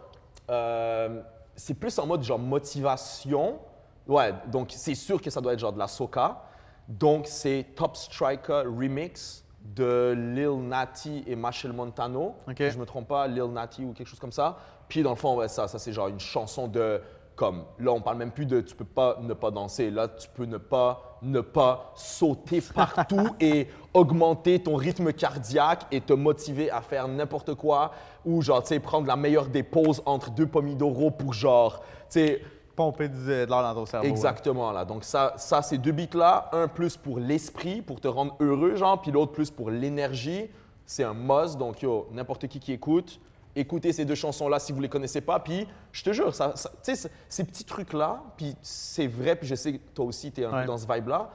euh, 0.49 1.21
c'est 1.55 1.73
plus 1.75 1.97
en 1.99 2.05
mode 2.05 2.23
genre 2.23 2.39
motivation. 2.39 3.59
Ouais, 4.07 4.33
donc 4.47 4.69
c'est 4.71 4.95
sûr 4.95 5.21
que 5.21 5.29
ça 5.29 5.39
doit 5.41 5.53
être 5.53 5.59
genre 5.59 5.73
de 5.73 5.79
la 5.79 5.87
soca. 5.87 6.43
Donc 6.87 7.27
c'est 7.27 7.67
Top 7.75 7.95
Striker 7.95 8.63
Remix 8.65 9.45
de 9.75 10.13
Lil 10.15 10.67
Natty 10.67 11.23
et 11.27 11.35
Machel 11.35 11.73
Montano. 11.73 12.35
Ok. 12.47 12.57
Si 12.57 12.71
je 12.71 12.79
me 12.79 12.85
trompe 12.85 13.07
pas, 13.07 13.27
Lil 13.27 13.45
Natty 13.45 13.85
ou 13.85 13.93
quelque 13.93 14.07
chose 14.07 14.19
comme 14.19 14.31
ça. 14.31 14.57
Puis 14.87 15.03
dans 15.03 15.11
le 15.11 15.15
fond, 15.15 15.35
ouais, 15.35 15.47
ça, 15.47 15.67
ça 15.67 15.79
c'est 15.79 15.93
genre 15.93 16.07
une 16.07 16.19
chanson 16.19 16.67
de 16.67 17.01
comme 17.35 17.63
là 17.79 17.93
on 17.93 18.01
parle 18.01 18.17
même 18.17 18.31
plus 18.31 18.45
de 18.45 18.59
tu 18.59 18.75
peux 18.75 18.83
pas 18.83 19.17
ne 19.21 19.33
pas 19.33 19.49
danser. 19.49 19.89
Là 19.89 20.09
tu 20.09 20.27
peux 20.27 20.43
ne 20.43 20.57
pas 20.57 21.17
ne 21.21 21.39
pas 21.39 21.93
sauter 21.95 22.61
partout 22.75 23.29
et 23.39 23.67
augmenter 23.93 24.61
ton 24.61 24.75
rythme 24.75 25.13
cardiaque 25.13 25.85
et 25.89 26.01
te 26.01 26.11
motiver 26.11 26.69
à 26.69 26.81
faire 26.81 27.07
n'importe 27.07 27.53
quoi 27.53 27.91
ou 28.25 28.41
genre 28.41 28.61
tu 28.61 28.69
sais 28.69 28.79
prendre 28.81 29.07
la 29.07 29.15
meilleure 29.15 29.47
des 29.47 29.63
pauses 29.63 30.01
entre 30.05 30.31
deux 30.31 30.47
pomidoro 30.47 31.11
pour 31.11 31.33
genre 31.33 31.79
tu 31.79 31.85
sais 32.09 32.41
Pomper 32.79 33.09
de 33.09 33.31
l'air 33.45 33.47
dans 33.47 33.75
ton 33.75 33.85
cerveau. 33.85 34.07
hein. 34.07 34.09
Exactement, 34.09 34.71
là. 34.71 34.85
Donc, 34.85 35.03
ça, 35.03 35.33
ça 35.35 35.61
ces 35.61 35.77
deux 35.77 35.91
beats-là, 35.91 36.49
un 36.53 36.69
plus 36.69 36.95
pour 36.95 37.19
l'esprit, 37.19 37.81
pour 37.81 37.99
te 37.99 38.07
rendre 38.07 38.37
heureux, 38.39 38.75
genre, 38.77 39.01
puis 39.01 39.11
l'autre 39.11 39.33
plus 39.33 39.51
pour 39.51 39.69
l'énergie, 39.69 40.49
c'est 40.85 41.03
un 41.03 41.13
must. 41.13 41.57
Donc, 41.57 41.81
yo, 41.81 42.07
n'importe 42.13 42.47
qui 42.47 42.61
qui 42.61 42.71
écoute, 42.71 43.19
écoutez 43.53 43.91
ces 43.91 44.05
deux 44.05 44.15
chansons-là 44.15 44.59
si 44.59 44.71
vous 44.71 44.79
les 44.79 44.87
connaissez 44.87 45.19
pas. 45.19 45.39
Puis, 45.41 45.67
je 45.91 46.03
te 46.05 46.13
jure, 46.13 46.33
ça, 46.33 46.53
ces 47.27 47.43
petits 47.43 47.65
trucs-là, 47.65 48.23
puis 48.37 48.55
c'est 48.61 49.07
vrai, 49.07 49.35
puis 49.35 49.47
je 49.49 49.55
sais 49.55 49.73
que 49.73 49.79
toi 49.93 50.05
aussi, 50.05 50.31
tu 50.31 50.39
es 50.39 50.45
un 50.45 50.53
Ouais. 50.53 50.61
peu 50.61 50.67
dans 50.67 50.77
ce 50.77 50.87
vibe-là. 50.89 51.31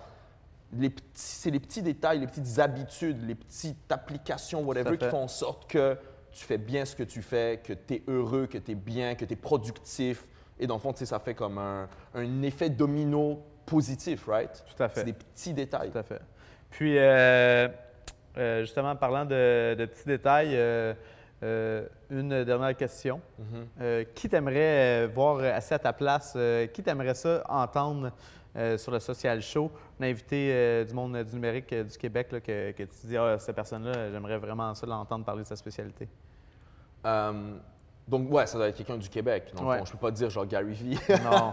C'est 1.12 1.50
les 1.50 1.60
petits 1.60 1.82
détails, 1.82 2.20
les 2.20 2.26
petites 2.26 2.58
habitudes, 2.58 3.22
les 3.28 3.34
petites 3.34 3.92
applications, 3.92 4.62
whatever, 4.62 4.96
qui 4.96 5.04
font 5.10 5.24
en 5.24 5.28
sorte 5.28 5.70
que 5.70 5.96
tu 6.32 6.42
fais 6.44 6.58
bien 6.58 6.86
ce 6.86 6.96
que 6.96 7.04
tu 7.04 7.20
fais, 7.22 7.60
que 7.62 7.74
tu 7.74 7.94
es 7.96 8.02
heureux, 8.08 8.46
que 8.46 8.56
tu 8.58 8.72
es 8.72 8.74
bien, 8.74 9.14
que 9.14 9.24
tu 9.26 9.34
es 9.34 9.36
productif. 9.36 10.24
Et 10.64 10.66
dans 10.66 10.76
le 10.76 10.80
fond, 10.80 10.94
ça 10.94 11.18
fait 11.18 11.34
comme 11.34 11.58
un, 11.58 11.86
un 12.14 12.42
effet 12.42 12.70
domino 12.70 13.38
positif, 13.66 14.26
right? 14.26 14.64
Tout 14.74 14.82
à 14.82 14.88
fait. 14.88 15.00
C'est 15.00 15.04
des 15.04 15.12
petits 15.12 15.52
détails. 15.52 15.90
Tout 15.90 15.98
à 15.98 16.02
fait. 16.02 16.22
Puis, 16.70 16.96
euh, 16.96 17.68
euh, 18.38 18.60
justement, 18.62 18.92
en 18.92 18.96
parlant 18.96 19.26
de, 19.26 19.74
de 19.74 19.84
petits 19.84 20.06
détails, 20.06 20.52
euh, 20.54 20.94
euh, 21.42 21.86
une 22.08 22.44
dernière 22.44 22.74
question. 22.74 23.20
Mhm. 23.38 23.66
Euh, 23.82 24.04
qui 24.14 24.26
t'aimerait 24.30 25.06
voir 25.08 25.40
assis 25.40 25.74
à 25.74 25.78
ta 25.78 25.92
place? 25.92 26.34
qui 26.72 26.82
t'aimerait 26.82 27.14
ça 27.14 27.44
entendre 27.46 28.10
sur 28.78 28.90
le 28.90 29.00
Social 29.00 29.42
Show? 29.42 29.70
Un 30.00 30.06
invité 30.06 30.82
du 30.86 30.94
monde 30.94 31.22
du 31.24 31.34
numérique 31.34 31.74
du 31.74 31.98
Québec 31.98 32.32
là, 32.32 32.40
que, 32.40 32.70
que 32.70 32.84
tu 32.84 33.06
dis, 33.06 33.18
ah, 33.18 33.38
cette 33.38 33.54
personne-là, 33.54 34.10
j'aimerais 34.10 34.38
vraiment 34.38 34.74
ça 34.74 34.86
l'entendre 34.86 35.26
parler 35.26 35.42
de 35.42 35.48
sa 35.48 35.56
spécialité. 35.56 36.08
Donc, 38.06 38.30
ouais, 38.32 38.46
ça 38.46 38.58
doit 38.58 38.68
être 38.68 38.76
quelqu'un 38.76 38.96
du 38.98 39.08
Québec. 39.08 39.52
Le 39.58 39.64
Ouais. 39.64 39.78
fond, 39.78 39.84
je 39.86 39.92
peux 39.92 39.98
pas 39.98 40.10
dire 40.10 40.28
genre 40.30 40.46
Gary 40.46 40.72
Vee. 40.74 40.98
Non. 41.24 41.52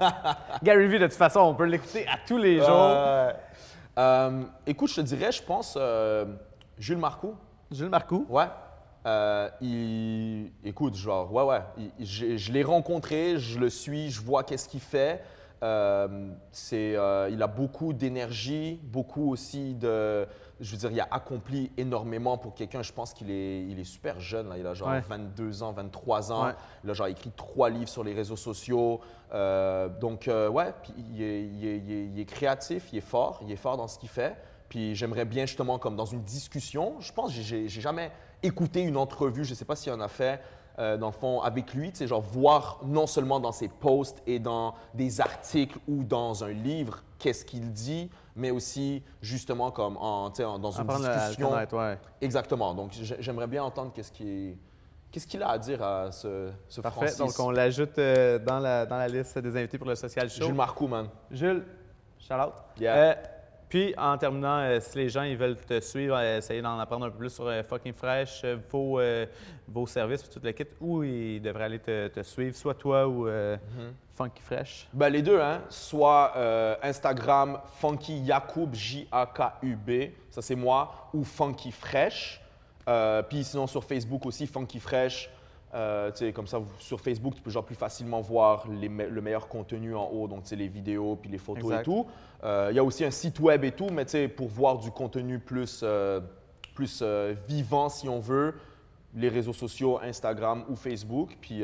Gary 0.64 0.88
Vee, 0.88 1.00
de 1.00 1.06
toute 1.08 1.16
façon, 1.16 1.40
on 1.42 1.56
peut 1.56 1.66
l'écouter 1.66 2.06
à 2.08 2.18
tous 2.28 2.38
les 2.38 2.58
jours. 2.60 2.68
Euh, 2.70 3.32
euh, 3.98 4.44
écoute, 4.68 4.90
je 4.90 4.96
te 4.96 5.02
dirais, 5.02 5.32
je 5.32 5.42
pense, 5.44 5.78
euh, 5.80 6.26
Jules 6.78 6.98
Marcoux. 6.98 7.36
Jules 7.72 7.90
Marcoux? 7.90 8.26
Ouais. 8.30 8.46
Euh, 9.06 9.50
il, 9.62 10.52
écoute, 10.64 10.96
genre, 10.96 11.34
ouais, 11.34 11.44
ouais. 11.44 11.62
il- 12.00 12.06
je 12.06 12.38
je 12.38 12.52
l'ai 12.52 12.64
rencontré, 12.64 13.38
je 13.40 13.58
le 13.58 13.70
suis, 13.70 14.12
je 14.12 14.22
vois 14.22 14.44
qu'est-ce 14.44 14.68
qu'il 14.70 14.80
fait. 14.82 15.24
C'est, 16.52 16.92
il 17.32 17.42
a 17.44 17.48
beaucoup 17.48 17.94
d'énergie, 17.94 18.80
beaucoup 18.84 19.32
aussi 19.32 19.74
de. 19.76 20.28
Je 20.62 20.72
veux 20.72 20.78
dire, 20.78 20.92
il 20.92 21.00
a 21.02 21.08
accompli 21.12 21.72
énormément 21.76 22.38
pour 22.38 22.54
quelqu'un. 22.54 22.82
Je 22.84 22.94
pense 22.94 23.14
qu'il 23.14 23.30
est, 23.32 23.64
il 23.68 23.80
est 23.80 23.84
super 23.84 24.20
jeune. 24.20 24.48
Là. 24.50 24.58
Il 24.58 24.66
a 24.68 24.74
genre 24.74 24.90
Ouais. 24.90 25.02
22 25.02 25.64
ans, 25.64 25.72
23 25.74 26.32
ans. 26.32 26.46
Ouais. 26.46 26.54
Il 26.84 26.90
a 26.90 26.94
genre 26.94 27.08
écrit 27.08 27.32
trois 27.36 27.70
livres 27.70 27.90
sur 27.90 28.04
les 28.04 28.14
réseaux 28.14 28.36
sociaux. 28.36 29.00
Euh, 29.34 29.90
donc, 29.90 30.28
euh, 30.28 30.50
ouais, 30.50 30.74
puis 30.84 30.94
il 30.98 31.22
est, 31.22 31.42
il 31.44 31.66
est- 31.66 31.78
il 31.78 31.92
est- 31.92 32.06
il 32.06 32.20
est 32.20 32.26
créatif, 32.26 32.90
il 32.92 32.98
est 33.00 33.02
fort, 33.02 33.40
il 33.44 33.52
est 33.52 33.56
fort 33.56 33.76
dans 33.78 33.88
ce 33.88 33.98
qu'il 33.98 34.10
fait. 34.10 34.36
Puis 34.70 34.96
j'aimerais 34.96 35.26
bien 35.26 35.46
justement, 35.46 35.80
comme 35.80 35.96
dans 35.96 36.06
une 36.06 36.22
discussion, 36.24 36.96
je 37.00 37.12
pense, 37.12 37.32
j'ai 37.32 37.68
jamais 37.68 38.12
écouté 38.44 38.82
une 38.82 38.98
entrevue, 38.98 39.44
je 39.44 39.50
ne 39.52 39.56
sais 39.56 39.66
pas 39.66 39.76
s'il 39.76 39.92
en 39.92 40.00
a 40.00 40.08
fait, 40.08 40.42
euh, 40.80 40.96
dans 40.98 41.08
le 41.08 41.12
fond, 41.14 41.42
avec 41.42 41.74
lui, 41.74 41.92
tu 41.92 41.98
sais, 41.98 42.08
genre 42.08 42.22
voir 42.22 42.80
non 42.86 43.06
seulement 43.06 43.40
dans 43.40 43.52
ses 43.52 43.68
posts 43.68 44.22
et 44.26 44.40
dans 44.40 44.74
des 44.94 45.20
articles 45.20 45.78
ou 45.88 46.04
dans 46.04 46.44
un 46.46 46.52
livre, 46.52 47.04
qu'est-ce 47.20 47.44
qu'il 47.46 47.72
dit, 47.74 48.10
mais 48.36 48.52
aussi 48.52 49.04
justement 49.22 49.72
comme 49.72 49.98
en, 49.98 50.26
en- 50.28 50.60
dans 50.60 50.72
une 50.72 50.88
discussion. 50.88 51.50
connaître, 51.50 51.78
ouais. 51.78 51.98
Exactement. 52.22 52.74
Donc 52.74 52.92
j'ai- 52.94 53.18
j'aimerais 53.20 53.48
bien 53.48 53.64
entendre 53.64 53.92
qu'est-ce 53.94 54.12
qu'il 54.12 54.58
qu'est-ce 55.12 55.28
qu'il 55.28 55.44
a 55.44 55.50
à 55.50 55.58
dire 55.58 55.84
à 55.84 56.12
ce, 56.12 56.50
ce 56.70 56.80
Parfait. 56.80 57.08
Francis. 57.08 57.18
Donc, 57.18 57.46
on 57.46 57.52
l'ajoute 57.52 58.00
euh, 58.00 58.40
dans, 58.40 58.60
la, 58.60 58.86
dans 58.86 58.96
la 58.98 59.10
liste 59.10 59.38
des 59.40 59.58
invités 59.58 59.78
pour 59.78 59.88
le 59.88 59.96
Social 59.96 60.30
Show. 60.30 60.46
Jules 60.46 60.54
Marcoux, 60.54 60.88
man. 60.88 61.10
Jules, 61.30 61.66
shout 62.18 62.36
out. 62.36 62.54
Yeah. 62.80 62.96
Euh, 62.96 63.14
puis, 63.72 63.96
en 63.98 64.18
terminant, 64.18 64.58
euh, 64.60 64.82
si 64.82 64.98
les 64.98 65.08
gens 65.08 65.24
ils 65.24 65.38
veulent 65.38 65.56
te 65.56 65.80
suivre, 65.80 66.14
euh, 66.18 66.40
essayer 66.40 66.62
d'en 66.62 66.78
apprendre 66.78 67.06
un 67.06 67.10
peu 67.10 67.20
plus 67.20 67.30
sur 67.30 67.48
euh, 67.48 67.64
Fucking 67.64 67.94
Fresh, 67.94 68.42
euh, 68.44 68.58
vos, 68.70 69.00
vos 69.66 69.88
services, 69.88 70.30
tout 70.30 70.42
le 70.44 70.52
kit, 70.52 70.66
où 70.82 71.04
ils 71.04 71.40
devraient 71.42 71.64
aller 71.64 71.80
te, 71.80 72.10
te 72.10 72.22
suivre, 72.22 72.54
soit 72.54 72.74
toi 72.74 73.08
ou 73.08 73.28
Mhm. 73.28 73.94
Funky 74.14 74.42
Fresh? 74.42 74.88
Ben, 74.92 75.08
les 75.10 75.22
deux, 75.22 75.40
hein. 75.40 75.62
Soit 75.70 76.34
Instagram, 76.84 77.60
Funky 77.80 78.20
Yacoub, 78.20 78.74
J-A-K-U-B, 78.74 80.12
ça 80.30 80.42
c'est 80.42 80.56
moi, 80.56 81.08
ou 81.14 81.24
Funky 81.24 81.72
Fresh. 81.72 82.42
Puis 83.30 83.44
sinon 83.46 83.68
sur 83.68 83.84
Facebook 83.86 84.26
aussi, 84.26 84.48
Funky 84.48 84.80
Fresh. 84.82 85.30
Euh, 85.74 86.12
comme 86.34 86.48
ça, 86.48 86.60
sur 86.80 87.00
Facebook, 87.00 87.36
tu 87.36 87.42
peux 87.42 87.50
genre 87.50 87.64
plus 87.64 87.76
facilement 87.76 88.20
voir 88.20 88.66
les 88.70 88.90
me- 88.90 89.08
le 89.08 89.22
meilleur 89.22 89.48
contenu 89.48 89.96
en 89.96 90.06
haut, 90.12 90.28
donc 90.28 90.44
les 90.52 90.68
vidéos 90.68 91.16
puis 91.16 91.30
les 91.32 91.38
photos 91.38 91.64
Exact. 91.64 91.82
et 91.82 91.84
tout. 91.86 92.06
Euh, 92.44 92.68
Il 92.72 92.76
y 92.76 92.80
a 92.80 92.84
aussi 92.84 93.06
un 93.06 93.12
site 93.12 93.40
web 93.40 93.64
et 93.64 93.72
tout, 93.72 93.88
mais 93.92 94.06
pour 94.28 94.48
voir 94.50 94.78
du 94.80 94.92
contenu 94.92 95.40
plus, 95.40 95.80
euh, 95.84 96.20
plus 96.76 97.02
vivant, 97.48 97.88
si 97.88 98.10
on 98.10 98.20
veut, 98.20 98.54
les 99.16 99.30
réseaux 99.30 99.54
sociaux, 99.54 100.00
Instagram 100.04 100.66
ou 100.70 100.76
Facebook, 100.76 101.38
puis, 101.40 101.64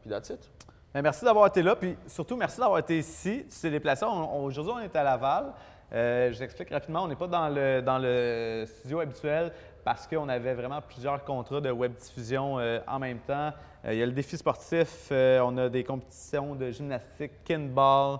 puis 0.00 0.10
that's 0.10 0.30
it. 0.30 0.50
Merci 0.94 1.24
d'avoir 1.24 1.46
été 1.46 1.62
là, 1.62 1.76
puis 1.76 1.96
surtout 2.08 2.34
merci 2.36 2.58
d'avoir 2.58 2.78
été 2.80 2.98
ici. 2.98 3.44
Tu 3.48 3.60
t'es 3.60 3.70
déplacé. 3.70 4.04
Aujourd'hui, 4.04 4.72
on 4.74 4.80
est 4.80 4.96
à 4.96 5.04
Laval. 5.04 5.52
Euh, 5.92 6.30
je 6.32 6.36
vous 6.36 6.42
explique 6.42 6.70
rapidement, 6.70 7.04
on 7.04 7.08
n'est 7.08 7.16
pas 7.16 7.26
dans 7.28 7.48
le, 7.48 7.80
dans 7.82 7.98
le 7.98 8.64
studio 8.66 9.00
habituel 9.00 9.52
parce 9.88 10.06
qu'on 10.06 10.28
avait 10.28 10.52
vraiment 10.52 10.82
plusieurs 10.82 11.24
contrats 11.24 11.62
de 11.62 11.70
web 11.70 11.94
diffusion 11.94 12.58
euh, 12.58 12.78
en 12.86 12.98
même 12.98 13.20
temps. 13.20 13.52
Euh, 13.86 13.94
il 13.94 13.98
y 13.98 14.02
a 14.02 14.06
le 14.06 14.12
défi 14.12 14.36
sportif, 14.36 15.08
euh, 15.10 15.40
on 15.42 15.56
a 15.56 15.70
des 15.70 15.82
compétitions 15.82 16.54
de 16.54 16.70
gymnastique, 16.70 17.42
kinball, 17.42 18.18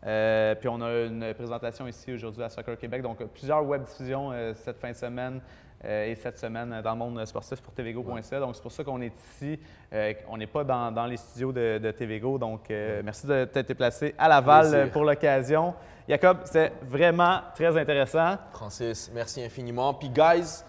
puis 0.00 0.68
on 0.70 0.80
a 0.80 1.04
une 1.04 1.34
présentation 1.34 1.86
ici 1.86 2.14
aujourd'hui 2.14 2.42
à 2.42 2.48
Soccer 2.48 2.78
Québec. 2.78 3.02
Donc, 3.02 3.22
plusieurs 3.34 3.62
web 3.66 3.84
diffusions 3.84 4.32
cette 4.54 4.78
fin 4.78 4.92
de 4.92 4.96
semaine 4.96 5.42
et 5.84 6.14
cette 6.14 6.38
semaine 6.38 6.80
dans 6.82 6.92
le 6.92 6.96
monde 6.96 7.24
sportif 7.26 7.60
pour 7.60 7.74
tvgo.ca. 7.74 8.40
Donc, 8.40 8.56
c'est 8.56 8.62
pour 8.62 8.72
ça 8.72 8.82
qu'on 8.82 9.02
est 9.02 9.12
ici. 9.14 9.58
Euh, 9.92 10.14
on 10.26 10.38
n'est 10.38 10.46
pas 10.46 10.64
dans, 10.64 10.90
dans 10.90 11.04
les 11.04 11.18
studios 11.18 11.52
de, 11.52 11.76
de 11.76 11.90
TVgo. 11.90 12.38
Donc, 12.38 12.70
euh, 12.70 13.02
merci 13.04 13.26
de 13.26 13.44
t'être 13.44 13.68
déplacé 13.68 14.14
à 14.16 14.26
Laval 14.26 14.90
pour 14.90 15.04
l'occasion. 15.04 15.74
Jacob, 16.08 16.38
c'était 16.44 16.72
vraiment 16.82 17.40
très 17.54 17.76
intéressant. 17.76 18.36
Francis, 18.52 19.10
merci 19.14 19.42
infiniment. 19.42 19.92
Puis, 19.92 20.08
guys, 20.08 20.64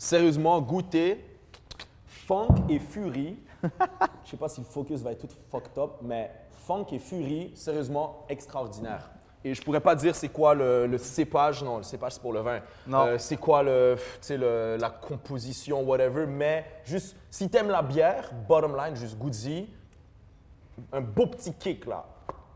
sérieusement, 0.00 0.60
goûtez 0.60 1.22
Funk 2.06 2.54
et 2.68 2.78
Fury. 2.78 3.36
Je 4.24 4.30
sais 4.30 4.36
pas 4.36 4.48
si 4.48 4.60
le 4.60 4.66
focus 4.66 5.02
va 5.02 5.12
être 5.12 5.26
tout 5.28 5.34
fucked 5.50 5.76
up, 5.78 5.90
mais 6.02 6.30
Funk 6.66 6.86
et 6.92 6.98
Fury, 6.98 7.52
sérieusement, 7.54 8.24
extraordinaire. 8.28 9.10
Et 9.42 9.54
je 9.54 9.62
pourrais 9.62 9.80
pas 9.80 9.94
dire 9.94 10.14
c'est 10.14 10.28
quoi 10.28 10.54
le, 10.54 10.86
le 10.86 10.98
cépage, 10.98 11.62
non, 11.64 11.78
le 11.78 11.82
cépage 11.82 12.12
c'est 12.12 12.20
pour 12.20 12.32
le 12.34 12.40
vin. 12.40 12.60
Non. 12.86 13.06
Euh, 13.06 13.18
c'est 13.18 13.38
quoi 13.38 13.62
le, 13.62 13.96
le- 14.28 14.76
la 14.78 14.90
composition, 14.90 15.82
whatever, 15.82 16.26
mais 16.26 16.66
juste, 16.84 17.16
si 17.30 17.48
t'aimes 17.48 17.70
la 17.70 17.80
bière, 17.82 18.30
bottom 18.46 18.76
line, 18.76 18.94
juste 18.96 19.16
goûte-y. 19.16 19.66
Un 20.92 21.00
beau 21.00 21.26
petit 21.26 21.52
kick 21.54 21.86
là. 21.86 22.04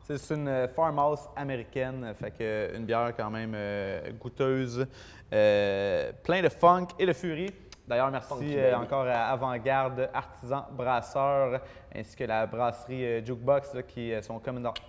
C'est 0.07 0.35
une 0.35 0.49
euh, 0.49 0.69
farmhouse 0.69 1.21
américaine, 1.35 2.15
fait 2.21 2.31
que 2.31 2.37
euh, 2.43 2.77
une 2.77 2.85
bière 2.85 3.13
quand 3.17 3.31
même 3.31 3.53
euh, 3.55 4.11
goûteuse, 4.21 4.87
euh, 5.33 6.13
plein 6.23 6.43
de 6.43 6.51
funk 6.51 6.89
et 6.99 7.07
de 7.07 7.13
furie. 7.15 7.51
D'ailleurs, 7.89 8.11
merci 8.11 8.35
euh, 8.55 8.73
baby. 8.73 8.85
encore 8.85 9.07
à 9.07 9.31
Avant-Garde 9.31 10.11
Artisan 10.13 10.67
Brasseur 10.73 11.61
ainsi 11.95 12.15
que 12.17 12.25
la 12.25 12.47
brasserie 12.47 13.05
euh, 13.05 13.25
Jukebox 13.25 13.73
là, 13.75 13.83
qui 13.83 14.13
euh, 14.13 14.21
sont 14.21 14.41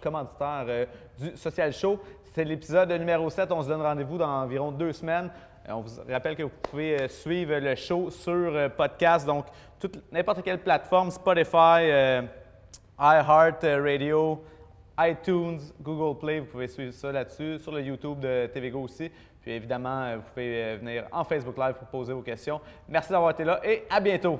commanditaires 0.02 0.66
euh, 0.68 0.86
du 1.18 1.36
Social 1.38 1.72
Show. 1.72 2.00
C'est 2.34 2.44
l'épisode 2.44 2.92
numéro 2.92 3.30
7. 3.30 3.50
On 3.54 3.62
se 3.64 3.70
donne 3.70 3.82
rendez-vous 3.82 4.18
dans 4.18 4.42
environ 4.44 4.72
deux 4.72 4.92
semaines. 4.92 5.30
Euh, 5.70 5.74
On 5.74 5.82
vous 5.82 5.92
rappelle 6.10 6.36
que 6.36 6.44
vous 6.44 6.52
pouvez 6.62 7.02
euh, 7.02 7.08
suivre 7.08 7.56
le 7.58 7.76
show 7.76 8.10
sur 8.10 8.34
euh, 8.34 8.68
podcast, 8.68 9.26
donc 9.26 9.46
n'importe 10.12 10.42
quelle 10.44 10.60
plateforme, 10.60 11.10
Spotify, 11.12 11.84
euh, 11.84 12.22
iHeart 13.00 13.64
euh, 13.64 13.82
Radio, 13.84 14.44
iTunes, 15.00 15.60
Google 15.82 16.18
Play, 16.20 16.40
vous 16.40 16.46
pouvez 16.46 16.68
suivre 16.68 16.94
ça 16.94 17.12
là-dessus, 17.12 17.60
sur 17.60 17.72
le 17.72 17.82
YouTube 17.82 18.20
de 18.20 18.48
TVGO 18.48 18.82
aussi. 18.82 19.12
Puis 19.42 19.52
évidemment, 19.52 20.02
euh, 20.04 20.16
vous 20.18 20.24
pouvez 20.24 20.64
euh, 20.64 20.78
venir 20.78 21.06
en 21.12 21.24
Facebook 21.24 21.58
Live 21.58 21.76
pour 21.76 21.88
poser 21.88 22.14
vos 22.14 22.22
questions. 22.22 22.60
Merci 22.88 23.12
d'avoir 23.12 23.32
été 23.32 23.44
là 23.44 23.60
et 23.64 23.84
à 23.90 24.00
bientôt. 24.00 24.40